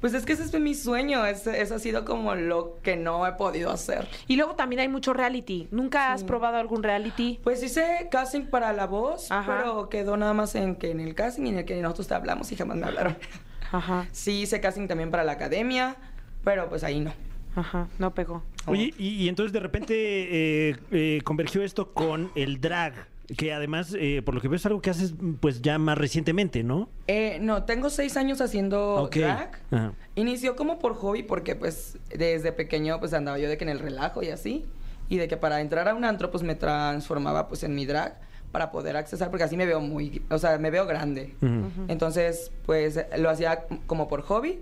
Pues 0.02 0.12
es 0.12 0.26
que 0.26 0.34
ese 0.34 0.42
es 0.42 0.52
mi 0.60 0.74
sueño, 0.74 1.24
ese, 1.24 1.62
eso 1.62 1.76
ha 1.76 1.78
sido 1.78 2.04
como 2.04 2.34
lo 2.34 2.78
que 2.82 2.96
no 2.96 3.26
he 3.26 3.32
podido 3.32 3.70
hacer. 3.70 4.06
Y 4.28 4.36
luego 4.36 4.54
también 4.56 4.80
hay 4.80 4.88
mucho 4.88 5.14
reality. 5.14 5.68
¿Nunca 5.70 6.12
has 6.12 6.24
probado 6.24 6.58
algún 6.58 6.82
reality? 6.82 7.38
Pues 7.42 7.62
hice 7.62 8.08
casting 8.10 8.46
para 8.46 8.72
la 8.74 8.86
voz, 8.86 9.30
Ajá. 9.30 9.56
pero 9.56 9.88
quedó 9.88 10.16
nada 10.18 10.34
más 10.34 10.54
en 10.56 10.74
que 10.76 10.90
en 10.90 11.00
el 11.00 11.14
casting 11.14 11.46
y 11.46 11.48
en 11.50 11.58
el 11.58 11.64
que 11.64 11.80
nosotros 11.80 12.08
te 12.08 12.14
hablamos 12.14 12.52
y 12.52 12.56
jamás 12.56 12.76
me 12.76 12.86
hablaron. 12.86 13.16
Ajá, 13.72 14.06
Sí 14.12 14.42
hice 14.42 14.60
casting 14.60 14.86
también 14.88 15.10
para 15.10 15.24
la 15.24 15.32
academia, 15.32 15.96
pero 16.44 16.68
pues 16.68 16.84
ahí 16.84 17.00
no. 17.00 17.12
ajá, 17.56 17.88
no 17.98 18.12
pegó. 18.12 18.42
Oye, 18.66 18.92
y, 18.98 19.08
y 19.24 19.28
entonces 19.28 19.52
de 19.52 19.60
repente 19.60 19.94
eh, 19.94 20.76
eh, 20.90 21.20
convergió 21.24 21.62
esto 21.62 21.94
con 21.94 22.30
el 22.34 22.60
drag, 22.60 23.06
que 23.36 23.52
además, 23.52 23.94
eh, 23.98 24.22
por 24.24 24.34
lo 24.34 24.40
que 24.40 24.48
veo, 24.48 24.56
es 24.56 24.66
algo 24.66 24.80
que 24.80 24.90
haces 24.90 25.14
pues 25.40 25.62
ya 25.62 25.78
más 25.78 25.98
recientemente, 25.98 26.62
¿no? 26.62 26.88
Eh, 27.06 27.38
no, 27.40 27.64
tengo 27.64 27.90
seis 27.90 28.16
años 28.16 28.40
haciendo 28.40 28.94
Ok. 28.96 29.16
drag. 29.16 29.58
Ajá. 29.70 29.92
Inició 30.14 30.56
como 30.56 30.78
por 30.78 30.94
hobby 30.94 31.22
porque 31.22 31.54
pues 31.56 31.98
desde 32.16 32.52
pequeño 32.52 32.98
pues 33.00 33.12
andaba 33.14 33.38
yo 33.38 33.48
de 33.48 33.56
que 33.56 33.64
en 33.64 33.70
el 33.70 33.78
relajo 33.78 34.22
y 34.22 34.28
así. 34.28 34.64
Y 35.08 35.16
de 35.18 35.28
que 35.28 35.36
para 35.36 35.60
entrar 35.60 35.88
a 35.88 35.94
un 35.94 36.04
antro 36.04 36.30
pues 36.30 36.42
me 36.42 36.54
transformaba 36.54 37.48
pues 37.48 37.62
en 37.64 37.74
mi 37.74 37.86
drag 37.86 38.18
para 38.50 38.70
poder 38.70 38.96
accesar 38.96 39.30
porque 39.30 39.44
así 39.44 39.56
me 39.56 39.66
veo 39.66 39.80
muy, 39.80 40.22
o 40.30 40.38
sea, 40.38 40.58
me 40.58 40.70
veo 40.70 40.86
grande. 40.86 41.34
Ujú. 41.40 41.86
Entonces 41.88 42.50
pues 42.66 42.98
lo 43.18 43.30
hacía 43.30 43.66
como 43.86 44.08
por 44.08 44.22
hobby 44.22 44.60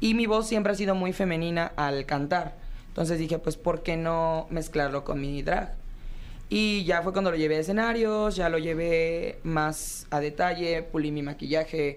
y 0.00 0.14
mi 0.14 0.26
voz 0.26 0.46
siempre 0.48 0.72
ha 0.72 0.76
sido 0.76 0.94
muy 0.94 1.12
femenina 1.12 1.72
al 1.76 2.06
cantar. 2.06 2.56
Entonces 2.88 3.18
dije 3.18 3.38
pues 3.38 3.56
¿por 3.56 3.82
qué 3.82 3.96
no 3.96 4.46
mezclarlo 4.50 5.04
con 5.04 5.20
mi 5.20 5.42
drag? 5.42 5.74
Y 6.54 6.84
ya 6.84 7.00
fue 7.00 7.12
cuando 7.12 7.30
lo 7.30 7.36
llevé 7.38 7.56
a 7.56 7.60
escenarios, 7.60 8.36
ya 8.36 8.50
lo 8.50 8.58
llevé 8.58 9.38
más 9.42 10.06
a 10.10 10.20
detalle, 10.20 10.82
pulí 10.82 11.10
mi 11.10 11.22
maquillaje 11.22 11.96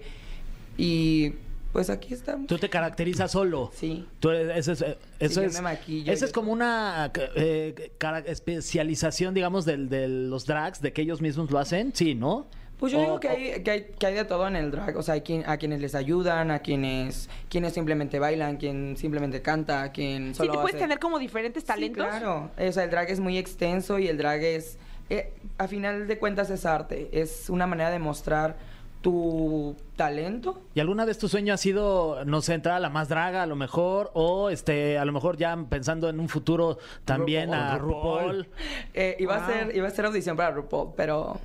y 0.78 1.32
pues 1.74 1.90
aquí 1.90 2.14
estamos. 2.14 2.46
Tú 2.46 2.56
te 2.56 2.70
caracterizas 2.70 3.32
solo. 3.32 3.70
Sí. 3.74 4.06
Tú 4.18 4.30
eres- 4.30 4.56
eso 4.56 4.72
es, 4.72 4.80
eh, 4.80 4.96
eso 5.18 5.42
es, 5.42 5.52
me 5.56 5.60
maquillo, 5.60 6.06
yo 6.10 6.24
es 6.24 6.32
como 6.32 6.52
una 6.52 7.12
eh, 7.34 7.90
especialización, 8.24 9.34
digamos, 9.34 9.66
del- 9.66 9.90
de 9.90 10.08
los 10.08 10.46
drags, 10.46 10.80
de 10.80 10.92
que 10.94 11.02
ellos 11.02 11.20
mismos 11.20 11.50
lo 11.50 11.58
hacen. 11.58 11.92
Sí, 11.94 12.14
¿no? 12.14 12.46
Pues 12.78 12.92
yo 12.92 12.98
O- 12.98 13.02
digo 13.02 13.20
que 13.20 13.28
hay, 13.28 13.62
que, 13.62 13.70
hay, 13.70 13.86
que 13.98 14.06
hay 14.06 14.14
de 14.14 14.24
todo 14.24 14.46
en 14.46 14.54
el 14.56 14.70
drag. 14.70 14.96
O 14.96 15.02
sea, 15.02 15.14
hay 15.14 15.22
quien, 15.22 15.48
a 15.48 15.56
quienes 15.56 15.80
les 15.80 15.94
ayudan, 15.94 16.50
a 16.50 16.58
quienes, 16.58 17.30
quienes 17.48 17.72
simplemente 17.72 18.18
bailan, 18.18 18.58
quien 18.58 18.96
simplemente 18.96 19.40
canta, 19.42 19.82
a 19.82 19.92
quien 19.92 20.28
Sí, 20.28 20.34
solo 20.38 20.52
te 20.52 20.58
puedes 20.58 20.74
hace- 20.76 20.84
tener 20.84 20.98
como 20.98 21.18
diferentes 21.18 21.64
talentos. 21.64 22.04
Sí, 22.04 22.10
claro. 22.10 22.50
O 22.58 22.72
sea, 22.72 22.84
el 22.84 22.90
drag 22.90 23.10
es 23.10 23.20
muy 23.20 23.38
extenso 23.38 23.98
y 23.98 24.08
el 24.08 24.18
drag 24.18 24.42
es... 24.42 24.78
eh, 25.08 25.32
a 25.58 25.68
final 25.68 26.06
de 26.06 26.18
cuentas 26.18 26.50
es 26.50 26.66
arte. 26.66 27.08
Es 27.12 27.48
una 27.48 27.66
manera 27.66 27.90
de 27.90 27.98
mostrar 27.98 28.56
tu 29.00 29.76
talento. 29.94 30.60
¿Y 30.74 30.80
alguna 30.80 31.04
vez 31.04 31.16
tu 31.16 31.28
sueño 31.28 31.54
ha 31.54 31.56
sido, 31.56 32.24
no 32.24 32.40
sé, 32.42 32.54
entrar 32.54 32.74
a 32.76 32.80
la 32.80 32.90
más 32.90 33.08
draga 33.08 33.42
a 33.42 33.46
lo 33.46 33.54
mejor? 33.56 34.10
O 34.14 34.50
este, 34.50 34.98
a 34.98 35.04
lo 35.04 35.12
mejor 35.12 35.36
ya 35.36 35.56
pensando 35.70 36.08
en 36.08 36.18
un 36.20 36.28
futuro 36.28 36.78
también 37.04 37.54
a 37.54 37.78
RuPaul. 37.78 38.22
RuPaul. 38.44 38.48
Eh, 38.94 39.16
iba, 39.20 39.36
a 39.36 39.38
Wow. 39.38 39.46
ser, 39.46 39.76
iba 39.76 39.86
a 39.88 39.90
ser 39.90 40.06
audición 40.06 40.36
para 40.36 40.50
RuPaul, 40.50 40.92
pero 40.96 41.38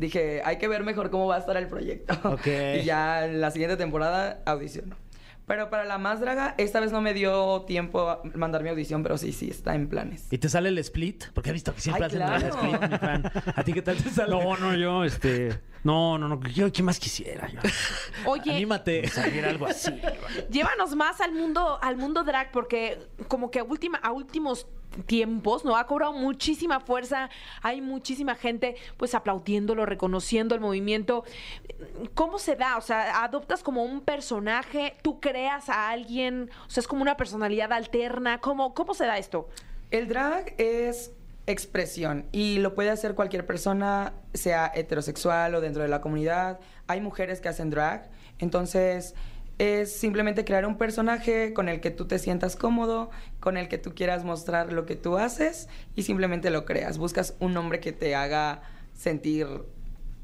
dije, 0.00 0.42
hay 0.44 0.56
que 0.58 0.66
ver 0.68 0.82
mejor 0.82 1.10
cómo 1.10 1.26
va 1.26 1.36
a 1.36 1.38
estar 1.38 1.56
el 1.56 1.68
proyecto. 1.68 2.14
Ok. 2.30 2.46
y 2.80 2.84
ya 2.84 3.26
en 3.26 3.40
la 3.40 3.50
siguiente 3.50 3.76
temporada 3.76 4.40
audiciono. 4.46 4.96
Pero 5.46 5.68
para 5.68 5.84
la 5.84 5.98
más 5.98 6.20
draga, 6.20 6.54
esta 6.58 6.78
vez 6.78 6.92
no 6.92 7.00
me 7.00 7.12
dio 7.12 7.62
tiempo 7.62 8.08
a 8.08 8.22
mandar 8.34 8.62
mi 8.62 8.68
audición, 8.68 9.02
pero 9.02 9.18
sí, 9.18 9.32
sí, 9.32 9.50
está 9.50 9.74
en 9.74 9.88
planes. 9.88 10.26
¿Y 10.30 10.38
te 10.38 10.48
sale 10.48 10.68
el 10.68 10.78
split? 10.78 11.24
Porque 11.34 11.50
he 11.50 11.52
visto 11.52 11.74
que 11.74 11.80
siempre 11.80 12.04
Ay, 12.04 12.08
hacen 12.08 12.22
el 12.22 12.28
claro. 12.28 12.54
split, 12.54 12.90
mi 12.92 12.98
fan. 12.98 13.32
¿A 13.56 13.64
ti 13.64 13.72
qué 13.72 13.82
tal 13.82 13.96
te 13.96 14.10
sale? 14.10 14.30
No, 14.30 14.56
no, 14.56 14.76
yo, 14.76 15.02
este. 15.04 15.58
No, 15.82 16.18
no, 16.18 16.28
no. 16.28 16.40
Yo, 16.48 16.70
¿qué 16.72 16.82
más 16.82 16.98
quisiera? 16.98 17.48
Yo, 17.48 17.60
Oye, 18.26 18.52
Anímate. 18.52 19.08
salir 19.08 19.44
algo 19.44 19.66
así. 19.66 19.90
llévanos 20.50 20.94
más 20.94 21.20
al 21.20 21.32
mundo, 21.32 21.78
al 21.82 21.96
mundo 21.96 22.22
drag, 22.24 22.50
porque 22.52 22.98
como 23.28 23.50
que 23.50 23.60
a, 23.60 23.64
última, 23.64 23.98
a 23.98 24.12
últimos 24.12 24.66
tiempos, 25.06 25.64
¿no? 25.64 25.76
Ha 25.76 25.86
cobrado 25.86 26.12
muchísima 26.12 26.80
fuerza, 26.80 27.30
hay 27.62 27.80
muchísima 27.80 28.34
gente 28.34 28.76
pues 28.96 29.14
aplaudiéndolo, 29.14 29.86
reconociendo 29.86 30.54
el 30.54 30.60
movimiento. 30.60 31.24
¿Cómo 32.14 32.38
se 32.38 32.56
da? 32.56 32.76
O 32.76 32.80
sea, 32.80 33.22
adoptas 33.22 33.62
como 33.62 33.84
un 33.84 34.00
personaje, 34.00 34.96
tú 35.02 35.20
creas 35.20 35.68
a 35.68 35.90
alguien, 35.90 36.50
o 36.66 36.70
sea, 36.70 36.80
es 36.80 36.88
como 36.88 37.02
una 37.02 37.16
personalidad 37.16 37.72
alterna. 37.72 38.40
¿Cómo, 38.40 38.74
cómo 38.74 38.94
se 38.94 39.06
da 39.06 39.16
esto? 39.16 39.48
El 39.90 40.08
drag 40.08 40.54
es 40.58 41.12
expresión 41.50 42.26
y 42.32 42.58
lo 42.58 42.74
puede 42.74 42.90
hacer 42.90 43.14
cualquier 43.14 43.46
persona, 43.46 44.12
sea 44.34 44.70
heterosexual 44.74 45.54
o 45.54 45.60
dentro 45.60 45.82
de 45.82 45.88
la 45.88 46.00
comunidad. 46.00 46.60
Hay 46.86 47.00
mujeres 47.00 47.40
que 47.40 47.48
hacen 47.48 47.70
drag, 47.70 48.08
entonces 48.38 49.14
es 49.58 49.92
simplemente 49.92 50.44
crear 50.46 50.64
un 50.64 50.78
personaje 50.78 51.52
con 51.52 51.68
el 51.68 51.80
que 51.80 51.90
tú 51.90 52.06
te 52.06 52.18
sientas 52.18 52.56
cómodo, 52.56 53.10
con 53.40 53.56
el 53.58 53.68
que 53.68 53.76
tú 53.76 53.94
quieras 53.94 54.24
mostrar 54.24 54.72
lo 54.72 54.86
que 54.86 54.96
tú 54.96 55.18
haces 55.18 55.68
y 55.94 56.02
simplemente 56.04 56.48
lo 56.50 56.64
creas. 56.64 56.96
Buscas 56.96 57.34
un 57.40 57.52
nombre 57.52 57.78
que 57.78 57.92
te 57.92 58.14
haga 58.14 58.62
sentir 58.94 59.46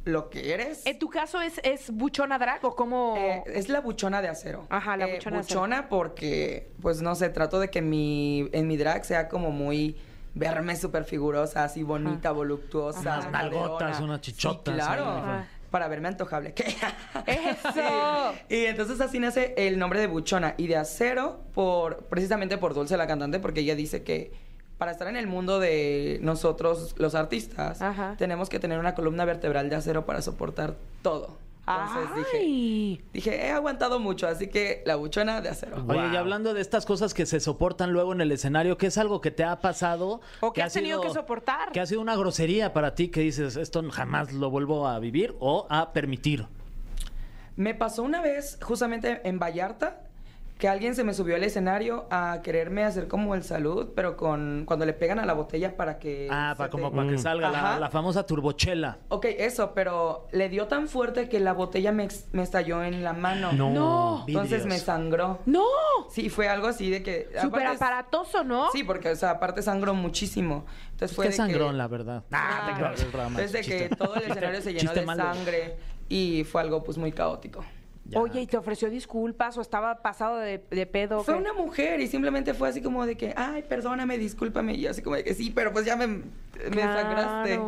lo 0.05 0.31
que 0.31 0.55
eres. 0.55 0.87
¿En 0.87 0.99
tu 0.99 1.11
caso 1.11 1.41
es, 1.43 1.61
es 1.65 1.91
buchona 1.91 2.39
drag 2.39 2.65
o 2.65 2.75
cómo...? 2.77 3.17
Eh, 3.19 3.43
es 3.53 3.69
la 3.69 3.81
buchona 3.81 4.23
de 4.23 4.29
acero. 4.29 4.65
Ajá, 4.71 4.97
la 4.97 5.07
Eh, 5.09 5.15
buchona 5.17 5.37
de 5.37 5.41
acero. 5.41 5.61
buchona 5.61 5.89
porque, 5.91 6.71
pues 6.81 7.03
no 7.03 7.15
sé, 7.17 7.29
trato 7.29 7.59
de 7.61 7.69
que 7.71 7.83
mi, 7.83 8.49
en 8.53 8.69
mi 8.69 8.77
drag 8.77 9.05
sea 9.05 9.29
como 9.29 9.51
muy 9.51 9.97
verme 10.37 10.77
súper 10.77 11.05
figurosa, 11.05 11.65
así 11.65 11.83
bonita, 11.83 12.31
voluptuosa. 12.31 13.01
Unas 13.01 13.31
nalgotas, 13.33 14.01
unas 14.01 14.21
chichotas 14.21 14.75
Sí, 14.75 14.81
claro. 14.81 15.05
Ajá. 15.05 15.49
Para 15.71 15.89
verme 15.89 16.09
antojable. 16.09 16.53
¿Qué? 16.55 16.65
¡Eso! 17.27 18.35
Y 18.49 18.67
entonces 18.67 19.01
así 19.01 19.19
nace 19.19 19.55
el 19.57 19.79
nombre 19.79 19.99
de 19.99 20.07
buchona 20.07 20.55
y 20.57 20.69
de 20.69 20.77
acero 20.77 21.41
por 21.55 22.05
precisamente 22.05 22.59
por 22.59 22.75
Dulce 22.75 22.97
la 22.97 23.07
cantante 23.07 23.41
porque 23.41 23.61
ella 23.61 23.75
dice 23.75 24.05
que 24.05 24.33
para 24.79 24.93
estar 24.93 25.09
en 25.09 25.17
el 25.17 25.27
mundo 25.27 25.59
de 25.59 26.19
nosotros 26.23 26.95
los 26.99 27.15
artistas 27.15 27.81
Ajá. 27.81 28.15
tenemos 28.19 28.51
que 28.51 28.61
tener 28.61 28.79
una 28.79 28.95
columna 28.95 29.25
vertebral 29.25 29.71
de 29.71 29.77
acero 29.77 30.05
para 30.05 30.21
soportar 30.21 30.75
todo. 31.03 31.39
Entonces 31.67 32.15
dije, 32.15 32.39
¡Ay! 32.39 33.05
Dije, 33.13 33.47
he 33.47 33.51
aguantado 33.51 33.99
mucho, 33.99 34.29
así 34.29 34.47
que 34.47 34.83
la 34.87 34.95
buchona 34.95 35.41
de 35.41 35.49
acero. 35.49 35.85
Oye, 35.89 36.13
y 36.13 36.17
hablando 36.17 36.55
de 36.55 36.61
estas 36.61 36.87
cosas 36.87 37.13
que 37.13 37.27
se 37.27 37.41
soportan 37.41 37.93
luego 37.93 38.13
en 38.13 38.21
el 38.21 38.31
escenario, 38.31 38.79
¿qué 38.79 38.87
es 38.87 38.99
algo 38.99 39.21
que 39.21 39.33
te 39.33 39.43
ha 39.43 39.61
pasado? 39.61 40.21
O 40.41 40.53
que 40.53 40.63
ha 40.63 40.67
has 40.67 40.73
tenido 40.73 41.01
que 41.01 41.11
soportar. 41.11 41.73
Que 41.73 41.81
ha 41.81 41.87
sido 41.87 42.01
una 42.01 42.15
grosería 42.15 42.73
para 42.73 42.95
ti 42.95 43.09
que 43.09 43.21
dices, 43.21 43.57
esto 43.57 43.83
jamás 43.91 44.33
lo 44.33 44.49
vuelvo 44.51 44.87
a 44.87 44.99
vivir 45.01 45.35
o 45.41 45.67
a 45.69 45.93
permitir. 45.93 46.47
Me 47.57 47.75
pasó 47.75 48.03
una 48.05 48.21
vez, 48.21 48.59
justamente 48.63 49.23
en 49.25 49.39
Vallarta, 49.41 50.06
que 50.59 50.69
alguien 50.69 50.95
se 50.95 51.05
me 51.05 51.13
subió 51.13 51.37
al 51.37 51.45
escenario 51.45 52.07
a 52.11 52.41
quererme 52.43 52.83
hacer 52.85 53.09
como 53.09 53.35
el 53.35 53.43
salud, 53.43 53.89
pero 53.95 54.17
con 54.17 54.65
cuando 54.67 54.87
le 54.87 54.95
pegan 54.95 55.19
a 55.19 55.27
la 55.27 55.35
botella 55.35 55.77
para 55.77 55.99
que... 55.99 56.29
Ah, 56.31 56.55
para, 56.57 56.71
como 56.71 56.89
te- 56.91 56.97
para 56.97 57.09
que 57.11 57.15
Mm. 57.17 57.19
salga 57.19 57.51
la, 57.51 57.79
la 57.79 57.91
famosa 57.91 58.25
turbochela. 58.25 58.97
Ok, 59.09 59.27
eso, 59.39 59.73
pero 59.75 60.29
le 60.33 60.49
dio 60.49 60.67
tan 60.67 60.89
fuerte 60.89 61.29
que 61.29 61.41
la 61.41 61.53
botella 61.53 61.93
me, 61.93 62.09
me 62.33 62.43
estalló 62.43 62.83
en 62.83 63.05
la 63.05 63.13
mano. 63.13 63.53
No. 63.53 63.71
No. 63.71 64.25
Entonces 64.27 64.65
me 64.65 64.79
sangró. 64.79 65.41
¡No! 65.45 65.63
Sí, 66.11 66.31
fue 66.31 66.49
algo 66.49 66.69
así 66.69 66.89
de 66.89 67.03
que... 67.03 67.29
Súper 67.43 67.67
aparatoso, 67.67 68.43
¿no? 68.43 68.71
Sí, 68.73 68.83
porque, 68.83 69.11
o 69.11 69.17
sea, 69.17 69.33
aparte 69.33 69.61
sangró 69.61 69.93
muchísimo. 69.93 70.65
Entonces 70.93 71.15
fue 71.15 71.27
Qué 71.27 71.31
de 71.33 71.37
sangrón, 71.37 71.73
que... 71.73 71.77
la 71.77 71.89
verdad. 71.89 72.25
Ah, 72.33 72.63
te 72.69 72.81
creo, 72.81 72.93
es 72.95 73.13
broma, 73.13 73.39
Desde 73.39 73.61
es 73.61 73.67
que 73.67 73.89
todo 73.95 74.15
el 74.15 74.23
escenario 74.31 74.63
se 74.63 74.73
llenó 74.73 74.95
de 74.95 75.05
malo. 75.05 75.23
sangre 75.23 75.77
y 76.09 76.45
fue 76.45 76.63
algo 76.63 76.83
pues 76.83 76.97
muy 76.97 77.13
caótico. 77.13 77.63
Ya. 78.09 78.21
Oye, 78.21 78.43
¿y 78.43 78.47
te 78.47 78.57
ofreció 78.57 78.89
disculpas 78.91 79.57
o 79.59 79.61
estaba 79.61 80.03
pasado 80.03 80.39
de, 80.39 80.63
de 80.71 80.87
pedo? 80.87 81.23
Fue 81.25 81.35
una 81.35 81.53
mujer 81.53 82.01
y 82.01 82.07
simplemente 82.07 82.55
fue 82.55 82.69
así 82.69 82.81
como 82.81 83.05
de 83.07 83.17
que, 83.17 83.35
ay, 83.37 83.65
perdóname, 83.69 84.19
discúlpame. 84.19 84.75
Y 84.75 84.83
yo 84.83 84.91
así 84.91 85.03
como 85.03 85.17
de 85.17 85.25
que 85.25 85.35
sí, 85.35 85.51
pero 85.55 85.73
pues 85.73 85.85
ya 85.85 85.97
me, 85.97 86.07
me 86.07 86.83
sangraste. 86.83 87.61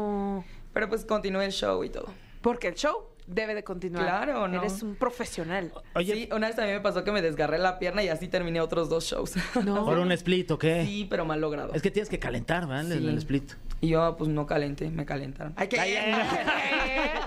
Pero 0.73 0.89
pues 0.89 1.05
continué 1.05 1.47
el 1.47 1.53
show 1.53 1.83
y 1.83 1.91
todo. 1.91 2.07
Porque 2.41 2.69
el 2.69 2.75
show 2.75 3.09
debe 3.27 3.55
de 3.55 3.65
continuar. 3.65 4.05
Claro, 4.05 4.49
¿no? 4.49 4.59
Eres 4.61 4.83
un 4.83 4.95
profesional. 4.95 5.73
Oye, 5.95 6.15
sí, 6.15 6.29
una 6.33 6.47
vez 6.47 6.57
también 6.57 6.77
me 6.79 6.83
pasó 6.83 7.05
que 7.05 7.13
me 7.13 7.21
desgarré 7.21 7.59
la 7.59 7.79
pierna 7.79 8.03
y 8.03 8.09
así 8.09 8.29
terminé 8.29 8.61
otros 8.61 8.89
dos 8.89 9.05
shows. 9.05 9.35
No. 9.65 9.85
¿por 9.85 9.99
un 9.99 10.13
split 10.13 10.51
o 10.53 10.59
qué? 10.59 10.85
sí, 10.85 11.07
pero 11.11 11.25
mal 11.25 11.41
logrado. 11.41 11.73
Es 11.75 11.83
que 11.83 11.91
tienes 11.91 12.09
que 12.09 12.19
calentar, 12.19 12.67
¿verdad? 12.67 12.91
En 12.93 12.99
Sí. 13.01 13.09
el 13.09 13.19
split. 13.19 13.53
Y 13.81 13.89
yo 13.89 14.17
pues 14.17 14.31
no 14.31 14.47
calenté, 14.47 14.91
me 14.91 15.05
calentaron. 15.05 15.53
¡Ay, 15.57 15.69
qué! 15.69 15.79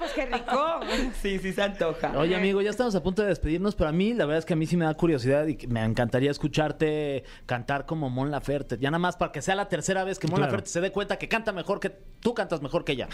¡Ay, 0.00 0.06
pues 0.06 0.12
qué 0.12 0.26
rico! 0.26 0.80
sí, 1.20 1.38
sí 1.38 1.52
se 1.52 1.62
antoja. 1.62 2.16
Oye, 2.18 2.34
amigo, 2.34 2.62
ya 2.62 2.70
estamos 2.70 2.94
a 2.94 3.02
punto 3.02 3.22
de 3.22 3.28
despedirnos, 3.28 3.74
pero 3.74 3.90
a 3.90 3.92
mí 3.92 4.14
la 4.14 4.24
verdad 4.24 4.38
es 4.38 4.44
que 4.44 4.54
a 4.54 4.56
mí 4.56 4.66
sí 4.66 4.76
me 4.76 4.84
da 4.84 4.94
curiosidad 4.94 5.46
y 5.46 5.66
me 5.66 5.84
encantaría 5.84 6.30
escucharte 6.30 7.24
cantar 7.46 7.86
como 7.86 8.08
Mon 8.08 8.30
Laferte. 8.30 8.78
Ya 8.78 8.90
nada 8.90 8.98
más 8.98 9.16
para 9.16 9.32
que 9.32 9.42
sea 9.42 9.54
la 9.54 9.68
tercera 9.68 10.04
vez 10.04 10.18
que 10.18 10.26
Mon 10.26 10.36
Claro. 10.36 10.52
Laferte 10.52 10.70
se 10.70 10.80
dé 10.80 10.90
cuenta 10.90 11.18
que 11.18 11.28
canta 11.28 11.52
mejor 11.52 11.80
que 11.80 11.90
tú 11.90 12.34
cantas 12.34 12.62
mejor 12.62 12.84
que 12.84 12.92
ella. 12.92 13.08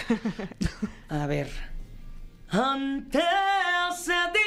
A 1.08 1.26
ver. 1.26 1.48
Antes 2.48 3.22
de 3.22 4.40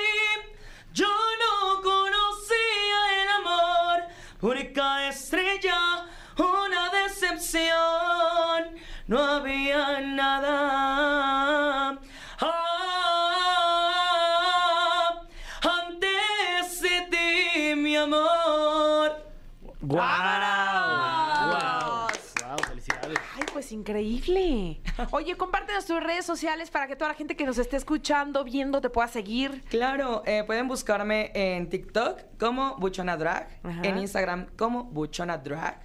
increíble. 23.89 24.81
Oye, 25.11 25.35
compártenos 25.35 25.85
tus 25.85 26.01
redes 26.01 26.25
sociales 26.25 26.69
para 26.69 26.87
que 26.87 26.95
toda 26.95 27.09
la 27.09 27.15
gente 27.15 27.35
que 27.35 27.45
nos 27.45 27.57
esté 27.57 27.77
escuchando, 27.77 28.43
viendo, 28.43 28.81
te 28.81 28.89
pueda 28.89 29.07
seguir. 29.07 29.63
Claro, 29.69 30.23
eh, 30.25 30.43
pueden 30.45 30.67
buscarme 30.67 31.31
en 31.33 31.69
TikTok 31.69 32.19
como 32.39 32.75
Buchona 32.77 33.17
Drag, 33.17 33.47
Ajá. 33.63 33.81
en 33.83 33.97
Instagram 33.97 34.47
como 34.55 34.85
Buchona 34.85 35.37
Drag. 35.37 35.79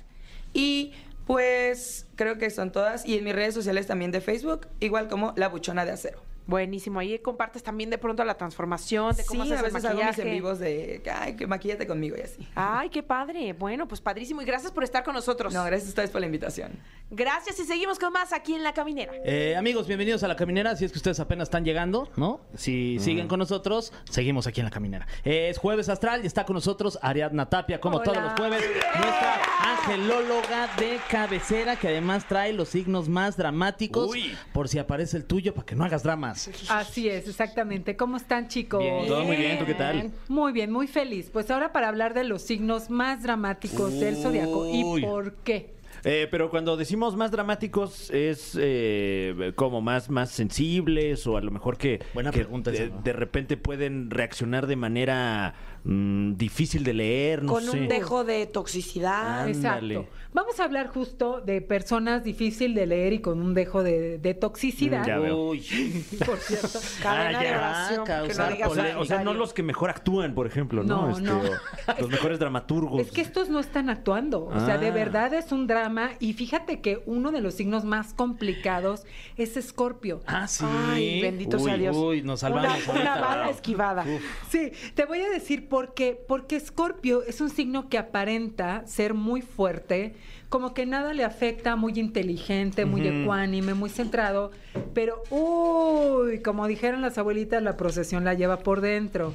Y 0.52 0.92
pues 1.26 2.06
creo 2.16 2.38
que 2.38 2.50
son 2.50 2.70
todas. 2.70 3.06
Y 3.06 3.18
en 3.18 3.24
mis 3.24 3.34
redes 3.34 3.54
sociales 3.54 3.86
también 3.86 4.10
de 4.10 4.20
Facebook, 4.20 4.68
igual 4.80 5.08
como 5.08 5.32
La 5.36 5.48
Buchona 5.48 5.84
de 5.84 5.92
Acero. 5.92 6.22
Buenísimo. 6.46 6.98
Ahí 7.00 7.18
compartes 7.20 7.62
también 7.62 7.88
de 7.90 7.96
pronto 7.98 8.22
la 8.24 8.34
transformación, 8.36 9.16
de 9.16 9.24
cómo 9.24 9.44
sí, 9.44 9.52
haces 9.52 9.62
a 9.64 9.66
el 9.66 9.72
veces 9.72 9.84
hago 9.90 9.96
mis 9.96 10.04
maquillaje. 10.06 10.28
en 10.28 10.34
vivos 10.34 10.58
de, 10.58 11.02
ay, 11.14 11.36
que 11.36 11.46
maquillate 11.46 11.86
conmigo 11.86 12.16
y 12.18 12.20
así. 12.20 12.46
Ay, 12.54 12.90
qué 12.90 13.02
padre. 13.02 13.52
Bueno, 13.54 13.88
pues 13.88 14.00
padrísimo. 14.00 14.42
Y 14.42 14.44
gracias 14.44 14.70
por 14.72 14.84
estar 14.84 15.04
con 15.04 15.14
nosotros. 15.14 15.52
No, 15.54 15.64
gracias 15.64 15.86
a 15.86 15.90
ustedes 15.90 16.10
por 16.10 16.20
la 16.20 16.26
invitación. 16.26 16.72
Gracias 17.10 17.58
y 17.60 17.64
seguimos 17.64 17.98
con 17.98 18.12
más 18.12 18.32
aquí 18.32 18.54
en 18.54 18.62
La 18.62 18.72
Caminera. 18.74 19.12
Eh, 19.24 19.54
amigos, 19.56 19.86
bienvenidos 19.86 20.22
a 20.22 20.28
La 20.28 20.36
Caminera. 20.36 20.76
Si 20.76 20.84
es 20.84 20.92
que 20.92 20.98
ustedes 20.98 21.20
apenas 21.20 21.46
están 21.46 21.64
llegando, 21.64 22.10
¿no? 22.16 22.40
Si 22.54 22.98
siguen 22.98 23.28
con 23.28 23.38
nosotros, 23.38 23.92
seguimos 24.10 24.46
aquí 24.46 24.60
en 24.60 24.64
La 24.66 24.70
Caminera. 24.70 25.06
Eh, 25.24 25.48
es 25.48 25.58
Jueves 25.58 25.88
Astral 25.88 26.24
y 26.24 26.26
está 26.26 26.44
con 26.44 26.54
nosotros 26.54 26.98
Ariadna 27.02 27.48
Tapia, 27.48 27.80
como 27.80 27.96
Hola. 27.96 28.04
todos 28.04 28.22
los 28.22 28.32
jueves. 28.34 28.62
Nuestra 28.98 29.36
angelóloga 29.72 30.68
de 30.78 30.98
cabecera, 31.10 31.76
que 31.76 31.88
además 31.88 32.26
trae 32.26 32.52
los 32.52 32.68
signos 32.68 33.08
más 33.08 33.36
dramáticos. 33.36 34.10
Uy. 34.10 34.36
Por 34.52 34.68
si 34.68 34.78
aparece 34.78 35.16
el 35.16 35.24
tuyo, 35.24 35.54
para 35.54 35.66
que 35.66 35.74
no 35.74 35.84
hagas 35.84 36.02
dramas. 36.02 36.33
Así 36.68 37.08
es, 37.08 37.28
exactamente. 37.28 37.96
¿Cómo 37.96 38.16
están, 38.16 38.48
chicos? 38.48 38.80
Bien. 38.80 39.06
Todo 39.06 39.24
muy 39.24 39.36
bien, 39.36 39.58
¿tú 39.58 39.66
qué 39.66 39.74
tal? 39.74 40.12
Muy 40.28 40.52
bien, 40.52 40.70
muy 40.70 40.86
feliz. 40.86 41.30
Pues 41.32 41.50
ahora 41.50 41.72
para 41.72 41.88
hablar 41.88 42.14
de 42.14 42.24
los 42.24 42.42
signos 42.42 42.90
más 42.90 43.22
dramáticos 43.22 43.98
del 43.98 44.16
zodiaco. 44.16 44.68
¿Y 44.68 45.02
por 45.02 45.34
qué? 45.36 45.74
Eh, 46.04 46.28
pero 46.30 46.50
cuando 46.50 46.76
decimos 46.76 47.16
más 47.16 47.30
dramáticos 47.30 48.10
es 48.10 48.58
eh, 48.60 49.52
como 49.54 49.80
más, 49.80 50.10
más 50.10 50.30
sensibles 50.30 51.26
o 51.26 51.38
a 51.38 51.40
lo 51.40 51.50
mejor 51.50 51.78
que, 51.78 52.00
Buena 52.12 52.30
que 52.30 52.40
pregunta 52.40 52.70
de, 52.70 52.76
esa, 52.76 52.94
¿no? 52.94 53.00
de 53.00 53.12
repente 53.14 53.56
pueden 53.56 54.10
reaccionar 54.10 54.66
de 54.66 54.76
manera 54.76 55.54
mm, 55.84 56.34
difícil 56.34 56.82
de 56.84 56.94
leer, 56.94 57.42
no 57.42 57.52
con 57.52 57.62
sé. 57.62 57.70
un 57.70 57.88
dejo 57.88 58.24
de 58.24 58.46
toxicidad. 58.46 59.42
Ándale. 59.46 59.94
Exacto. 59.94 60.06
Vamos 60.32 60.58
a 60.58 60.64
hablar 60.64 60.88
justo 60.88 61.40
de 61.40 61.60
personas 61.60 62.24
difícil 62.24 62.74
de 62.74 62.86
leer 62.86 63.12
y 63.12 63.18
con 63.20 63.40
un 63.40 63.54
dejo 63.54 63.84
de, 63.84 64.18
de 64.18 64.34
toxicidad. 64.34 65.04
Mm, 65.04 65.06
ya 65.06 65.18
veo. 65.18 65.50
Uy. 65.50 65.60
Por 66.26 66.38
cierto. 66.38 66.80
Cadena 67.02 67.38
Ah, 67.38 67.42
de 67.42 67.50
oración. 67.56 68.04
Causar 68.04 68.28
que 68.28 68.34
no 68.34 68.48
digas 68.56 68.70
O 68.70 68.74
sea, 68.74 68.98
o 68.98 69.04
sea, 69.04 69.22
no 69.24 69.32
los 69.34 69.52
que 69.54 69.62
mejor 69.62 69.90
actúan, 69.90 70.34
por 70.34 70.48
ejemplo, 70.48 70.82
¿no? 70.82 71.10
No, 71.10 71.20
no. 71.20 71.38
o 71.40 71.42
los 72.00 72.10
mejores 72.10 72.40
dramaturgos. 72.40 73.00
Es 73.00 73.12
que 73.12 73.20
estos 73.20 73.48
no 73.48 73.60
están 73.60 73.88
actuando. 73.90 74.46
O 74.46 74.58
sea, 74.66 74.76
de 74.78 74.88
Ah. 74.88 74.92
verdad 74.92 75.32
es 75.34 75.52
un 75.52 75.68
drama. 75.68 76.10
Y 76.18 76.32
fíjate 76.32 76.80
que 76.80 77.00
uno 77.06 77.30
de 77.30 77.40
los 77.40 77.54
signos 77.54 77.84
más 77.84 78.12
complicados 78.12 79.04
es 79.36 79.56
Escorpio. 79.56 80.20
Ah, 80.26 80.48
sí. 80.48 80.64
Ay, 80.90 81.22
bendito 81.22 81.58
Uy, 81.58 81.62
sea 81.62 81.76
Dios. 81.76 81.96
Uy, 81.96 82.22
nos 82.22 82.40
salvamos. 82.40 82.86
Una, 82.88 83.00
una 83.00 83.12
ahorita. 83.14 83.28
bala 83.36 83.50
esquivada. 83.50 84.04
Sí, 84.50 84.72
te 84.94 85.04
voy 85.04 85.20
a 85.20 85.30
decir 85.30 85.68
por 85.74 85.92
qué. 85.92 86.16
Porque 86.28 86.54
Escorpio 86.54 87.24
es 87.24 87.40
un 87.40 87.50
signo 87.50 87.88
que 87.88 87.98
aparenta 87.98 88.86
ser 88.86 89.12
muy 89.12 89.42
fuerte, 89.42 90.14
como 90.48 90.72
que 90.72 90.86
nada 90.86 91.12
le 91.12 91.24
afecta, 91.24 91.74
muy 91.74 91.98
inteligente, 91.98 92.84
muy 92.84 93.04
ecuánime, 93.08 93.74
muy 93.74 93.90
centrado, 93.90 94.52
pero 94.94 95.20
uy, 95.30 96.38
como 96.42 96.68
dijeron 96.68 97.02
las 97.02 97.18
abuelitas, 97.18 97.60
la 97.60 97.76
procesión 97.76 98.22
la 98.22 98.34
lleva 98.34 98.60
por 98.60 98.82
dentro. 98.82 99.32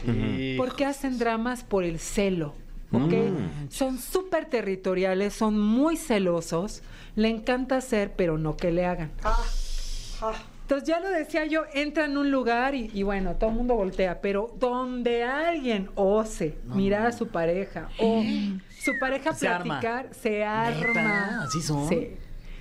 Porque 0.56 0.86
hacen 0.86 1.20
dramas 1.20 1.66
por 1.66 1.84
el 1.84 2.00
celo. 2.00 2.54
¿ok? 2.94 3.14
Son 3.68 3.98
súper 3.98 4.46
territoriales, 4.46 5.34
son 5.34 5.60
muy 5.60 5.98
celosos, 5.98 6.84
le 7.18 7.28
encanta 7.28 7.76
hacer, 7.76 8.14
pero 8.16 8.38
no 8.38 8.56
que 8.56 8.72
le 8.72 8.86
hagan. 8.86 9.12
Entonces 10.70 10.88
ya 10.88 11.00
lo 11.00 11.10
decía 11.10 11.46
yo, 11.46 11.64
entra 11.74 12.06
en 12.06 12.16
un 12.16 12.30
lugar 12.30 12.76
y, 12.76 12.92
y 12.94 13.02
bueno, 13.02 13.36
todo 13.38 13.50
el 13.50 13.56
mundo 13.56 13.74
voltea, 13.74 14.22
pero 14.22 14.54
donde 14.60 15.24
alguien 15.24 15.90
ose 15.96 16.60
mirar 16.66 17.08
a 17.08 17.12
su 17.12 17.28
pareja 17.30 17.90
o 17.98 18.22
su 18.80 18.92
pareja 19.00 19.34
Se 19.34 19.48
arma. 19.48 19.64
platicar, 19.80 20.14
se 20.14 20.44
arma. 20.44 21.42
¿Así 21.44 21.60
son? 21.64 21.90
Sí. 21.90 22.10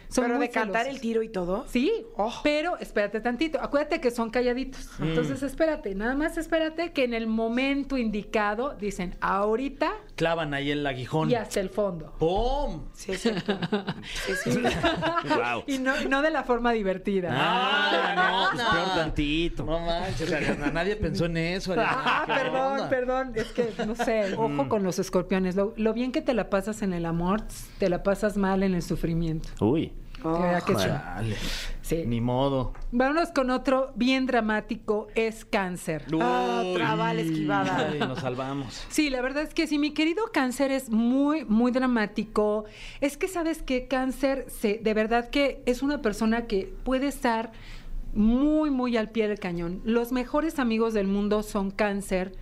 Son 0.08 0.24
Pero 0.24 0.38
de 0.38 0.48
cantar 0.48 0.86
el 0.88 1.02
tiro 1.02 1.22
y 1.22 1.28
todo. 1.28 1.66
Sí, 1.68 1.92
Oh. 2.16 2.32
pero 2.42 2.78
espérate 2.78 3.20
tantito. 3.20 3.60
Acuérdate 3.60 4.00
que 4.00 4.10
son 4.10 4.30
calladitos. 4.30 4.88
Entonces 5.00 5.42
espérate, 5.42 5.94
nada 5.94 6.14
más 6.14 6.38
espérate 6.38 6.92
que 6.92 7.04
en 7.04 7.12
el 7.12 7.26
momento 7.26 7.98
indicado 7.98 8.74
dicen 8.80 9.16
ahorita 9.20 9.92
Clavan 10.18 10.52
ahí 10.52 10.72
el 10.72 10.84
aguijón. 10.84 11.30
y 11.30 11.36
hasta 11.36 11.60
el 11.60 11.70
fondo. 11.70 12.12
¡Pum! 12.18 12.82
Sí, 12.92 13.12
es 13.12 13.22
cierto. 13.22 13.56
Sí, 14.26 14.32
sí. 14.50 14.62
Guau. 15.34 15.62
Y 15.68 15.78
no, 15.78 15.92
no 16.08 16.22
de 16.22 16.30
la 16.32 16.42
forma 16.42 16.72
divertida. 16.72 17.30
Ah, 17.32 18.48
no, 18.50 18.56
pues 18.56 18.68
peor 18.68 18.94
tantito. 18.96 19.64
No 19.64 19.78
manches, 19.78 20.32
Ariadna, 20.32 20.72
nadie 20.72 20.96
pensó 20.96 21.26
en 21.26 21.36
eso. 21.36 21.72
Ariadna. 21.72 22.02
Ah, 22.04 22.22
¿Qué 22.26 22.32
perdón, 22.32 22.72
onda? 22.72 22.88
perdón. 22.88 23.32
Es 23.36 23.46
que, 23.52 23.72
no 23.86 23.94
sé, 23.94 24.34
ojo 24.34 24.68
con 24.68 24.82
los 24.82 24.98
escorpiones. 24.98 25.54
Lo, 25.54 25.72
lo 25.76 25.94
bien 25.94 26.10
que 26.10 26.20
te 26.20 26.34
la 26.34 26.50
pasas 26.50 26.82
en 26.82 26.92
el 26.92 27.06
amor, 27.06 27.42
te 27.78 27.88
la 27.88 28.02
pasas 28.02 28.36
mal 28.36 28.64
en 28.64 28.74
el 28.74 28.82
sufrimiento. 28.82 29.48
Uy. 29.64 29.92
Que 30.22 30.74
sí. 30.76 31.34
Sí. 31.82 32.04
Ni 32.06 32.20
modo. 32.20 32.74
Vámonos 32.92 33.30
con 33.30 33.50
otro 33.50 33.92
bien 33.94 34.26
dramático, 34.26 35.08
es 35.14 35.44
cáncer. 35.44 36.04
Ah, 36.20 36.62
otra 36.66 36.94
bala 36.96 37.20
esquivada. 37.20 37.88
Ay, 37.90 37.98
nos 38.00 38.18
salvamos. 38.18 38.86
Sí, 38.90 39.10
la 39.10 39.22
verdad 39.22 39.44
es 39.44 39.54
que 39.54 39.66
sí, 39.66 39.78
mi 39.78 39.92
querido 39.92 40.24
cáncer 40.32 40.70
es 40.70 40.90
muy, 40.90 41.44
muy 41.44 41.72
dramático. 41.72 42.64
Es 43.00 43.16
que 43.16 43.28
sabes 43.28 43.62
que 43.62 43.86
cáncer, 43.86 44.46
se, 44.48 44.78
de 44.78 44.94
verdad 44.94 45.30
que 45.30 45.62
es 45.66 45.82
una 45.82 46.02
persona 46.02 46.46
que 46.46 46.72
puede 46.84 47.06
estar 47.06 47.52
muy, 48.12 48.70
muy 48.70 48.96
al 48.96 49.10
pie 49.10 49.28
del 49.28 49.38
cañón. 49.38 49.80
Los 49.84 50.12
mejores 50.12 50.58
amigos 50.58 50.94
del 50.94 51.06
mundo 51.06 51.42
son 51.42 51.70
cáncer. 51.70 52.32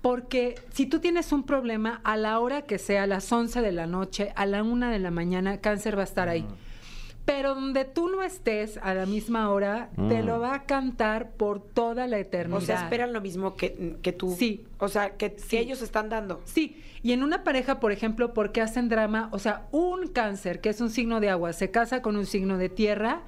Porque 0.00 0.56
si 0.70 0.84
tú 0.84 0.98
tienes 1.00 1.32
un 1.32 1.44
problema, 1.44 2.02
a 2.04 2.18
la 2.18 2.38
hora 2.38 2.62
que 2.62 2.78
sea, 2.78 3.04
a 3.04 3.06
las 3.06 3.32
11 3.32 3.62
de 3.62 3.72
la 3.72 3.86
noche, 3.86 4.32
a 4.36 4.44
la 4.44 4.62
1 4.62 4.90
de 4.90 4.98
la 4.98 5.10
mañana, 5.10 5.62
cáncer 5.62 5.96
va 5.96 6.02
a 6.02 6.04
estar 6.04 6.28
ahí. 6.28 6.46
Pero 7.24 7.54
donde 7.54 7.86
tú 7.86 8.08
no 8.08 8.22
estés 8.22 8.78
a 8.82 8.92
la 8.92 9.06
misma 9.06 9.48
hora, 9.50 9.88
te 10.10 10.22
lo 10.22 10.40
va 10.40 10.54
a 10.54 10.62
cantar 10.64 11.30
por 11.30 11.60
toda 11.62 12.06
la 12.06 12.18
eternidad. 12.18 12.58
O 12.58 12.60
sea, 12.60 12.82
esperan 12.82 13.12
lo 13.14 13.22
mismo 13.22 13.56
que, 13.56 13.96
que 14.02 14.12
tú. 14.12 14.34
Sí. 14.38 14.64
O 14.78 14.88
sea, 14.88 15.16
que, 15.16 15.32
que 15.32 15.38
Sí. 15.40 15.56
ellos 15.56 15.80
están 15.80 16.10
dando. 16.10 16.42
Sí, 16.44 16.82
y 17.02 17.12
en 17.12 17.22
una 17.22 17.42
pareja, 17.42 17.80
por 17.80 17.92
ejemplo, 17.92 18.34
porque 18.34 18.60
hacen 18.60 18.90
drama, 18.90 19.30
o 19.32 19.38
sea, 19.38 19.66
un 19.72 20.08
cáncer, 20.08 20.60
que 20.60 20.68
es 20.68 20.80
un 20.82 20.90
signo 20.90 21.20
de 21.20 21.30
agua, 21.30 21.54
se 21.54 21.70
casa 21.70 22.02
con 22.02 22.16
un 22.16 22.26
signo 22.26 22.58
de 22.58 22.68
tierra, 22.68 23.22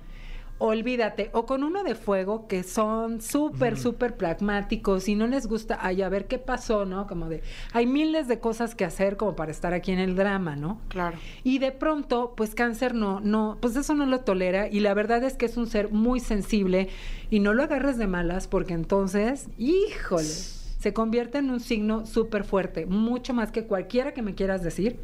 olvídate, 0.58 1.30
o 1.32 1.44
con 1.44 1.64
uno 1.64 1.84
de 1.84 1.94
fuego, 1.94 2.46
que 2.48 2.62
son 2.62 3.20
súper, 3.20 3.78
súper 3.78 4.16
pragmáticos 4.16 5.08
y 5.08 5.14
no 5.14 5.26
les 5.26 5.46
gusta, 5.46 5.78
ay, 5.80 6.02
a 6.02 6.08
ver 6.08 6.26
qué 6.26 6.38
pasó, 6.38 6.86
¿no? 6.86 7.06
Como 7.06 7.28
de, 7.28 7.42
hay 7.72 7.86
miles 7.86 8.26
de 8.26 8.40
cosas 8.40 8.74
que 8.74 8.84
hacer 8.84 9.16
como 9.16 9.36
para 9.36 9.50
estar 9.50 9.74
aquí 9.74 9.92
en 9.92 9.98
el 9.98 10.16
drama, 10.16 10.56
¿no? 10.56 10.80
Claro. 10.88 11.18
Y 11.44 11.58
de 11.58 11.72
pronto, 11.72 12.32
pues 12.36 12.54
cáncer 12.54 12.94
no, 12.94 13.20
no, 13.20 13.58
pues 13.60 13.76
eso 13.76 13.94
no 13.94 14.06
lo 14.06 14.20
tolera 14.20 14.68
y 14.68 14.80
la 14.80 14.94
verdad 14.94 15.22
es 15.24 15.34
que 15.34 15.46
es 15.46 15.56
un 15.56 15.66
ser 15.66 15.90
muy 15.90 16.20
sensible 16.20 16.88
y 17.30 17.40
no 17.40 17.52
lo 17.52 17.62
agarres 17.62 17.98
de 17.98 18.06
malas 18.06 18.48
porque 18.48 18.74
entonces, 18.74 19.48
híjole, 19.58 20.24
se 20.24 20.92
convierte 20.92 21.38
en 21.38 21.50
un 21.50 21.60
signo 21.60 22.06
súper 22.06 22.44
fuerte, 22.44 22.86
mucho 22.86 23.34
más 23.34 23.52
que 23.52 23.64
cualquiera 23.64 24.14
que 24.14 24.22
me 24.22 24.34
quieras 24.34 24.62
decir. 24.62 24.98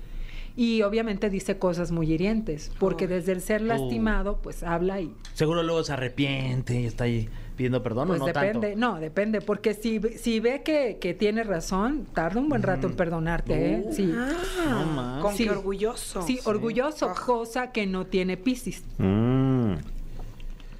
Y 0.56 0.82
obviamente 0.82 1.30
dice 1.30 1.58
cosas 1.58 1.90
muy 1.92 2.12
hirientes, 2.12 2.70
porque 2.78 3.06
desde 3.08 3.32
el 3.32 3.40
ser 3.40 3.62
lastimado, 3.62 4.38
pues 4.42 4.62
habla 4.62 5.00
y 5.00 5.14
Seguro 5.34 5.62
luego 5.62 5.82
se 5.82 5.92
arrepiente 5.94 6.80
y 6.80 6.84
está 6.86 7.04
ahí 7.04 7.28
pidiendo 7.56 7.82
perdón 7.82 8.08
pues 8.08 8.20
o 8.20 8.20
no 8.20 8.26
depende, 8.26 8.72
tanto. 8.72 8.78
no, 8.78 9.00
depende, 9.00 9.40
porque 9.40 9.74
si, 9.74 9.98
si 10.16 10.40
ve 10.40 10.62
que, 10.62 10.98
que 11.00 11.14
tiene 11.14 11.42
razón, 11.44 12.06
tarda 12.14 12.40
un 12.40 12.48
buen 12.50 12.62
rato 12.62 12.86
en 12.86 12.94
perdonarte, 12.96 13.74
¿eh? 13.74 13.84
Sí. 13.92 14.12
Ah, 14.14 14.84
más. 14.94 15.22
con 15.22 15.34
Sí. 15.34 15.44
qué 15.44 15.50
orgulloso. 15.50 16.22
Sí, 16.22 16.38
orgulloso, 16.44 17.08
Ah. 17.10 17.14
cosa 17.26 17.72
que 17.72 17.86
no 17.86 18.06
tiene 18.06 18.36
Piscis, 18.36 18.84
Mm. 18.98 19.74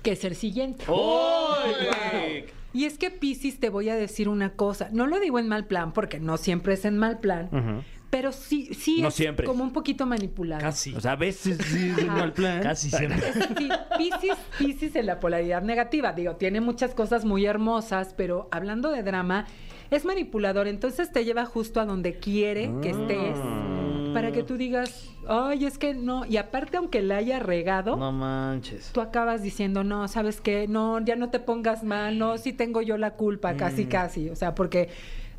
que 0.02 0.12
es 0.12 0.24
el 0.24 0.34
siguiente. 0.34 0.84
¡Uy! 0.90 2.44
Y 2.74 2.84
es 2.86 2.96
que 2.98 3.10
Piscis, 3.10 3.60
te 3.60 3.68
voy 3.68 3.88
a 3.90 3.94
decir 3.96 4.28
una 4.28 4.50
cosa, 4.54 4.88
no 4.92 5.06
lo 5.06 5.20
digo 5.20 5.38
en 5.38 5.48
mal 5.48 5.66
plan, 5.66 5.92
porque 5.92 6.20
no 6.20 6.36
siempre 6.38 6.74
es 6.74 6.84
en 6.86 6.96
mal 6.98 7.20
plan, 7.20 7.48
Ujú. 7.52 7.82
Pero 8.12 8.30
sí, 8.30 8.68
sí 8.74 9.00
No 9.00 9.08
es 9.08 9.14
siempre. 9.14 9.46
como 9.46 9.64
un 9.64 9.72
poquito 9.72 10.04
manipulado. 10.04 10.60
Casi. 10.60 10.94
O 10.94 11.00
sea, 11.00 11.12
a 11.12 11.16
veces 11.16 11.56
sí 11.64 11.94
es 11.96 12.06
mal 12.06 12.34
plan. 12.34 12.62
Casi 12.62 12.90
siempre. 12.90 13.32
Sí, 13.56 13.68
Piscis 14.58 14.94
en 14.96 15.06
la 15.06 15.18
polaridad 15.18 15.62
negativa. 15.62 16.12
Digo, 16.12 16.36
tiene 16.36 16.60
muchas 16.60 16.94
cosas 16.94 17.24
muy 17.24 17.46
hermosas, 17.46 18.12
pero 18.14 18.48
hablando 18.50 18.90
de 18.90 19.02
drama, 19.02 19.46
es 19.90 20.04
manipulador. 20.04 20.68
Entonces 20.68 21.10
te 21.10 21.24
lleva 21.24 21.46
justo 21.46 21.80
a 21.80 21.86
donde 21.86 22.18
quiere 22.18 22.70
que 22.82 22.90
estés 22.90 23.36
para 24.12 24.30
que 24.30 24.42
tú 24.42 24.58
digas, 24.58 25.08
ay, 25.26 25.64
es 25.64 25.78
que 25.78 25.94
no. 25.94 26.26
Y 26.26 26.36
aparte, 26.36 26.76
aunque 26.76 27.00
la 27.00 27.16
haya 27.16 27.38
regado, 27.38 27.96
No 27.96 28.12
manches. 28.12 28.90
tú 28.92 29.00
acabas 29.00 29.42
diciendo, 29.42 29.84
no, 29.84 30.06
¿sabes 30.06 30.42
qué? 30.42 30.68
No, 30.68 31.02
ya 31.02 31.16
no 31.16 31.30
te 31.30 31.40
pongas 31.40 31.82
mal, 31.82 32.18
no, 32.18 32.36
sí 32.36 32.52
tengo 32.52 32.82
yo 32.82 32.98
la 32.98 33.12
culpa, 33.14 33.54
casi, 33.56 33.86
casi. 33.86 34.28
O 34.28 34.36
sea, 34.36 34.54
porque 34.54 34.90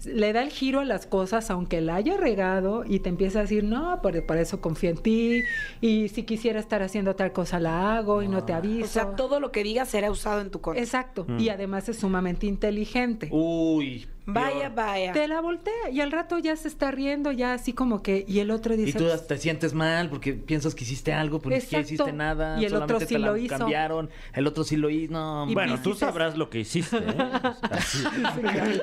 le 0.06 0.34
da 0.34 0.42
el 0.42 0.50
giro 0.50 0.80
a 0.80 0.86
las 0.86 1.06
cosas, 1.06 1.50
aunque 1.50 1.82
la 1.82 1.96
haya 1.96 2.18
regado, 2.18 2.84
y 2.86 3.00
te 3.00 3.10
empieza 3.10 3.40
a 3.40 3.42
decir, 3.44 3.64
no, 3.64 4.02
por, 4.02 4.26
por 4.26 4.38
eso 4.38 4.62
confío 4.62 4.90
en 4.90 4.98
ti, 4.98 5.42
y 5.82 6.10
si 6.10 6.24
quisiera 6.24 6.60
estar 6.60 6.82
haciendo 6.82 7.16
tal 7.16 7.34
cosa 7.34 7.60
la 7.60 7.98
hago 7.98 8.22
y 8.22 8.28
no 8.28 8.44
te 8.44 8.54
aviso. 8.54 8.86
O 8.86 8.88
sea, 8.88 9.16
todo 9.16 9.40
lo 9.40 9.52
que 9.52 9.64
digas 9.64 9.90
será 9.90 10.12
usado 10.12 10.42
en 10.42 10.52
tu 10.52 10.62
contra. 10.62 10.82
Exacto, 10.82 11.26
y 11.38 11.50
además 11.50 11.90
es 11.90 11.98
sumamente 11.98 12.46
inteligente. 12.46 13.30
Uy. 13.32 14.08
Vaya, 14.26 14.70
vaya. 14.70 15.12
Te 15.12 15.28
la 15.28 15.42
voltea 15.42 15.90
y 15.92 16.00
al 16.00 16.12
rato 16.12 16.38
ya 16.40 16.56
se 16.56 16.68
está 16.68 16.92
riendo, 16.92 17.32
ya 17.32 17.54
así 17.54 17.74
como 17.74 18.02
que, 18.02 18.24
y 18.28 18.40
el 18.40 18.52
otro 18.52 18.76
dice... 18.76 18.90
Y 18.90 18.94
tú 18.94 19.06
te 19.28 19.38
sientes 19.38 19.74
mal 19.74 20.10
porque 20.10 20.34
piensas 20.34 20.76
que 20.76 20.84
hiciste 20.86 21.14
algo, 21.14 21.40
pero 21.40 21.56
ni 21.56 21.80
hiciste 21.80 22.14
nada. 22.14 22.60
Y 22.62 22.66
el 22.66 22.74
otro 22.74 22.88
solamente 22.88 23.06
sí 23.08 23.14
te 23.16 23.20
la 23.20 23.28
lo 23.28 23.38
hizo. 23.38 23.58
cambiaron, 23.58 24.10
el 24.34 24.48
otro 24.48 24.64
sí 24.64 24.78
lo 24.78 24.90
hizo. 24.90 25.12
No, 25.14 25.46
Y 25.50 25.54
Bueno, 25.54 25.82
tú 25.82 25.94
sabrás 25.94 26.38
lo 26.38 26.50
que 26.50 26.60
hiciste. 26.60 26.98
¿eh? 26.98 27.02
Así. 27.72 28.04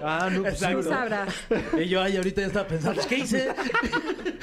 ah, 0.03 0.28
no, 0.30 0.43
pues, 0.43 0.59
Tú 0.59 0.82
sabrás. 0.82 1.34
Y 1.78 1.88
yo, 1.88 2.03
ay, 2.03 2.16
ahorita 2.16 2.43
ya 2.43 2.47
estaba 2.49 2.68
pensando, 2.68 2.97
pues, 2.97 3.07
¿qué 3.07 3.18
hice? 3.18 3.49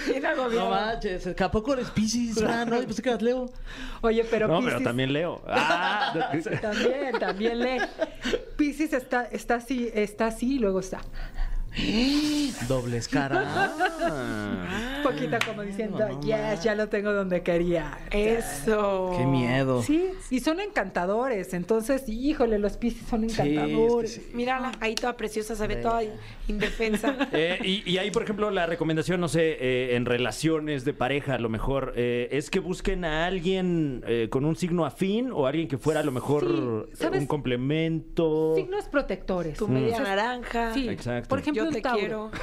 No 0.53 0.69
manches, 0.69 1.27
¿a 1.39 1.51
poco 1.51 1.73
eres 1.73 1.89
Pisces? 1.91 2.41
Ah, 2.43 2.65
no, 2.65 2.81
pues 2.81 3.01
que 3.01 3.09
eras 3.09 3.21
Leo. 3.21 3.49
Oye, 4.01 4.23
pero 4.29 4.47
No, 4.47 4.61
pero 4.61 4.81
también 4.81 5.11
leo. 5.11 5.41
Ah, 5.47 6.31
También, 6.61 7.19
también 7.19 7.59
lee. 7.59 7.81
Piscis 8.55 8.93
está, 8.93 9.25
está 9.25 9.55
así, 9.55 9.89
está 9.93 10.27
así 10.27 10.55
y 10.55 10.59
luego 10.59 10.79
está. 10.87 11.01
Dobles 12.67 13.07
cara. 13.07 13.71
Un 14.97 15.03
poquito 15.03 15.37
como 15.45 15.61
diciendo, 15.61 16.19
yes, 16.21 16.63
ya 16.63 16.75
lo 16.75 16.89
tengo 16.89 17.13
donde 17.13 17.41
quería. 17.43 17.97
Eso. 18.11 19.13
Qué 19.17 19.25
miedo. 19.25 19.81
Sí, 19.83 20.09
y 20.29 20.39
son 20.39 20.59
encantadores. 20.59 21.53
Entonces, 21.53 22.03
híjole, 22.07 22.59
los 22.59 22.77
Piscis 22.77 23.07
son 23.07 23.21
Sí, 23.21 23.27
es 23.27 23.35
que 23.37 23.53
encantadores. 23.53 24.13
sí. 24.13 24.27
Mírala, 24.33 24.71
ahí 24.79 24.95
toda 24.95 25.15
preciosa, 25.17 25.55
se 25.55 25.67
ve 25.67 25.77
toda 25.77 26.01
indefensa. 26.47 27.15
Eh, 27.33 27.59
y, 27.63 27.89
y 27.91 27.97
ahí, 27.97 28.09
por 28.09 28.23
ejemplo, 28.23 28.49
la 28.51 28.65
recomendación, 28.65 29.19
no 29.19 29.27
sé, 29.27 29.57
eh, 29.59 29.95
en 29.95 30.05
relaciones 30.05 30.85
de 30.85 30.93
pareja, 30.93 31.35
a 31.35 31.39
lo 31.39 31.49
mejor, 31.49 31.93
eh, 31.95 32.29
es 32.31 32.49
que 32.49 32.59
busquen 32.59 33.05
a 33.05 33.25
alguien 33.25 34.03
eh, 34.07 34.27
con 34.29 34.45
un 34.45 34.55
signo 34.55 34.85
afín 34.85 35.31
o 35.31 35.45
alguien 35.45 35.67
que 35.67 35.77
fuera 35.77 35.99
a 35.99 36.03
lo 36.03 36.11
mejor 36.11 36.45
un 36.45 37.25
complemento. 37.27 38.53
Signos 38.55 38.85
protectores. 38.85 39.57
Tu 39.57 39.67
media 39.67 39.99
naranja. 39.99 40.73
Sí, 40.73 40.87
Exacto. 40.89 41.27
por 41.29 41.39
ejemplo, 41.39 41.56
Yo 41.57 41.67
un 41.67 41.73
te 41.73 41.81
Tauro. 41.81 41.97
quiero. 41.99 42.31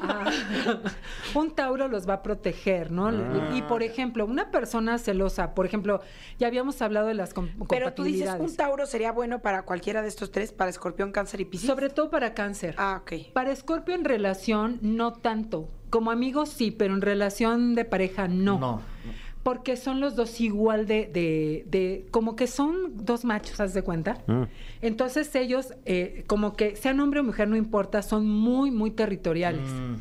Ah, 0.00 0.30
un 1.34 1.50
Tauro 1.54 1.88
los 1.88 2.08
va 2.08 2.14
a 2.14 2.22
proteger, 2.22 2.90
¿no? 2.92 3.08
Ah. 3.08 3.50
Y 3.54 3.62
por 3.62 3.82
ejemplo, 3.82 4.24
una 4.24 4.50
persona 4.50 4.96
celosa, 4.98 5.54
por 5.54 5.66
ejemplo, 5.66 6.00
ya 6.38 6.46
habíamos 6.46 6.80
hablado 6.80 7.08
de 7.08 7.14
las 7.14 7.34
com- 7.34 7.48
Pero 7.68 7.92
tú 7.92 8.04
dices, 8.04 8.20
compatibilidades. 8.28 8.50
un 8.50 8.56
Tauro 8.56 8.86
sería 8.86 9.12
bueno 9.12 9.40
para 9.40 9.62
cualquiera 9.62 10.00
de 10.02 10.08
estos 10.08 10.30
tres, 10.30 10.52
para 10.52 10.70
Escorpión, 10.70 11.10
Cáncer 11.12 11.40
y 11.40 11.44
Piscis. 11.46 11.66
Sobre 11.68 11.88
todo 11.90 12.10
para 12.10 12.32
cáncer. 12.32 12.74
Ah, 12.78 13.00
ok. 13.02 13.32
Para 13.32 13.50
Escorpio 13.50 13.94
en 13.94 14.04
relación, 14.04 14.78
no 14.82 15.12
tanto. 15.14 15.68
Como 15.90 16.10
amigos 16.10 16.50
sí, 16.50 16.70
pero 16.70 16.94
en 16.94 17.00
relación 17.02 17.74
de 17.74 17.84
pareja 17.84 18.28
no. 18.28 18.58
No. 18.58 18.82
Porque 19.42 19.76
son 19.76 20.00
los 20.00 20.14
dos 20.16 20.40
igual 20.40 20.86
de, 20.86 21.06
de, 21.12 21.64
de- 21.68 22.06
como 22.10 22.36
que 22.36 22.46
son 22.46 23.04
dos 23.04 23.24
machos, 23.24 23.60
¿haz 23.60 23.72
de 23.72 23.82
cuenta? 23.82 24.18
Mm. 24.26 24.42
Entonces 24.82 25.34
ellos, 25.34 25.74
eh, 25.86 26.24
como 26.26 26.54
que 26.54 26.76
sean 26.76 27.00
hombre 27.00 27.20
o 27.20 27.24
mujer, 27.24 27.48
no 27.48 27.56
importa, 27.56 28.02
son 28.02 28.28
muy, 28.28 28.70
muy 28.70 28.90
territoriales. 28.90 29.68
Mm. 29.68 29.94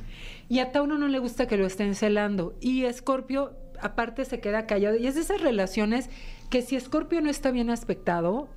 Y 0.50 0.60
a 0.60 0.72
Tauro 0.72 0.98
no 0.98 1.08
le 1.08 1.20
gusta 1.20 1.48
que 1.48 1.58
lo 1.58 1.66
estén 1.66 1.96
celando. 1.96 2.56
Y 2.60 2.84
Escorpio, 2.86 3.54
aparte, 3.82 4.26
se 4.26 4.40
queda 4.40 4.66
callado. 4.66 4.96
Y 4.98 5.08
es 5.08 5.16
de 5.16 5.22
esas 5.22 5.42
relaciones 5.42 6.10
que 6.50 6.62
si 6.62 6.76
Escorpio 6.76 7.22
no 7.22 7.30
está 7.30 7.52
bien 7.52 7.70
aspectado, 7.70 8.50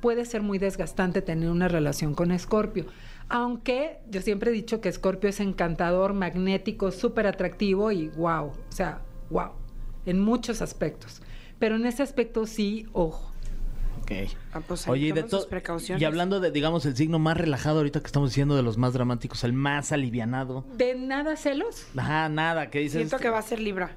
puede 0.00 0.24
ser 0.24 0.42
muy 0.42 0.58
desgastante 0.58 1.22
tener 1.22 1.50
una 1.50 1.68
relación 1.68 2.14
con 2.14 2.30
Escorpio. 2.32 2.86
Aunque 3.28 3.98
yo 4.10 4.20
siempre 4.22 4.50
he 4.50 4.54
dicho 4.54 4.80
que 4.80 4.88
Escorpio 4.88 5.30
es 5.30 5.40
encantador, 5.40 6.12
magnético, 6.14 6.90
súper 6.92 7.26
atractivo 7.26 7.92
y 7.92 8.08
wow, 8.08 8.46
o 8.46 8.54
sea, 8.72 9.02
wow, 9.30 9.50
en 10.06 10.20
muchos 10.20 10.62
aspectos. 10.62 11.20
Pero 11.58 11.76
en 11.76 11.86
ese 11.86 12.02
aspecto 12.02 12.46
sí, 12.46 12.86
ojo. 12.92 13.32
Ok. 14.02 14.12
Ah, 14.54 14.60
pues 14.66 14.86
ahí 14.86 14.92
Oye, 14.92 15.06
y 15.08 15.12
de 15.12 15.22
sus 15.22 15.30
todo. 15.30 15.48
precauciones. 15.48 16.00
Y 16.00 16.04
hablando 16.04 16.40
de, 16.40 16.50
digamos, 16.50 16.86
el 16.86 16.96
signo 16.96 17.18
más 17.18 17.36
relajado 17.36 17.78
ahorita 17.78 18.00
que 18.00 18.06
estamos 18.06 18.30
diciendo 18.30 18.56
de 18.56 18.62
los 18.62 18.78
más 18.78 18.92
dramáticos, 18.94 19.44
el 19.44 19.52
más 19.52 19.92
alivianado. 19.92 20.64
¿De 20.76 20.94
nada 20.94 21.36
celos? 21.36 21.86
Ajá, 21.96 22.28
nada, 22.28 22.70
que 22.70 22.78
dices. 22.78 22.98
Siento 23.00 23.18
que 23.18 23.28
va 23.28 23.38
a 23.38 23.42
ser 23.42 23.60
Libra. 23.60 23.96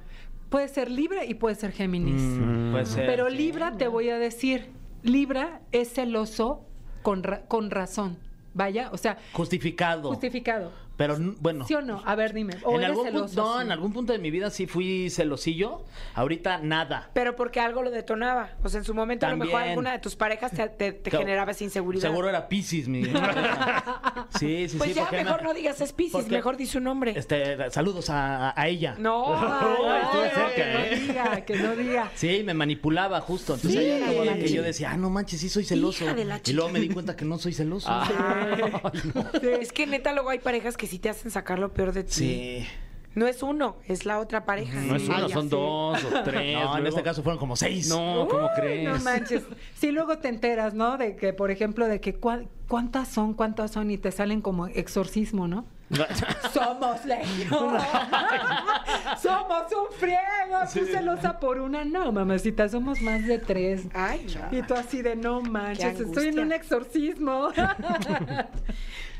Puede 0.50 0.68
ser 0.68 0.92
Libra 0.92 1.24
y 1.24 1.36
puede 1.36 1.56
ser 1.56 1.72
Géminis. 1.72 2.22
Mm, 2.22 2.72
puede 2.72 2.86
ser. 2.88 3.06
Pero 3.06 3.30
Libra, 3.30 3.78
te 3.78 3.88
voy 3.88 4.10
a 4.10 4.18
decir, 4.18 4.70
Libra 5.02 5.62
es 5.72 5.94
celoso 5.94 6.66
con, 7.04 7.24
ra- 7.24 7.46
con 7.48 7.72
razón. 7.72 8.18
Vaya, 8.54 8.90
o 8.92 8.98
sea, 8.98 9.18
Justificado. 9.32 10.10
justificado. 10.10 10.74
Pero 11.02 11.18
bueno. 11.40 11.66
¿Sí 11.68 11.74
o 11.74 11.82
no? 11.82 12.02
A 12.06 12.16
ver, 12.16 12.34
dime. 12.34 12.56
¿O 12.64 12.72
En 12.76 12.84
eres 12.84 12.90
algún, 12.90 13.06
punto, 13.06 13.28
celoso? 13.28 13.42
no, 13.54 13.58
Sí. 13.60 13.66
en 13.66 13.72
algún 13.72 13.94
punto 13.94 14.14
de 14.14 14.20
mi 14.20 14.32
vida 14.32 14.50
sí 14.50 14.68
fui 14.68 15.10
celosillo. 15.10 15.84
Ahorita 16.16 16.60
nada. 16.60 17.10
Pero 17.14 17.36
porque 17.36 17.60
algo 17.60 17.82
lo 17.84 17.92
detonaba. 17.92 18.52
O 18.64 18.70
sea, 18.70 18.80
en 18.80 18.86
su 18.86 18.94
momento 18.94 19.26
a 19.26 19.30
lo 19.32 19.38
mejor 19.38 19.62
alguna 19.62 19.92
de 19.94 20.00
tus 20.00 20.16
parejas 20.16 20.52
te, 20.52 20.68
te- 20.70 20.92
te 20.94 21.10
Claro. 21.10 21.26
generaba 21.26 21.52
esa 21.52 21.64
inseguridad. 21.64 22.02
Seguro 22.10 22.30
era 22.30 22.48
Pisces, 22.48 22.88
mi. 22.88 23.04
sí, 24.40 24.70
sí, 24.70 24.78
Pues 24.78 24.90
sí. 24.92 24.96
ya 24.96 25.04
porque 25.04 25.24
mejor 25.24 25.42
me- 25.42 25.48
no 25.48 25.54
digas 25.54 25.82
es 25.82 25.94
Piscis, 25.94 26.14
porque- 26.14 26.30
mejor 26.32 26.58
di 26.58 26.66
su 26.66 26.80
nombre. 26.80 27.14
Este, 27.18 27.70
saludos 27.72 28.08
a, 28.10 28.54
ella. 28.68 28.96
No. 29.00 29.26
Ay, 29.36 30.02
estuve 30.04 30.24
ay, 30.24 30.32
cerca, 30.34 30.56
que 30.56 30.62
¿eh? 30.62 30.90
no 30.92 31.08
diga, 31.08 31.46
que 31.46 31.56
no 31.56 31.76
diga. 31.76 32.12
Sí, 32.16 32.42
me 32.46 32.54
manipulaba 32.54 33.22
justo. 33.22 33.56
Entonces 33.56 34.04
Sí. 34.08 34.26
la 34.26 34.36
que 34.36 34.50
yo 34.50 34.62
decía, 34.62 34.92
ah, 34.92 34.98
no 34.98 35.10
manches, 35.10 35.40
sí 35.40 35.50
soy 35.50 35.64
celoso. 35.64 36.04
Hija 36.06 36.14
de 36.14 36.26
la 36.26 36.42
y 36.46 36.54
luego 36.54 36.70
me 36.70 36.80
di 36.80 36.90
cuenta 36.90 37.16
que 37.16 37.26
no 37.26 37.38
soy 37.38 37.54
celoso. 37.54 37.90
Es 39.62 39.72
que 39.72 39.88
neta 39.88 40.14
luego 40.14 40.30
hay 40.30 40.40
parejas 40.40 40.78
que 40.78 40.88
sí 40.92 41.00
te 41.00 41.10
hacen 41.10 41.32
sacar 41.32 41.58
lo 41.58 41.74
peor 41.74 41.94
de 41.94 42.04
ti. 42.04 42.12
Sí. 42.14 42.68
No 43.14 43.28
es 43.28 43.44
uno, 43.44 43.76
es 43.88 44.06
la 44.06 44.20
otra 44.20 44.46
pareja. 44.46 44.80
No 44.80 44.96
es 44.96 45.02
Sí. 45.04 45.10
uno, 45.10 45.26
Ay, 45.26 45.32
son 45.32 45.50
dos 45.50 46.04
o 46.04 46.10
tres. 46.24 46.54
No, 46.54 46.78
en 46.78 46.88
este 46.88 47.04
caso 47.04 47.22
fueron 47.24 47.40
como 47.40 47.56
seis. 47.58 47.90
No, 47.90 48.28
¿cómo 48.30 48.44
Uy, 48.46 48.50
crees? 48.56 48.90
No 48.90 48.98
manches. 49.04 49.44
Sí, 49.76 49.92
luego 49.92 50.18
te 50.20 50.28
enteras, 50.30 50.74
¿no? 50.74 50.98
De 50.98 51.16
que, 51.18 51.34
por 51.34 51.52
ejemplo, 51.52 51.88
de 51.88 52.00
que 52.00 52.20
cua- 52.20 52.48
cuántas 52.70 53.08
son, 53.10 53.34
cuántas 53.34 53.72
son 53.72 53.90
y 53.92 53.98
te 53.98 54.12
salen 54.14 54.42
como 54.42 54.68
exorcismo, 54.68 55.48
¿no? 55.48 55.66
Somos 56.54 57.04
legión. 57.04 57.52
somos 59.22 59.64
un 59.74 59.94
friego. 59.98 60.60
Tú 60.74 60.86
celosa 60.86 61.38
por 61.38 61.60
una. 61.60 61.84
No, 61.84 62.14
mamacita, 62.14 62.70
somos 62.70 63.02
más 63.02 63.28
de 63.28 63.40
tres. 63.40 63.88
Ay, 63.94 64.26
no. 64.52 64.58
Y 64.58 64.62
tú 64.62 64.74
así 64.74 65.02
de 65.02 65.18
no 65.18 65.42
manches, 65.42 66.00
estoy 66.00 66.28
en 66.30 66.40
un 66.40 66.54
exorcismo. 66.54 67.50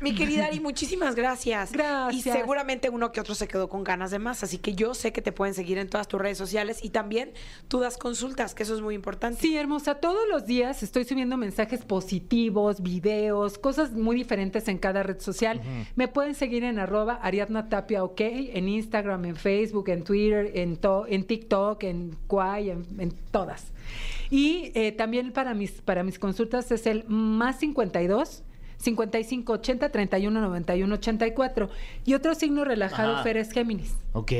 Mi 0.02 0.14
querida 0.14 0.46
Ari, 0.46 0.60
muchísimas 0.60 1.14
gracias. 1.14 1.72
Gracias. 1.72 2.26
Y 2.26 2.30
seguramente 2.38 2.90
uno 2.90 3.12
que 3.12 3.20
otro 3.20 3.34
se 3.34 3.46
quedó 3.46 3.68
con 3.68 3.84
ganas 3.84 4.10
de 4.10 4.18
más, 4.18 4.42
así 4.42 4.58
que 4.58 4.74
yo 4.74 4.94
sé 4.94 5.12
que 5.12 5.22
te 5.22 5.30
pueden 5.32 5.54
seguir 5.54 5.78
en 5.78 5.88
todas 5.88 6.08
tus 6.08 6.20
redes 6.20 6.36
sociales 6.38 6.80
y 6.82 6.90
también 6.90 7.32
tú 7.68 7.78
das 7.80 7.96
consultas, 7.98 8.54
que 8.54 8.64
eso 8.64 8.74
es 8.74 8.80
muy 8.80 8.94
importante. 8.94 9.40
Sí, 9.40 9.56
hermosa, 9.56 9.94
todos 9.96 10.22
los 10.28 10.44
días 10.44 10.82
estoy 10.82 11.04
subiendo 11.04 11.36
mensajes 11.36 11.84
positivos, 11.84 12.82
videos, 12.82 13.58
cosas 13.58 13.92
muy 13.92 14.16
diferentes 14.16 14.66
en 14.68 14.78
cada 14.78 15.02
red 15.02 15.20
social. 15.20 15.60
Me 15.94 16.08
pueden 16.08 16.34
seguir 16.34 16.64
en 16.64 16.78
arroba 16.78 17.14
Ariadna 17.22 17.68
Tapia 17.68 18.02
OK, 18.02 18.20
en 18.20 18.68
Instagram, 18.68 19.24
en 19.24 19.36
Facebook, 19.36 19.88
en 19.88 20.02
Twitter, 20.02 20.50
en, 20.54 20.76
to- 20.76 21.06
en 21.08 21.24
TikTok, 21.24 21.82
en 21.84 22.16
Quay, 22.28 22.70
en, 22.70 22.86
en 22.98 23.12
todas. 23.30 23.72
Y 24.30 24.72
eh, 24.74 24.92
también 24.92 25.32
para 25.32 25.54
mis, 25.54 25.72
para 25.82 26.02
mis 26.02 26.18
consultas 26.18 26.70
es 26.72 26.86
el 26.86 27.04
más 27.06 27.58
52 27.60 28.42
55 28.82 29.52
80 29.52 29.88
31 29.90 30.40
91 30.40 30.94
84. 30.94 31.70
Y 32.04 32.14
otro 32.14 32.34
signo 32.34 32.64
relajado, 32.64 33.14
Ajá. 33.14 33.22
Fer, 33.22 33.36
es 33.36 33.52
Géminis. 33.52 33.94
Ok. 34.12 34.32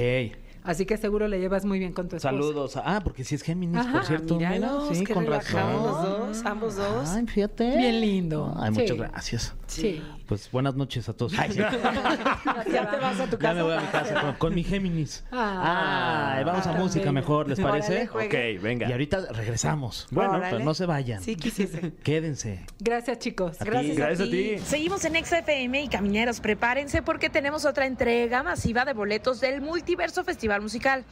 Así 0.64 0.86
que 0.86 0.96
seguro 0.96 1.26
le 1.26 1.40
llevas 1.40 1.64
muy 1.64 1.80
bien 1.80 1.92
con 1.92 2.08
tu 2.08 2.14
esposa. 2.16 2.30
Saludos. 2.30 2.76
Ah, 2.76 3.00
porque 3.02 3.24
sí 3.24 3.34
es 3.34 3.42
Géminis, 3.42 3.78
Ajá. 3.78 3.92
por 3.92 4.04
cierto. 4.04 4.36
Mira, 4.36 4.50
Míralos, 4.50 4.96
sí, 4.96 5.04
con 5.06 5.24
relajados 5.24 5.82
razón. 5.84 6.20
los 6.20 6.28
dos, 6.36 6.46
ambos 6.46 6.76
dos. 6.76 7.08
Ay, 7.10 7.26
fíjate. 7.26 7.76
Bien 7.76 8.00
lindo. 8.00 8.54
Ay, 8.56 8.72
Sí. 8.74 8.80
muchas 8.82 8.96
gracias. 8.96 9.54
Sí. 9.66 10.00
Pues 10.32 10.50
buenas 10.50 10.74
noches 10.74 11.06
a 11.10 11.12
todos. 11.12 11.34
Ay, 11.38 11.50
sí. 11.52 11.58
ya 12.72 12.90
te 12.90 12.96
vas 12.96 13.20
a 13.20 13.26
tu 13.26 13.32
Ya 13.32 13.38
casa. 13.38 13.54
me 13.54 13.62
voy 13.64 13.74
a 13.74 13.80
mi 13.82 13.86
casa 13.88 14.18
con, 14.18 14.32
con 14.36 14.54
mi 14.54 14.64
Géminis. 14.64 15.24
Ah, 15.30 16.36
Ay, 16.38 16.44
vamos 16.44 16.66
a 16.66 16.70
tan 16.72 16.80
música 16.80 17.12
mejor, 17.12 17.50
¿les 17.50 17.58
Órale, 17.58 17.82
parece? 17.82 18.06
juegue. 18.06 18.56
Ok, 18.56 18.62
venga. 18.62 18.88
Y 18.88 18.92
ahorita 18.92 19.26
regresamos. 19.32 20.06
Bueno, 20.10 20.30
Órale. 20.30 20.46
pero 20.50 20.64
no 20.64 20.72
se 20.72 20.86
vayan. 20.86 21.22
Sí, 21.22 21.36
quisiste. 21.36 21.92
Quédense. 22.02 22.64
Gracias, 22.78 23.18
chicos. 23.18 23.60
A 23.60 23.64
ti. 23.64 23.70
Gracias, 23.70 23.96
Gracias 23.98 24.26
a 24.26 24.30
ti. 24.30 24.58
Seguimos 24.64 25.04
en 25.04 25.22
XFM 25.22 25.82
y 25.82 25.88
Camineros, 25.88 26.40
prepárense 26.40 27.02
porque 27.02 27.28
tenemos 27.28 27.66
otra 27.66 27.84
entrega 27.84 28.42
masiva 28.42 28.86
de 28.86 28.94
boletos 28.94 29.38
del 29.38 29.60
Multiverso 29.60 30.24
Festival 30.24 30.32
Festival 30.32 30.62
Musical. 30.62 31.04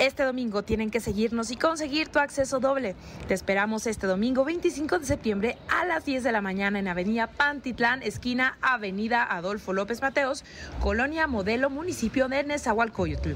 Este 0.00 0.24
domingo 0.24 0.64
tienen 0.64 0.90
que 0.90 0.98
seguirnos 0.98 1.52
y 1.52 1.56
conseguir 1.56 2.08
tu 2.08 2.18
acceso 2.18 2.58
doble. 2.58 2.96
Te 3.28 3.34
esperamos 3.34 3.86
este 3.86 4.08
domingo 4.08 4.44
25 4.44 4.98
de 4.98 5.06
septiembre 5.06 5.56
a 5.68 5.86
las 5.86 6.04
10 6.04 6.24
de 6.24 6.32
la 6.32 6.40
mañana 6.40 6.80
en 6.80 6.88
Avenida 6.88 7.28
Pantitlán, 7.28 8.02
esquina 8.02 8.55
Avenida 8.60 9.24
Adolfo 9.24 9.72
López 9.72 10.02
Mateos, 10.02 10.44
Colonia 10.80 11.26
Modelo, 11.26 11.70
municipio 11.70 12.28
de 12.28 12.44
Nezahualcóyotl. 12.44 13.32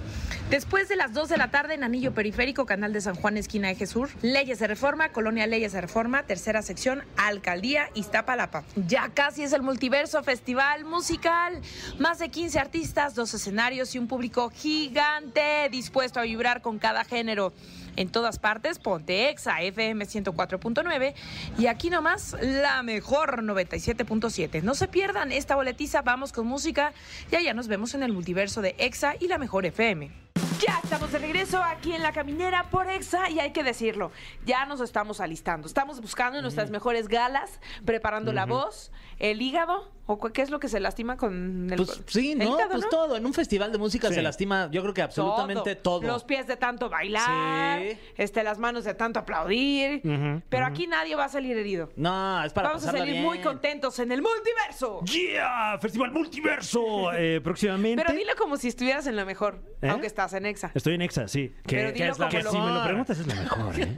Después 0.51 0.89
de 0.89 0.97
las 0.97 1.12
2 1.12 1.29
de 1.29 1.37
la 1.37 1.51
tarde 1.51 1.75
en 1.75 1.85
Anillo 1.85 2.12
Periférico, 2.12 2.66
Canal 2.66 2.93
de 2.93 3.01
San 3.01 3.14
Juan, 3.14 3.37
esquina 3.37 3.71
Eje 3.71 3.87
Sur, 3.87 4.11
Leyes 4.23 4.59
de 4.59 4.66
Reforma, 4.66 5.11
Colonia 5.11 5.47
Leyes 5.47 5.73
de 5.73 5.81
Reforma, 5.81 6.25
tercera 6.25 6.62
sección, 6.62 7.05
Alcaldía 7.16 7.89
Iztapalapa. 7.95 8.64
Ya 8.89 9.11
casi 9.14 9.43
es 9.43 9.53
el 9.53 9.62
Multiverso 9.62 10.23
Festival 10.23 10.85
Musical. 10.85 11.61
Más 11.99 12.18
de 12.18 12.31
15 12.31 12.59
artistas, 12.59 13.14
dos 13.14 13.33
escenarios 13.35 13.95
y 13.95 13.99
un 13.99 14.09
público 14.09 14.51
gigante 14.51 15.68
dispuesto 15.71 16.21
a 16.21 16.25
vibrar 16.25 16.62
con 16.62 16.79
cada 16.79 17.05
género. 17.05 17.53
En 18.01 18.09
todas 18.09 18.38
partes, 18.38 18.78
ponte 18.78 19.28
Exa 19.28 19.61
FM 19.61 20.07
104.9 20.07 21.12
y 21.59 21.66
aquí 21.66 21.90
nomás 21.90 22.34
la 22.40 22.82
mejor 22.82 23.42
97.7. 23.42 24.62
No 24.62 24.74
se 24.74 24.88
pierdan 24.88 25.32
esta 25.32 25.55
boletiza, 25.55 26.01
vamos 26.01 26.32
con 26.32 26.46
música 26.46 26.94
y 27.30 27.36
allá 27.36 27.53
nos 27.53 27.68
vemos 27.68 27.92
en 27.92 28.03
el 28.03 28.14
multiverso 28.14 28.62
de 28.62 28.74
Exa 28.78 29.16
y 29.20 29.28
la 29.28 29.36
mejor 29.36 29.66
FM. 29.66 30.30
Ya 30.61 30.78
estamos 30.85 31.11
de 31.12 31.18
regreso 31.18 31.62
aquí 31.62 31.95
en 31.95 32.03
la 32.03 32.12
caminera 32.12 32.64
por 32.70 32.89
Exa 32.91 33.31
y 33.31 33.41
hay 33.41 33.51
que 33.53 33.62
decirlo, 33.62 34.12
ya 34.45 34.66
nos 34.66 34.81
estamos 34.83 35.20
alistando. 35.20 35.66
Estamos 35.66 36.01
buscando 36.03 36.43
nuestras 36.43 36.70
mejores 36.70 37.09
galas, 37.09 37.61
preparando 37.87 38.33
la 38.33 38.45
voz, 38.45 38.93
el 39.18 39.41
hígado, 39.41 39.91
o 40.07 40.18
cu- 40.18 40.33
qué 40.33 40.43
es 40.43 40.51
lo 40.51 40.59
que 40.61 40.68
se 40.68 40.78
lastima 40.81 41.16
con 41.16 41.68
el 41.70 41.76
Pues 41.76 42.03
sí, 42.07 42.33
el 42.33 42.39
¿no? 42.41 42.45
hígado, 42.45 42.70
pues 42.72 42.83
¿no? 42.83 42.89
todo. 42.91 43.16
En 43.16 43.24
un 43.24 43.33
festival 43.33 43.72
de 43.72 43.78
música 43.78 44.09
Sí. 44.09 44.14
se 44.14 44.22
lastima, 44.22 44.68
yo 44.70 44.83
creo 44.83 44.93
que 44.93 45.01
absolutamente 45.03 45.76
todo. 45.76 46.03
Los 46.03 46.24
pies 46.24 46.47
de 46.47 46.57
tanto 46.57 46.91
bailar, 46.91 47.81
Sí. 47.81 47.99
este, 48.18 48.43
las 48.45 48.59
manos 48.59 48.85
de 48.85 48.93
tanto 48.95 49.18
aplaudir. 49.20 50.03
Ujú, 50.05 50.43
pero 50.51 50.66
aquí 50.66 50.87
nadie 50.87 51.14
va 51.16 51.24
a 51.24 51.28
salir 51.31 51.57
herido. 51.57 51.91
No, 51.97 52.45
es 52.45 52.53
para 52.53 52.68
Vamos 52.68 52.83
a 52.83 52.87
pasarla 52.87 52.99
salir 53.01 53.14
bien. 53.14 53.24
muy 53.24 53.39
contentos 53.41 53.99
en 53.99 54.12
el 54.12 54.20
multiverso. 54.20 55.01
¡Yeah! 55.05 55.78
Festival 55.81 56.11
Multiverso. 56.12 57.12
eh, 57.14 57.41
próximamente. 57.45 58.03
Pero 58.05 58.16
dilo 58.18 58.33
como 58.37 58.57
si 58.59 58.68
estuvieras 58.68 59.07
en 59.07 59.16
lo 59.16 59.24
mejor, 59.24 59.62
¿Eh? 59.81 59.89
aunque 59.89 60.07
estás 60.25 60.35
en 60.39 60.47
Exa. 60.47 60.71
Estoy 60.75 60.95
en 60.95 61.03
Exa, 61.03 61.29
sí. 61.29 61.53
Que, 61.66 61.77
Pero 61.77 61.93
dilo 61.93 61.95
que 61.95 62.11
es 62.11 62.18
la- 62.18 62.27
como 62.27 62.31
que 62.39 62.43
lo- 62.45 62.51
si 62.51 62.59
me 62.59 62.71
lo 62.75 62.85
preguntas 62.85 63.18
es 63.18 63.27
la 63.27 63.35
mejor, 63.35 63.81
¿eh? 63.81 63.95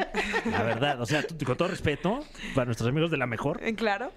La 0.50 0.62
verdad. 0.62 1.00
O 1.00 1.06
sea, 1.06 1.22
tú- 1.26 1.44
con 1.44 1.56
todo 1.56 1.68
respeto 1.68 2.20
para 2.54 2.64
nuestros 2.66 2.88
amigos 2.88 3.10
de 3.10 3.16
la 3.16 3.26
mejor. 3.26 3.60
Eh, 3.62 3.74
Claro. 3.74 4.12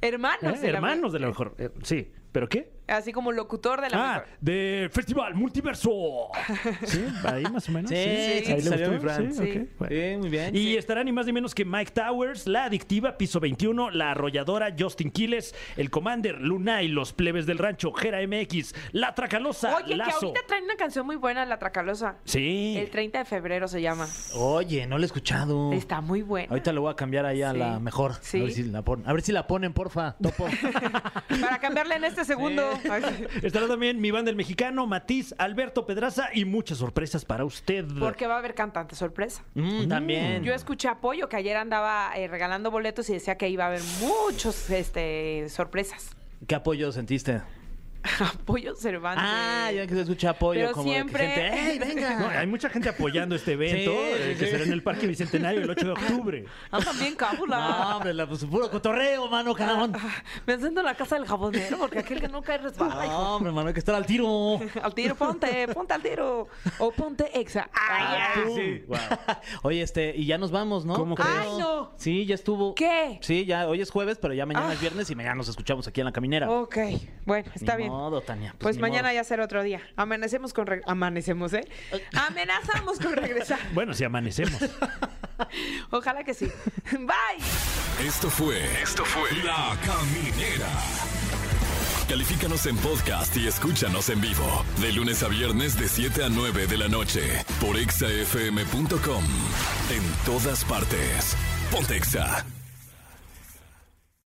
Hermanos. 0.00 0.42
¿eh? 0.56 0.60
de 0.60 0.72
la- 0.72 0.78
Hermanos 0.78 1.12
de 1.12 1.20
la 1.20 1.26
mejor. 1.28 1.54
Eh, 1.58 1.70
sí. 1.82 2.10
¿Pero 2.32 2.48
qué? 2.48 2.72
Así 2.88 3.12
como 3.12 3.30
locutor 3.30 3.80
de 3.80 3.90
la 3.90 3.96
Ah, 3.96 4.12
mejor. 4.20 4.28
de 4.40 4.90
Festival 4.92 5.34
Multiverso. 5.34 6.28
¿Sí? 6.84 7.04
Ahí 7.24 7.42
más 7.44 7.68
o 7.68 7.72
menos. 7.72 7.90
Sí, 7.90 7.96
sí, 7.96 8.52
¿Ahí 8.52 8.56
le 8.56 8.62
salió 8.62 8.90
gustó? 8.90 8.92
mi 8.92 8.98
Fran. 8.98 9.32
Sí, 9.34 9.38
Sí. 9.52 9.58
ok, 9.60 9.68
bueno. 9.78 9.94
Sí, 10.12 10.16
muy 10.18 10.28
bien. 10.28 10.56
Y 10.56 10.76
estará 10.76 11.04
ni 11.04 11.12
más 11.12 11.26
ni 11.26 11.32
menos 11.32 11.54
que 11.54 11.64
Mike 11.64 11.92
Towers, 11.92 12.46
La 12.46 12.64
Adictiva, 12.64 13.16
Piso 13.16 13.38
21, 13.38 13.90
La 13.90 14.10
Arrolladora, 14.10 14.74
Justin 14.78 15.10
Quiles, 15.10 15.54
El 15.76 15.90
Commander, 15.90 16.40
Lunay, 16.40 16.88
Los 16.88 17.12
Plebes 17.12 17.46
del 17.46 17.58
Rancho, 17.58 17.92
Gera 17.92 18.18
MX, 18.26 18.74
La 18.92 19.14
Tracalosa, 19.14 19.76
Oye, 19.76 19.86
que 19.88 19.96
Lazo. 19.96 20.26
ahorita 20.26 20.40
traen 20.48 20.64
una 20.64 20.76
canción 20.76 21.06
muy 21.06 21.16
buena, 21.16 21.46
La 21.46 21.58
Tracalosa. 21.58 22.16
Sí. 22.24 22.74
El 22.78 22.90
30 22.90 23.20
de 23.20 23.24
febrero 23.24 23.68
se 23.68 23.80
llama. 23.80 24.06
Oye, 24.34 24.86
no 24.86 24.98
lo 24.98 25.04
he 25.04 25.06
escuchado. 25.06 25.72
Está 25.72 26.00
muy 26.00 26.22
buena. 26.22 26.48
Ahorita 26.50 26.72
lo 26.72 26.82
voy 26.82 26.92
a 26.92 26.96
cambiar 26.96 27.26
ahí 27.26 27.42
a 27.42 27.52
Sí. 27.52 27.58
la 27.58 27.78
mejor. 27.78 28.14
Sí. 28.20 28.40
A 28.40 28.42
ver 28.44 28.52
si 28.52 28.62
la 28.64 28.82
ponen, 28.82 29.08
a 29.08 29.12
ver 29.12 29.22
si 29.22 29.32
la 29.32 29.46
ponen, 29.46 29.72
porfa, 29.72 30.16
topo. 30.20 30.46
Para 31.40 31.58
cambiarle 31.60 31.94
en 31.96 32.04
este 32.04 32.21
segundo. 32.24 32.62
Ay, 32.90 33.26
Estará 33.42 33.68
también 33.68 34.00
mi 34.00 34.10
banda 34.10 34.30
el 34.30 34.36
mexicano, 34.36 34.86
Matiz, 34.86 35.34
Alberto 35.38 35.86
Pedraza 35.86 36.28
y 36.32 36.44
muchas 36.44 36.78
sorpresas 36.78 37.24
para 37.24 37.44
usted. 37.44 37.86
Porque 37.98 38.26
va 38.26 38.34
a 38.34 38.38
haber 38.38 38.54
cantante 38.54 38.94
sorpresa. 38.94 39.44
Mm, 39.54 39.88
también. 39.88 40.44
Yo 40.44 40.54
escuché 40.54 40.88
apoyo 40.88 41.28
que 41.28 41.36
ayer 41.36 41.56
andaba 41.56 42.12
eh, 42.16 42.28
regalando 42.28 42.70
boletos 42.70 43.08
y 43.10 43.14
decía 43.14 43.36
que 43.36 43.48
iba 43.48 43.64
a 43.64 43.68
haber 43.68 43.82
muchos 44.00 44.70
este, 44.70 45.48
sorpresas. 45.48 46.10
¿Qué 46.46 46.54
apoyo 46.54 46.90
sentiste? 46.92 47.42
Apoyo 48.20 48.74
Cervantes. 48.74 49.24
Ah, 49.26 49.70
ya 49.72 49.86
que 49.86 49.94
se 49.94 50.00
escucha 50.02 50.30
apoyo 50.30 50.60
Pero 50.60 50.72
como 50.72 50.84
de 50.84 50.90
que 50.90 50.94
siempre- 50.96 51.28
gente, 51.28 51.70
¡Ey, 51.72 51.78
venga! 51.78 52.18
No, 52.18 52.28
hay 52.28 52.46
mucha 52.46 52.68
gente 52.68 52.88
apoyando 52.88 53.34
este 53.36 53.52
evento, 53.52 53.90
Sí, 53.92 53.96
eh, 53.98 54.28
sí, 54.32 54.38
que 54.38 54.44
sí. 54.46 54.50
será 54.50 54.64
en 54.64 54.72
el 54.72 54.82
Parque 54.82 55.06
Bicentenario 55.06 55.60
el 55.62 55.70
8 55.70 55.86
de 55.86 55.92
octubre. 55.92 56.44
Ah, 56.70 56.80
también 56.80 57.14
cábula. 57.14 57.58
No, 57.60 57.96
hombre, 57.96 58.14
la, 58.14 58.26
pues, 58.28 58.44
puro 58.44 58.70
cotorreo, 58.70 59.28
mano, 59.28 59.54
cabrón. 59.54 59.92
Me 60.46 60.58
siento 60.58 60.80
en 60.80 60.86
la 60.86 60.94
casa 60.94 61.14
del 61.16 61.26
jabonero 61.26 61.78
porque 61.78 62.00
aquel 62.00 62.20
que 62.20 62.28
no 62.28 62.42
cae 62.42 62.58
resbala. 62.58 63.06
No, 63.06 63.36
hombre, 63.36 63.52
mano, 63.52 63.68
hay 63.68 63.74
que 63.74 63.80
estar 63.80 63.94
al 63.94 64.06
tiro. 64.06 64.58
Al 64.82 64.94
tiro, 64.94 65.14
ponte, 65.14 65.68
ponte 65.68 65.94
al 65.94 66.02
tiro. 66.02 66.48
O 66.78 66.90
ponte 66.90 67.38
exa. 67.38 67.68
Ay, 67.72 68.04
Ah, 68.04 68.34
ya. 68.36 68.42
tú. 68.42 68.58
Oye, 69.68 69.82
este, 69.82 70.14
y 70.16 70.26
ya 70.26 70.38
nos 70.38 70.50
vamos, 70.50 70.84
¿no? 70.84 70.94
¿Cómo 70.94 71.14
Ay, 71.18 71.24
crees? 71.24 71.58
no. 71.58 71.92
Sí, 71.96 72.26
ya 72.26 72.34
estuvo. 72.34 72.74
¿Qué? 72.74 73.18
Sí, 73.22 73.44
ya 73.44 73.68
hoy 73.68 73.80
es 73.80 73.90
jueves, 73.90 74.18
pero 74.20 74.34
ya 74.34 74.44
mañana 74.46 74.68
Ah. 74.70 74.72
es 74.74 74.80
viernes 74.80 75.08
y 75.10 75.14
mañana 75.14 75.36
nos 75.36 75.48
escuchamos 75.48 75.86
aquí 75.86 76.00
en 76.00 76.06
la 76.06 76.12
caminera. 76.12 76.50
Ok, 76.50 76.76
bueno, 77.24 77.50
está 77.54 77.76
Ni 77.76 77.82
bien. 77.84 77.91
Modo, 77.92 78.20
Tania. 78.20 78.54
Pues, 78.58 78.76
ni 78.76 78.82
mañana 78.82 79.08
modo. 79.08 79.14
ya 79.14 79.24
será 79.24 79.44
otro 79.44 79.62
día. 79.62 79.80
Amanecemos 79.96 80.52
con... 80.52 80.66
Amanecemos, 80.86 81.52
¿eh? 81.52 81.66
Amenazamos 82.14 82.98
con 82.98 83.12
regresar. 83.12 83.58
Bueno, 83.72 83.94
si 83.94 84.04
amanecemos. 84.04 84.60
Ojalá 85.90 86.24
que 86.24 86.34
sí. 86.34 86.50
Bye. 86.92 88.06
Esto 88.06 88.28
fue. 88.30 88.62
Esto 88.82 89.04
fue. 89.04 89.30
La 89.44 89.76
Caminera. 89.84 90.68
Califícanos 92.08 92.66
en 92.66 92.76
podcast 92.76 93.36
y 93.36 93.46
escúchanos 93.46 94.10
en 94.10 94.20
vivo. 94.20 94.64
De 94.80 94.92
lunes 94.92 95.22
a 95.22 95.28
viernes, 95.28 95.78
de 95.78 95.88
7 95.88 96.24
a 96.24 96.28
9 96.28 96.66
de 96.66 96.76
la 96.76 96.88
noche. 96.88 97.22
Por 97.60 97.78
exafm.com. 97.78 99.24
En 99.90 100.02
todas 100.26 100.64
partes. 100.64 101.36
Pontexa. 101.70 102.44